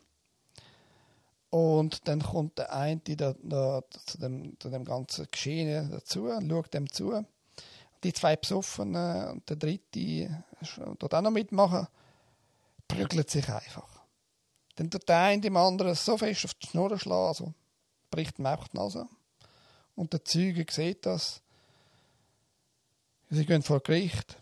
Und 1.49 2.07
dann 2.07 2.21
kommt 2.21 2.57
der 2.57 2.73
eine 2.73 2.99
da, 2.99 3.33
da, 3.41 3.81
zu, 4.05 4.17
dem, 4.17 4.59
zu 4.59 4.69
dem 4.69 4.83
ganzen 4.83 5.27
Geschehen 5.31 5.89
dazu 5.89 6.25
und 6.25 6.49
schaut 6.49 6.73
dem 6.73 6.91
zu. 6.91 7.25
Die 8.03 8.13
zwei 8.13 8.35
Besoffenen 8.35 9.29
und 9.29 9.49
der 9.49 9.55
dritte 9.55 10.43
dort 10.99 11.13
auch 11.13 11.21
noch 11.21 11.31
mitmachen, 11.31 11.87
prügeln 12.87 13.27
sich 13.27 13.47
einfach. 13.47 13.87
Dann 14.75 14.91
tut 14.91 15.07
der 15.07 15.19
eine 15.19 15.41
dem 15.41 15.55
anderen 15.55 15.95
so 15.95 16.17
fest 16.17 16.45
auf 16.45 16.53
die 16.55 16.67
Schnur 16.67 16.99
schlagen, 16.99 17.27
also 17.27 17.53
bricht 18.09 18.39
ihm 18.39 18.45
einfach 18.45 18.67
die 18.67 18.77
Nase. 18.77 19.07
Und 19.95 20.13
der 20.13 20.23
Zeuge 20.23 20.65
sieht 20.69 21.05
das. 21.05 21.41
Sie 23.29 23.45
gehen 23.45 23.63
vor 23.63 23.81
Gericht. 23.81 24.37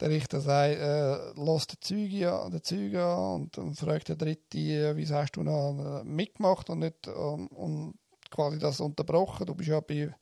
Der 0.00 0.10
Richter 0.10 0.40
sagt, 0.40 0.78
äh, 0.78 1.32
lass 1.36 1.66
den 1.66 1.80
Zeuge 1.80 2.32
an, 2.32 2.50
den 2.50 2.62
Zeuge 2.64 3.04
an 3.04 3.42
und 3.42 3.56
dann 3.56 3.74
fragt 3.74 4.08
der 4.08 4.16
Dritte, 4.16 4.58
äh, 4.58 4.96
wieso 4.96 5.14
hast 5.14 5.36
du 5.36 5.42
noch 5.42 6.00
äh, 6.00 6.04
mitgemacht 6.04 6.70
und 6.70 6.80
nicht 6.80 7.06
um, 7.06 7.46
und 7.48 7.94
quasi 8.30 8.58
das 8.58 8.80
unterbrochen. 8.80 9.46
Du 9.46 9.54
bist 9.54 9.68
ja 9.68 9.80
bei, 9.80 10.12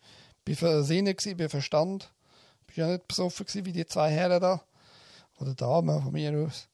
bei 0.44 0.82
Sinne 0.82 1.14
gewesen, 1.14 1.36
bei 1.36 1.48
Verstand. 1.48 2.12
Du 2.60 2.66
bist 2.66 2.78
ja 2.78 2.88
nicht 2.88 3.08
besoffen 3.08 3.46
gewesen 3.46 3.64
wie 3.64 3.72
die 3.72 3.86
zwei 3.86 4.10
Herren 4.10 4.40
da. 4.40 4.62
Oder 5.38 5.54
Damen 5.54 6.02
von 6.02 6.12
mir 6.12 6.36
aus. 6.38 6.69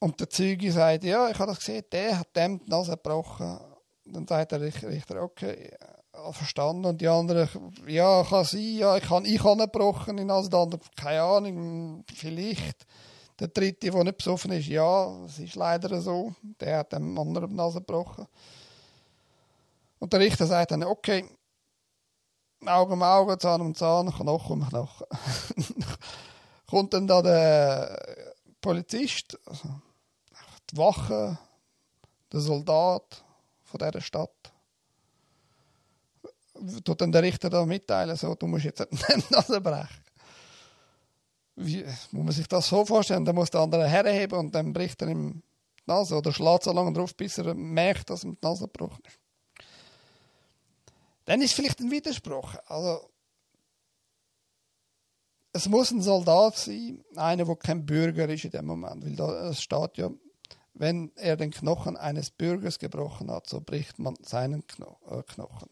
Und 0.00 0.20
der 0.20 0.30
Zeuge 0.30 0.70
sagt, 0.70 1.04
ja, 1.04 1.28
ich 1.28 1.38
habe 1.38 1.50
das 1.50 1.58
gesehen, 1.58 1.84
der 1.90 2.20
hat 2.20 2.36
dem 2.36 2.64
die 2.64 2.70
Nase 2.70 2.92
gebrochen. 2.92 3.58
Dann 4.04 4.26
sagt 4.26 4.52
der 4.52 4.60
Richter, 4.60 5.22
okay, 5.22 5.70
verstanden. 6.32 6.84
Und 6.86 7.00
die 7.00 7.08
anderen, 7.08 7.48
ja, 7.86 8.22
kann 8.24 8.44
sein, 8.44 8.76
ja, 8.76 8.96
ich 8.96 9.08
habe 9.08 9.26
ich 9.26 9.42
hab 9.42 9.58
gebrochen 9.58 10.18
in 10.18 10.26
Nase, 10.26 10.50
der 10.50 10.60
andere, 10.60 10.80
keine 10.96 11.22
Ahnung, 11.22 12.04
vielleicht. 12.14 12.86
Der 13.40 13.48
dritte, 13.48 13.90
der 13.90 14.04
nicht 14.04 14.18
besoffen 14.18 14.50
ist, 14.52 14.66
ja, 14.66 15.24
es 15.24 15.38
ist 15.38 15.54
leider 15.54 16.00
so, 16.00 16.34
der 16.60 16.78
hat 16.78 16.92
dem 16.92 17.16
anderen 17.16 17.50
die 17.50 17.56
Nase 17.56 17.78
gebrochen. 17.78 18.26
Und 20.00 20.12
der 20.12 20.20
Richter 20.20 20.46
sagt 20.46 20.72
dann, 20.72 20.82
okay, 20.82 21.24
Auge 22.66 22.94
um 22.94 23.02
Auge, 23.02 23.38
Zahn 23.38 23.60
um 23.60 23.74
Zahn, 23.74 24.12
Knochen 24.12 24.62
um 24.62 24.68
Knochen. 24.68 25.06
Kommt 26.66 26.92
dann 26.92 27.06
da 27.06 27.22
der 27.22 28.34
Polizist, 28.60 29.38
also 29.46 29.68
die 30.70 30.76
Wache, 30.76 31.38
der 32.32 32.40
Soldat 32.40 33.24
von 33.62 33.78
dieser 33.78 34.00
Stadt, 34.00 34.52
tut 36.84 37.00
dann 37.00 37.12
der 37.12 37.22
Richter 37.22 37.50
da 37.50 37.64
mitteilen, 37.64 38.16
so, 38.16 38.34
du 38.34 38.46
musst 38.46 38.64
jetzt 38.64 38.80
die 38.90 39.34
Nase 39.34 39.60
brechen. 39.60 40.04
Wie, 41.56 41.84
muss 42.12 42.24
man 42.24 42.32
sich 42.32 42.46
das 42.46 42.68
so 42.68 42.84
vorstellen? 42.84 43.24
Dann 43.24 43.34
muss 43.34 43.50
der 43.50 43.60
andere 43.60 43.88
herheben 43.88 44.38
und 44.38 44.54
dann 44.54 44.72
bricht 44.72 45.02
er 45.02 45.08
ihm 45.08 45.42
die 45.80 45.90
Nase 45.90 46.16
oder 46.16 46.32
schlägt 46.32 46.64
so 46.64 46.72
lange 46.72 46.92
drauf, 46.92 47.14
bis 47.16 47.38
er 47.38 47.54
merkt, 47.54 48.10
dass 48.10 48.24
ihm 48.24 48.34
die 48.34 48.46
Nase 48.46 48.64
gebrochen 48.64 49.02
ist. 49.06 49.18
Dann 51.24 51.42
ist 51.42 51.54
vielleicht 51.54 51.80
ein 51.80 51.90
Widerspruch. 51.90 52.54
Also, 52.66 53.10
es 55.52 55.68
muss 55.68 55.90
ein 55.90 56.00
Soldat 56.00 56.56
sein, 56.56 57.04
einer, 57.16 57.44
der 57.44 57.56
kein 57.56 57.84
Bürger 57.84 58.28
ist 58.28 58.44
in 58.44 58.50
dem 58.50 58.66
Moment, 58.66 59.04
weil 59.04 59.16
da 59.16 59.52
steht 59.52 59.96
ja, 59.98 60.10
wenn 60.78 61.10
er 61.16 61.36
den 61.36 61.50
Knochen 61.50 61.96
eines 61.96 62.30
Bürgers 62.30 62.78
gebrochen 62.78 63.30
hat, 63.30 63.48
so 63.48 63.60
bricht 63.60 63.98
man 63.98 64.14
seinen 64.22 64.64
Kno 64.66 64.96
äh, 65.10 65.22
Knochen. 65.24 65.68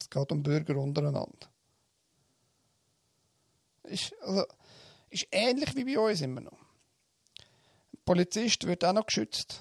Es 0.00 0.08
geht 0.08 0.30
um 0.30 0.42
Bürger 0.42 0.76
untereinander. 0.76 1.48
Ist, 3.82 4.14
also, 4.22 4.44
ist 5.10 5.26
ähnlich 5.32 5.74
wie 5.74 5.84
bei 5.84 5.98
uns 5.98 6.20
immer 6.20 6.40
noch. 6.40 6.52
Ein 6.52 8.00
Polizist 8.04 8.64
wird 8.66 8.84
auch 8.84 8.92
noch 8.92 9.06
geschützt 9.06 9.60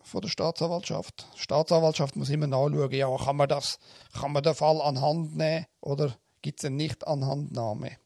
von 0.00 0.22
der 0.22 0.28
Staatsanwaltschaft. 0.28 1.26
Die 1.34 1.40
Staatsanwaltschaft 1.40 2.16
muss 2.16 2.30
immer 2.30 2.46
nachschauen, 2.46 2.90
ja, 2.90 3.14
kann 3.18 3.36
man, 3.36 3.48
das, 3.48 3.78
kann 4.18 4.32
man 4.32 4.42
den 4.42 4.54
Fall 4.54 4.80
anhand 4.80 5.36
nehmen 5.36 5.66
oder 5.82 6.16
gibt 6.40 6.60
es 6.60 6.64
eine 6.64 6.76
Nicht-Anhandnahme. 6.76 7.98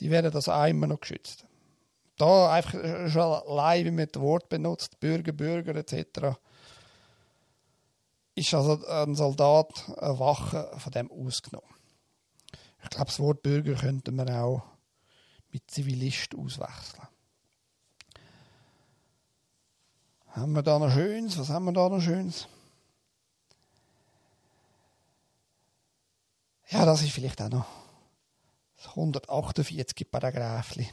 Die 0.00 0.10
werden 0.10 0.32
das 0.32 0.48
auch 0.48 0.66
immer 0.66 0.88
noch 0.88 1.00
geschützt 1.00 1.46
da 2.16 2.52
einfach 2.52 2.78
schon 3.08 3.22
allein, 3.22 3.84
wie 3.84 3.90
man 3.90 4.08
das 4.10 4.22
Wort 4.22 4.48
benutzt, 4.48 5.00
Bürger, 5.00 5.32
Bürger 5.32 5.74
etc., 5.76 6.38
ist 8.36 8.52
also 8.52 8.84
ein 8.86 9.14
Soldat, 9.14 9.70
eine 9.96 10.18
Wache 10.18 10.70
von 10.78 10.92
dem 10.92 11.10
ausgenommen. 11.10 11.68
Ich 12.82 12.90
glaube, 12.90 13.06
das 13.06 13.20
Wort 13.20 13.42
Bürger 13.42 13.74
könnte 13.74 14.10
man 14.12 14.28
auch 14.28 14.62
mit 15.52 15.70
Zivilist 15.70 16.34
auswechseln. 16.34 17.06
Haben 20.28 20.52
wir 20.52 20.62
da 20.62 20.80
noch 20.80 20.92
Schönes? 20.92 21.38
Was 21.38 21.48
haben 21.48 21.66
wir 21.66 21.72
da 21.72 21.88
noch 21.88 22.00
Schönes? 22.00 22.48
Ja, 26.70 26.84
das 26.84 27.02
ist 27.02 27.12
vielleicht 27.12 27.40
auch 27.40 27.50
noch 27.50 27.66
das 28.76 28.88
148 28.88 30.10
Paragraphli. 30.10 30.90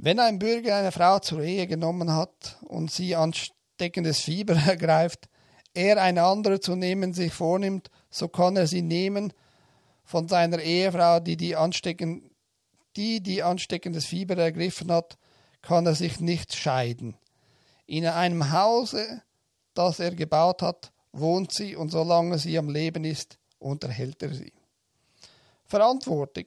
Wenn 0.00 0.20
ein 0.20 0.38
Bürger 0.38 0.76
eine 0.76 0.92
Frau 0.92 1.18
zur 1.18 1.42
Ehe 1.42 1.66
genommen 1.66 2.14
hat 2.14 2.56
und 2.62 2.88
sie 2.88 3.16
ansteckendes 3.16 4.20
Fieber 4.20 4.54
ergreift, 4.66 5.28
er 5.74 6.00
eine 6.00 6.22
andere 6.22 6.60
zu 6.60 6.76
nehmen 6.76 7.12
sich 7.12 7.32
vornimmt, 7.32 7.90
so 8.08 8.28
kann 8.28 8.56
er 8.56 8.68
sie 8.68 8.82
nehmen 8.82 9.32
von 10.04 10.28
seiner 10.28 10.60
Ehefrau, 10.60 11.18
die 11.18 11.36
die, 11.36 11.56
anstecken, 11.56 12.30
die, 12.96 13.20
die 13.20 13.42
ansteckendes 13.42 14.06
Fieber 14.06 14.36
ergriffen 14.36 14.92
hat, 14.92 15.18
kann 15.62 15.84
er 15.84 15.96
sich 15.96 16.20
nicht 16.20 16.54
scheiden. 16.54 17.16
In 17.86 18.06
einem 18.06 18.52
Hause, 18.52 19.22
das 19.74 19.98
er 19.98 20.14
gebaut 20.14 20.62
hat, 20.62 20.92
wohnt 21.10 21.52
sie 21.52 21.74
und 21.74 21.90
solange 21.90 22.38
sie 22.38 22.56
am 22.56 22.70
Leben 22.70 23.04
ist, 23.04 23.36
unterhält 23.58 24.22
er 24.22 24.32
sie. 24.32 24.52
Verantwortung. 25.66 26.46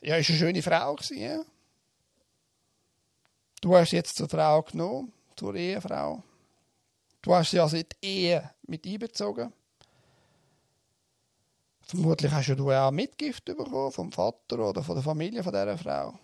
Ja, 0.00 0.16
ist 0.16 0.28
eine 0.30 0.38
schöne 0.38 0.62
Frau 0.62 0.96
gewesen, 0.96 1.18
ja? 1.18 1.44
Du 3.62 3.76
hast 3.76 3.92
jetzt 3.92 4.16
zur 4.16 4.28
Frau 4.28 4.60
genommen, 4.62 5.12
zur 5.36 5.54
Ehefrau. 5.54 6.20
Du 7.22 7.32
hast 7.32 7.52
sie 7.52 7.60
also 7.60 7.76
in 7.76 7.86
die 8.02 8.06
Ehe 8.06 8.50
mit 8.66 8.84
einbezogen. 8.84 9.52
Vermutlich 11.82 12.32
hast 12.32 12.48
du 12.48 12.72
auch 12.72 12.90
Mitgift 12.90 13.44
bekommen 13.44 13.92
vom 13.92 14.10
Vater 14.10 14.58
oder 14.58 14.82
von 14.82 14.96
der 14.96 15.04
Familie 15.04 15.44
von 15.44 15.52
dieser 15.52 15.78
Frau. 15.78 16.18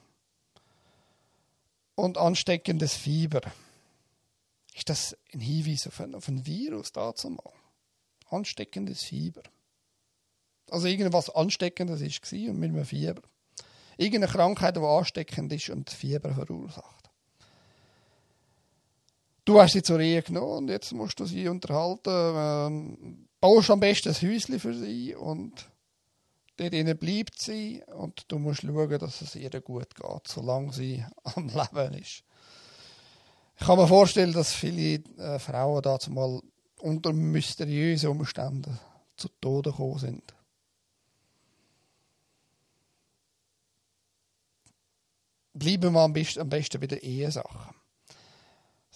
Und 1.94 2.18
ansteckendes 2.18 2.94
Fieber. 2.94 3.42
Ist 4.74 4.88
das 4.88 5.16
ein 5.32 5.38
Hinweis 5.38 5.86
auf 5.86 6.00
ein, 6.00 6.16
auf 6.16 6.26
ein 6.26 6.44
Virus 6.44 6.90
dazu 6.90 7.30
mal? 7.30 7.52
Ansteckendes 8.30 9.04
Fieber. 9.04 9.42
Also 10.70 10.88
irgendwas 10.88 11.30
Ansteckendes 11.30 12.00
war 12.00 12.50
und 12.50 12.58
mit 12.58 12.70
einem 12.70 12.84
Fieber. 12.84 13.22
Irgendeine 13.96 14.32
Krankheit, 14.32 14.74
die 14.74 14.80
ansteckend 14.80 15.52
ist 15.52 15.70
und 15.70 15.90
Fieber 15.90 16.34
verursacht. 16.34 16.97
Du 19.48 19.58
hast 19.58 19.72
sie 19.72 19.82
zur 19.82 19.98
Ehe 19.98 20.20
genommen 20.20 20.58
und 20.58 20.68
jetzt 20.68 20.92
musst 20.92 21.18
du 21.18 21.24
sie 21.24 21.48
unterhalten. 21.48 22.10
Ähm, 22.12 23.28
baust 23.40 23.70
am 23.70 23.80
besten 23.80 24.10
ein 24.10 24.14
Häuschen 24.14 24.60
für 24.60 24.74
sie 24.74 25.14
und 25.14 25.70
dort 26.58 26.74
innen 26.74 26.98
bleibt 26.98 27.40
sie 27.40 27.82
und 27.86 28.30
du 28.30 28.38
musst 28.38 28.60
schauen, 28.60 28.98
dass 28.98 29.22
es 29.22 29.34
ihr 29.36 29.48
gut 29.62 29.94
geht, 29.94 30.28
solange 30.28 30.74
sie 30.74 31.02
am 31.24 31.48
Leben 31.48 31.94
ist. 31.94 32.24
Ich 33.58 33.66
kann 33.66 33.78
mir 33.78 33.88
vorstellen, 33.88 34.34
dass 34.34 34.52
viele 34.52 35.02
äh, 35.16 35.38
Frauen 35.38 35.80
dazu 35.80 36.10
mal 36.10 36.42
unter 36.82 37.14
mysteriösen 37.14 38.10
Umständen 38.10 38.78
zu 39.16 39.30
Tode 39.40 39.70
gekommen 39.70 39.98
sind. 39.98 40.34
Bleiben 45.54 45.94
wir 45.94 46.00
am 46.00 46.12
besten, 46.12 46.40
am 46.40 46.50
besten 46.50 46.78
bei 46.78 46.86
der 46.86 47.02
Ehesache. 47.02 47.77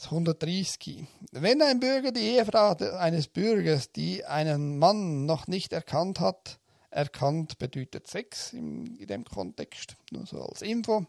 130. 0.07 1.07
Wenn 1.33 1.63
ein 1.63 1.81
Bürger 1.81 2.13
die 2.13 2.21
Ehefrau 2.21 2.75
eines 2.97 3.29
Bürgers, 3.29 3.93
die 3.93 4.25
einen 4.25 4.79
Mann 4.79 5.27
noch 5.27 5.47
nicht 5.47 5.73
erkannt 5.73 6.21
hat, 6.21 6.59
erkannt 6.91 7.59
bedeutet 7.59 8.07
Sex 8.07 8.53
in, 8.53 8.97
in 8.97 9.07
dem 9.07 9.25
Kontext, 9.25 9.97
nur 10.11 10.27
so 10.27 10.43
als 10.43 10.63
Info, 10.63 11.07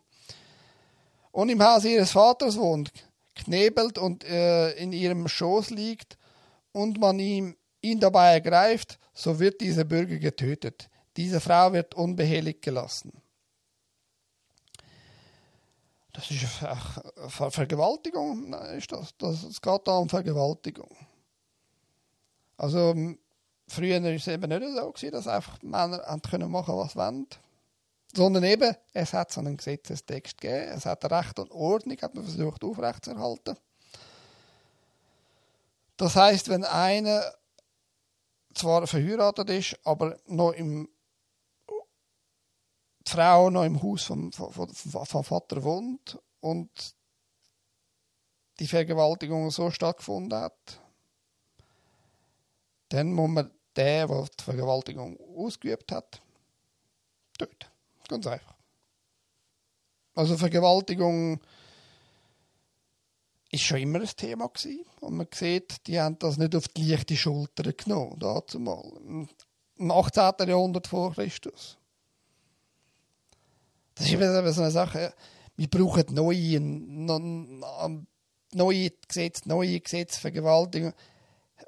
und 1.31 1.49
im 1.49 1.63
Haus 1.63 1.83
ihres 1.83 2.11
Vaters 2.11 2.57
wohnt, 2.57 2.91
knebelt 3.35 3.97
und 3.97 4.23
äh, 4.23 4.71
in 4.73 4.93
ihrem 4.93 5.27
Schoß 5.27 5.71
liegt 5.71 6.17
und 6.71 6.99
man 6.99 7.19
ihm, 7.19 7.55
ihn 7.81 7.99
dabei 7.99 8.33
ergreift, 8.33 8.99
so 9.13 9.39
wird 9.39 9.61
dieser 9.61 9.83
Bürger 9.83 10.17
getötet. 10.17 10.89
Diese 11.17 11.39
Frau 11.39 11.73
wird 11.73 11.95
unbehelligt 11.95 12.61
gelassen. 12.61 13.22
Das 16.13 16.29
ist 16.29 16.45
Ver 16.45 17.51
Vergewaltigung. 17.51 18.51
Nein, 18.51 18.77
ist 18.77 18.91
das, 18.91 19.15
das, 19.17 19.43
es 19.43 19.61
geht 19.61 19.87
da 19.87 19.97
um 19.97 20.07
Vergewaltigung. 20.07 20.95
Also 22.55 22.93
früher 23.67 24.01
war 24.01 24.11
es 24.11 24.27
eben 24.27 24.49
nicht 24.49 24.75
so, 24.75 24.91
gewesen, 24.91 25.11
dass 25.11 25.27
einfach 25.27 25.61
Männer 25.63 26.03
haben 26.05 26.21
können 26.21 26.51
machen 26.51 26.77
was 26.77 26.93
sie 26.93 26.99
wollen. 26.99 27.27
Sondern 28.15 28.43
eben, 28.43 28.75
es 28.93 29.11
hat 29.13 29.31
so 29.31 29.41
einen 29.41 29.57
Gesetzestext 29.57 30.39
gegeben, 30.39 30.71
es 30.75 30.85
hat 30.85 31.03
Recht 31.11 31.39
und 31.39 31.49
Ordnung, 31.49 31.97
hat 31.99 32.13
man 32.13 32.23
versucht 32.23 32.63
aufrechtzuerhalten. 32.63 33.57
Das 35.97 36.15
heißt, 36.15 36.47
wenn 36.49 36.63
einer 36.63 37.23
zwar 38.53 38.85
verheiratet 38.85 39.49
ist, 39.49 39.79
aber 39.83 40.17
noch 40.27 40.51
im 40.51 40.87
die 43.07 43.11
Frau 43.11 43.49
noch 43.49 43.63
im 43.63 43.81
Haus 43.81 44.03
vom, 44.03 44.31
vom, 44.31 44.69
vom 44.69 45.23
Vater 45.23 45.63
wohnt 45.63 46.19
und 46.39 46.95
die 48.59 48.67
Vergewaltigung 48.67 49.51
so 49.51 49.71
stattgefunden 49.71 50.39
hat, 50.39 50.81
dann 52.89 53.11
muss 53.11 53.29
man 53.29 53.51
den, 53.75 54.07
der 54.07 54.27
die 54.39 54.43
Vergewaltigung 54.43 55.19
ausgeübt 55.35 55.91
hat, 55.91 56.21
töten. 57.37 57.67
Ganz 58.07 58.27
einfach. 58.27 58.55
Also 60.15 60.37
Vergewaltigung 60.37 61.39
ist 63.49 63.63
schon 63.63 63.79
immer 63.79 63.99
ein 64.01 64.07
Thema 64.07 64.47
gewesen. 64.47 64.85
Und 64.99 65.17
man 65.17 65.27
sieht, 65.33 65.87
die 65.87 65.99
haben 65.99 66.19
das 66.19 66.37
nicht 66.37 66.55
auf 66.55 66.67
die 66.67 66.89
leichte 66.91 67.15
Schulter 67.15 67.71
genommen, 67.73 68.19
dazu 68.19 68.59
mal. 68.59 68.83
Im 69.77 69.91
18. 69.91 70.47
Jahrhundert 70.47 70.87
vor 70.87 71.13
Christus. 71.13 71.77
Das 73.95 74.07
ist 74.07 74.13
eben 74.13 74.53
so 74.53 74.61
eine 74.61 74.71
Sache. 74.71 75.13
wir 75.55 75.67
brauchen 75.67 76.05
neue, 76.13 76.59
neue 78.51 78.91
Gesetze, 79.07 79.47
neue 79.47 79.79
Gesetze, 79.79 80.19
Vergewaltigung. 80.19 80.93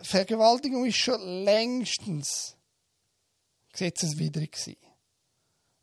Vergewaltigung 0.01 0.85
ist 0.85 0.97
schon 0.97 1.21
längstens 1.43 2.57
gesetzeswidrig 3.71 4.51
gewesen. 4.51 4.77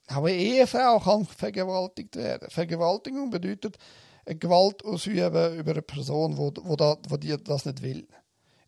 Aber 0.09 0.29
eine 0.29 0.37
Ehefrau 0.37 0.99
kann 0.99 1.25
vergewaltigt 1.25 2.17
werden. 2.17 2.51
Vergewaltigung 2.51 3.31
bedeutet 3.31 3.79
eine 4.27 4.37
Gewalt 4.37 4.85
ausüben 4.85 5.59
über 5.59 5.71
eine 5.73 5.83
Person, 5.83 6.37
wo, 6.37 6.53
wo, 6.63 6.77
da, 6.77 6.99
wo 7.09 7.17
die 7.17 7.37
das 7.43 7.65
nicht 7.65 7.83
will. 7.83 8.07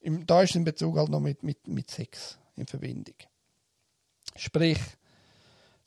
Im, 0.00 0.26
da 0.26 0.42
ist 0.42 0.54
in 0.54 0.64
Bezug 0.64 0.96
halt 0.96 1.08
noch 1.08 1.20
mit, 1.20 1.42
mit, 1.42 1.66
mit 1.66 1.90
Sex 1.90 2.38
in 2.56 2.66
Verbindung. 2.66 3.16
Sprich, 4.36 4.78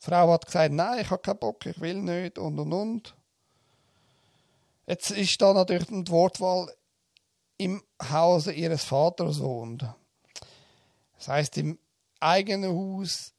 die 0.00 0.04
Frau 0.04 0.32
hat 0.32 0.46
gesagt, 0.46 0.72
nein, 0.72 1.00
ich 1.00 1.10
habe 1.10 1.22
keinen 1.22 1.38
Bock, 1.38 1.66
ich 1.66 1.80
will 1.80 2.02
nicht 2.02 2.38
und 2.38 2.58
und 2.58 2.72
und. 2.72 3.14
Jetzt 4.86 5.10
ist 5.10 5.40
da 5.42 5.52
natürlich 5.52 5.88
die 5.88 6.08
Wortwahl 6.08 6.72
im 7.58 7.82
Hause 8.10 8.52
ihres 8.52 8.84
Vaters 8.84 9.40
wohnt. 9.40 9.84
Das 11.16 11.28
heißt 11.28 11.58
im 11.58 11.78
eigenen 12.20 12.72
Haus, 12.72 13.34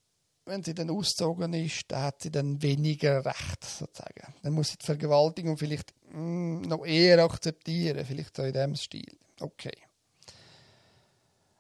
wenn 0.45 0.64
sie 0.64 0.74
dann 0.74 0.89
ausgezogen 0.89 1.53
ist, 1.53 1.86
da 1.88 2.03
hat 2.03 2.22
sie 2.22 2.32
dann 2.32 2.62
weniger 2.62 3.26
Recht 3.26 3.64
sozusagen. 3.64 4.34
Dann 4.41 4.53
muss 4.53 4.70
sie 4.70 4.78
die 4.78 4.86
Vergewaltigung 4.86 5.57
vielleicht 5.57 5.93
mh, 6.12 6.20
mm, 6.20 6.62
noch 6.64 6.86
eher 6.86 7.24
akzeptieren, 7.24 8.05
vielleicht 8.05 8.36
so 8.36 8.43
in 8.43 8.53
dem 8.53 8.76
Stil. 8.76 9.18
Okay. 9.39 9.78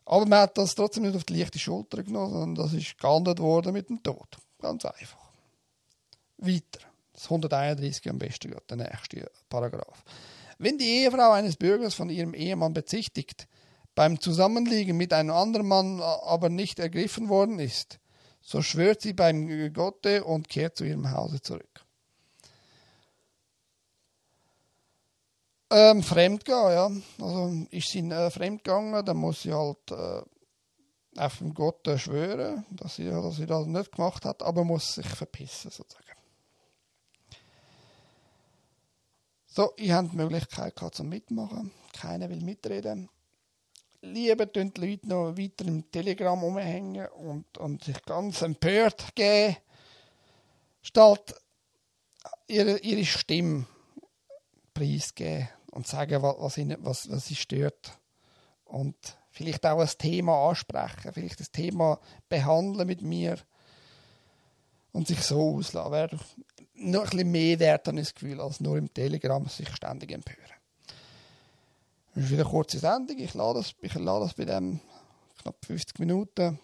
Aber 0.05 0.25
man 0.25 0.39
hat 0.39 0.57
das 0.57 0.75
trotzdem 0.75 1.03
nicht 1.03 1.15
auf 1.15 1.23
die 1.23 1.37
leichte 1.37 1.59
Schulter 1.59 2.03
genommen, 2.03 2.33
sondern 2.33 2.65
das 2.65 2.73
ist 2.73 2.97
geahndet 2.97 3.39
worden 3.39 3.73
mit 3.73 3.89
dem 3.89 4.01
Tod. 4.01 4.37
Ganz 4.59 4.85
einfach. 4.85 5.29
Weiter. 6.37 6.79
Das 7.13 7.25
131 7.25 8.09
am 8.09 8.17
besten, 8.17 8.55
der 8.69 8.77
nächste 8.77 9.29
Paragraph. 9.49 10.03
Wenn 10.57 10.77
die 10.77 11.01
Ehefrau 11.01 11.31
eines 11.31 11.57
Bürgers 11.57 11.93
von 11.93 12.09
ihrem 12.09 12.33
Ehemann 12.33 12.73
bezichtigt, 12.73 13.47
beim 13.95 14.19
Zusammenliegen 14.21 14.95
mit 14.95 15.11
einem 15.11 15.31
anderen 15.31 15.67
Mann 15.67 16.01
aber 16.01 16.49
nicht 16.49 16.79
ergriffen 16.79 17.27
worden 17.27 17.59
ist, 17.59 17.99
so 18.41 18.61
schwört 18.61 19.01
sie 19.01 19.13
beim 19.13 19.73
Gotte 19.73 20.23
und 20.23 20.47
kehrt 20.47 20.77
zu 20.77 20.85
ihrem 20.85 21.11
Hause 21.11 21.41
zurück. 21.41 21.85
Ähm, 25.71 26.01
fremdgehen, 26.01 26.71
ja. 26.71 26.91
Also 27.19 27.65
ist 27.69 27.89
sie 27.89 27.99
äh, 27.99 28.31
fremdgegangen, 28.31 29.05
dann 29.05 29.17
muss 29.17 29.43
sie 29.43 29.53
halt 29.53 29.91
äh, 29.91 30.21
auf 31.17 31.37
dem 31.39 31.53
Gott 31.53 31.87
schwören, 31.97 32.65
dass 32.71 32.95
sie, 32.95 33.05
dass 33.05 33.35
sie 33.35 33.45
das 33.45 33.65
nicht 33.65 33.91
gemacht 33.91 34.25
hat, 34.25 34.43
aber 34.43 34.63
muss 34.63 34.95
sich 34.95 35.07
verpissen 35.07 35.71
sozusagen. 35.71 36.05
So, 39.47 39.73
ich 39.77 39.91
habe 39.91 40.07
die 40.09 40.15
Möglichkeit 40.15 40.75
gehabt 40.75 40.95
zum 40.95 41.09
Mitmachen. 41.09 41.71
Keiner 41.93 42.29
will 42.29 42.41
mitreden. 42.41 43.09
Lieber 44.01 44.49
tun 44.49 44.71
die 44.73 44.81
Leute 44.81 45.09
noch 45.09 45.37
weiter 45.37 45.65
im 45.65 45.91
Telegram 45.91 46.41
umhängen 46.41 47.07
und, 47.07 47.57
und 47.57 47.83
sich 47.83 48.01
ganz 48.03 48.41
empört 48.41 49.13
geben, 49.15 49.57
statt 50.81 51.35
ihre, 52.47 52.77
ihre 52.77 53.03
Stimme 53.03 53.65
preisgeben 54.73 55.49
und 55.71 55.87
sagen, 55.87 56.21
was, 56.21 56.57
ihnen, 56.57 56.77
was, 56.79 57.09
was 57.09 57.27
sie 57.27 57.35
stört. 57.35 57.99
Und 58.63 58.95
vielleicht 59.39 59.65
auch 59.65 59.79
ein 59.79 59.89
Thema 59.97 60.49
ansprechen, 60.49 61.13
vielleicht 61.13 61.39
das 61.39 61.49
Thema 61.49 61.97
behandeln 62.27 62.85
mit 62.85 63.01
mir 63.01 63.37
und 64.91 65.07
sich 65.07 65.21
so 65.21 65.55
auslassen. 65.55 65.93
Wäre 65.93 66.19
noch 66.73 67.03
ein 67.03 67.09
bisschen 67.09 67.31
mehr 67.31 67.59
wert, 67.59 67.87
ich 67.87 67.95
das 67.95 68.13
Gefühl, 68.13 68.41
als 68.41 68.59
nur 68.59 68.77
im 68.77 68.93
Telegram 68.93 69.45
sich 69.47 69.69
ständig 69.73 70.11
empören. 70.11 70.37
Das 72.13 72.25
ist 72.25 72.31
wieder 72.31 72.41
eine 72.41 72.51
kurze 72.51 72.79
Sendung. 72.79 73.17
Ich 73.17 73.33
lade 73.33 73.59
das, 73.59 73.73
ich 73.79 73.93
lade 73.93 74.25
das 74.25 74.33
bei 74.33 74.43
dem 74.43 74.81
knapp 75.41 75.65
50 75.65 75.99
Minuten. 75.99 76.59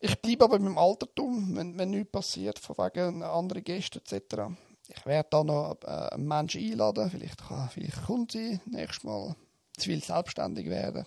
Ich 0.00 0.20
bleibe 0.20 0.44
aber 0.44 0.58
mit 0.58 0.70
dem 0.70 0.78
Altertum, 0.78 1.54
wenn, 1.54 1.78
wenn 1.78 1.90
nichts 1.90 2.10
passiert, 2.10 2.58
von 2.58 2.76
wegen 2.78 3.22
anderen 3.22 3.62
Gäste 3.62 4.00
etc. 4.00 4.50
Ich 4.88 5.06
werde 5.06 5.28
da 5.30 5.44
noch 5.44 5.76
äh, 5.84 6.14
einen 6.14 6.26
Menschen 6.26 6.62
einladen. 6.62 7.10
Vielleicht, 7.10 7.46
kann, 7.46 7.68
vielleicht 7.68 8.06
kommt 8.06 8.32
sie 8.32 8.58
nächstes 8.66 9.04
Mal. 9.04 9.36
Sie 9.78 9.90
will 9.90 10.02
selbstständig 10.02 10.68
werden. 10.68 11.06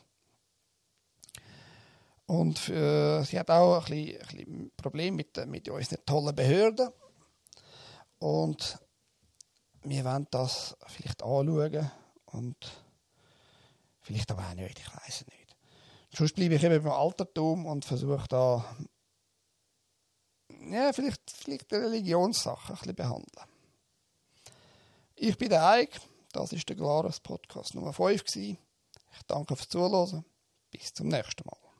Und 2.26 2.70
äh, 2.70 3.24
sie 3.24 3.38
hat 3.38 3.50
auch 3.50 3.90
ein 3.90 3.94
bisschen, 3.94 4.22
ein 4.22 4.28
bisschen 4.28 4.72
Problem 4.78 5.16
mit, 5.16 5.46
mit 5.48 5.68
unseren 5.70 6.06
tollen 6.06 6.36
Behörden. 6.36 6.90
Und 8.20 8.80
wir 9.84 10.06
wollen 10.06 10.28
das 10.32 10.78
vielleicht 10.88 11.24
anschauen 11.24 11.92
und 12.26 12.56
vielleicht 14.00 14.32
aber 14.32 14.48
auch 14.48 14.54
nicht, 14.54 14.80
ich 14.80 14.88
weiß 14.88 15.22
es 15.22 15.28
nicht. 15.28 15.58
Sonst 16.16 16.36
bleibe 16.36 16.56
ich 16.56 16.64
eben 16.64 16.84
beim 16.84 16.92
Altertum 16.94 17.66
und 17.66 17.84
versuche 17.86 18.28
da 18.28 18.66
ja, 20.70 20.94
vielleicht, 20.94 21.32
vielleicht 21.32 21.72
die 21.72 21.76
Religionssachen 21.76 22.76
ein 22.76 22.80
bisschen 22.80 22.96
behandeln. 22.96 23.48
Ich 25.16 25.38
bin 25.38 25.50
der 25.50 25.66
Eik, 25.66 26.00
das 26.36 26.54
ist 26.54 26.70
der 26.70 26.76
Glares 26.76 27.20
Podcast 27.20 27.76
Nummer 27.76 27.94
5 27.94 28.24
Ich 28.36 28.58
danke 29.28 29.56
fürs 29.56 29.70
Zuhören. 29.70 30.26
Bis 30.72 30.94
zum 30.94 31.08
nächsten 31.08 31.44
Mal. 31.46 31.71